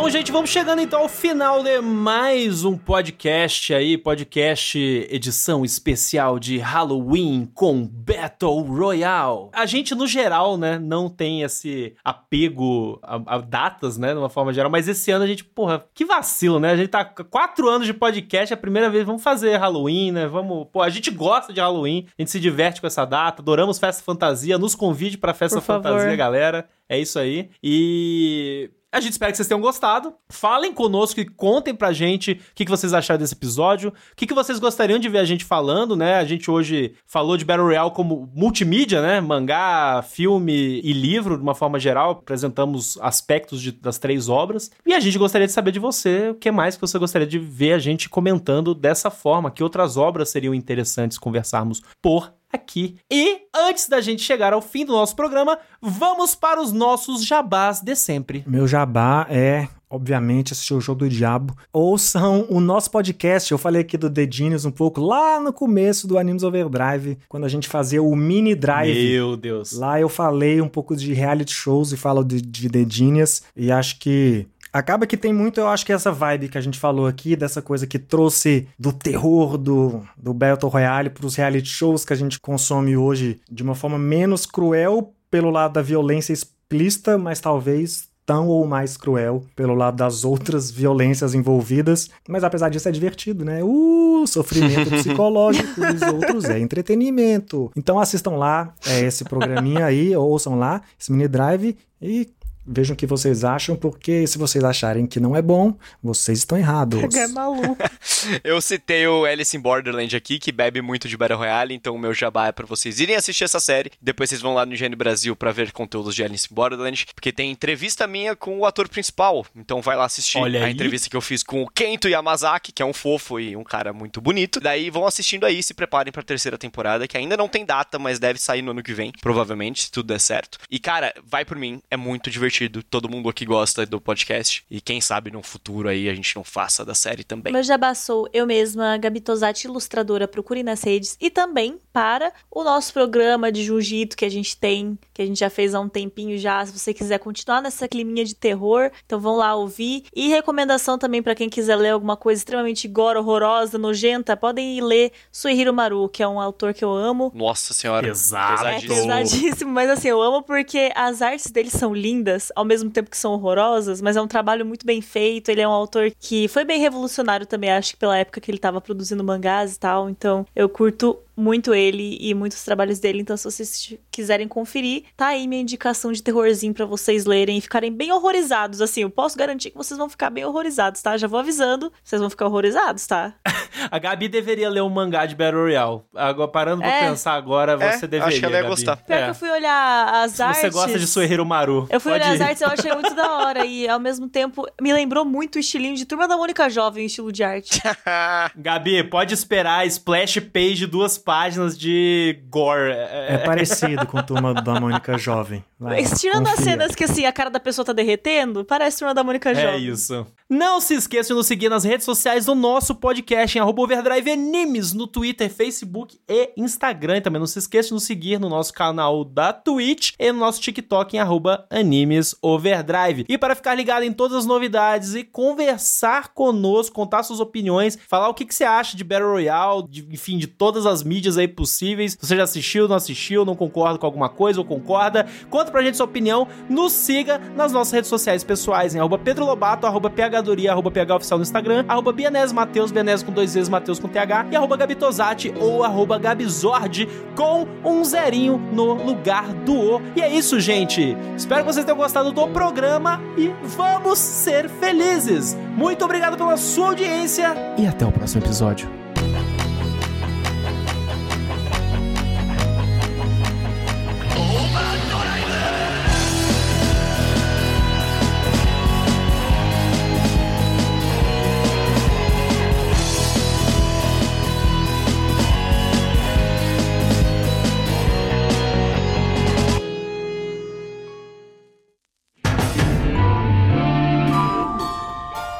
[0.00, 4.78] Bom, gente, vamos chegando então ao final de mais um podcast aí, podcast
[5.10, 9.48] edição especial de Halloween com Battle Royale.
[9.52, 14.28] A gente, no geral, né, não tem esse apego a, a datas, né, de uma
[14.28, 16.70] forma geral, mas esse ano a gente, porra, que vacilo, né?
[16.70, 20.28] A gente tá quatro anos de podcast, é a primeira vez, vamos fazer Halloween, né?
[20.28, 23.80] Vamos, pô, a gente gosta de Halloween, a gente se diverte com essa data, adoramos
[23.80, 26.68] festa fantasia, nos convide pra festa fantasia, galera.
[26.88, 27.50] É isso aí.
[27.62, 30.14] E a gente espera que vocês tenham gostado.
[30.28, 33.90] Falem conosco e contem pra gente o que, que vocês acharam desse episódio.
[33.90, 36.14] O que, que vocês gostariam de ver a gente falando, né?
[36.16, 39.20] A gente hoje falou de Battle Royale como multimídia, né?
[39.20, 42.12] Mangá, filme e livro, de uma forma geral.
[42.12, 44.70] Apresentamos aspectos de- das três obras.
[44.86, 47.38] E a gente gostaria de saber de você o que mais que você gostaria de
[47.38, 49.50] ver a gente comentando dessa forma.
[49.50, 52.96] Que outras obras seriam interessantes conversarmos por aqui.
[53.10, 57.80] E antes da gente chegar ao fim do nosso programa, vamos para os nossos jabás
[57.80, 58.44] de sempre.
[58.46, 61.56] Meu jabá é, obviamente, assistir o Jogo do Diabo.
[61.72, 63.50] Ouçam o nosso podcast.
[63.50, 67.44] Eu falei aqui do The Genius um pouco lá no começo do Animes Overdrive, quando
[67.44, 69.12] a gente fazia o mini drive.
[69.12, 69.72] Meu Deus.
[69.72, 73.42] Lá eu falei um pouco de reality shows e falo de, de The Genius.
[73.56, 74.46] E acho que.
[74.72, 77.62] Acaba que tem muito, eu acho que essa vibe que a gente falou aqui, dessa
[77.62, 82.38] coisa que trouxe do terror do, do Battle Royale pros reality shows que a gente
[82.38, 88.46] consome hoje de uma forma menos cruel pelo lado da violência explícita, mas talvez tão
[88.46, 92.10] ou mais cruel pelo lado das outras violências envolvidas.
[92.28, 93.64] Mas apesar disso é divertido, né?
[93.64, 97.72] Uh, sofrimento psicológico dos outros é entretenimento.
[97.74, 102.28] Então assistam lá é, esse programinha aí, ouçam lá, esse mini drive e
[102.68, 106.58] vejam o que vocês acham, porque se vocês acharem que não é bom, vocês estão
[106.58, 107.00] errados.
[107.00, 107.76] Pegar maluco.
[108.44, 111.98] Eu citei o Alice in Borderland aqui, que bebe muito de Battle Royale, então o
[111.98, 113.90] meu jabá é pra vocês irem assistir essa série.
[114.00, 117.32] Depois vocês vão lá no IGN Brasil pra ver conteúdos de Alice in Borderland, porque
[117.32, 119.46] tem entrevista minha com o ator principal.
[119.56, 120.72] Então vai lá assistir Olha a aí.
[120.72, 123.92] entrevista que eu fiz com o Kento Yamazaki, que é um fofo e um cara
[123.92, 124.60] muito bonito.
[124.60, 128.18] Daí vão assistindo aí, se preparem pra terceira temporada, que ainda não tem data, mas
[128.18, 130.58] deve sair no ano que vem, provavelmente, se tudo der certo.
[130.70, 132.57] E cara, vai por mim, é muito divertido.
[132.88, 134.64] Todo mundo aqui gosta do podcast.
[134.70, 137.52] E quem sabe no futuro aí a gente não faça da série também.
[137.52, 141.16] Meu jabá sou eu mesma, Gabi Tosati, ilustradora, procure nas redes.
[141.20, 145.38] E também para o nosso programa de jiu-jitsu que a gente tem, que a gente
[145.38, 146.64] já fez há um tempinho já.
[146.64, 150.04] Se você quiser continuar nessa climinha de terror, então vão lá ouvir.
[150.14, 154.80] E recomendação também para quem quiser ler alguma coisa extremamente gore, horrorosa, nojenta, podem ir
[154.80, 157.30] ler Suihiro Maru, que é um autor que eu amo.
[157.34, 158.06] Nossa senhora.
[158.06, 158.66] Pesado.
[158.66, 159.02] É Pesadíssimo.
[159.02, 163.16] pesadíssimo, mas assim, eu amo porque as artes dele são lindas, ao mesmo tempo que
[163.16, 165.48] são horrorosas, mas é um trabalho muito bem feito.
[165.50, 168.58] Ele é um autor que foi bem revolucionário também, acho que pela época que ele
[168.58, 170.08] tava produzindo mangás e tal.
[170.10, 173.20] Então, eu curto muito ele e muitos trabalhos dele.
[173.20, 177.60] Então, se vocês quiserem conferir, tá aí minha indicação de terrorzinho pra vocês lerem e
[177.60, 178.80] ficarem bem horrorizados.
[178.80, 181.16] Assim, eu posso garantir que vocês vão ficar bem horrorizados, tá?
[181.16, 183.34] Já vou avisando, vocês vão ficar horrorizados, tá?
[183.90, 186.00] A Gabi deveria ler um mangá de Battle Royale.
[186.14, 187.08] Agora, parando pra É.
[187.08, 188.70] pensar agora, É, você deveria, acho que ela ia Gabi.
[188.74, 188.96] gostar.
[188.96, 189.24] Pior É.
[189.24, 190.60] que eu fui olhar as Se artes.
[190.62, 192.42] você gosta de Suehiro Maru, Eu fui olhar as ir.
[192.42, 193.64] artes, eu achei muito da hora.
[193.64, 197.06] E ao mesmo tempo, me lembrou muito o estilinho de Turma da Mônica Jovem, o
[197.06, 197.80] estilo de arte.
[198.56, 202.90] Gabi, pode esperar splash page, duas páginas de gore.
[202.90, 205.62] É É, parecido com Turma da Mônica Jovem.
[205.78, 206.72] Vai, Tirando as confia.
[206.72, 209.86] cenas que assim, a cara da pessoa tá derretendo, parece Turma da Mônica é Jovem.
[209.86, 210.26] isso.
[210.48, 214.30] Não se esqueça de nos seguir nas redes sociais do nosso podcast, em arroba Overdrive
[214.32, 217.18] Animes, no Twitter, Facebook e Instagram.
[217.18, 220.38] E também não se esqueça de nos seguir no nosso canal da Twitch e no
[220.38, 223.26] nosso TikTok, em arroba Animes Overdrive.
[223.28, 228.28] E para ficar ligado em todas as novidades e conversar conosco, contar suas opiniões, falar
[228.30, 231.48] o que, que você acha de Battle Royale, de- enfim, de todas as mídias aí
[231.48, 232.16] possíveis.
[232.20, 235.96] Você já assistiu, não assistiu, não concorda com alguma coisa ou concorda, conta pra gente
[235.96, 240.72] sua opinião, nos siga nas nossas redes sociais pessoais, em arroba Pedro Lobato, arroba PHdoria,
[240.72, 244.56] arroba PHOficial no Instagram, arroba Bianese Mateus, Bianese com dois vezes, Mateus com TH, e
[244.56, 250.02] arroba Gabitosati ou arroba Gabizord com um zerinho no lugar do O.
[250.14, 251.16] E é isso, gente.
[251.36, 255.56] Espero que vocês tenham gostado do programa e vamos ser felizes.
[255.76, 258.88] Muito obrigado pela sua audiência e até o próximo episódio.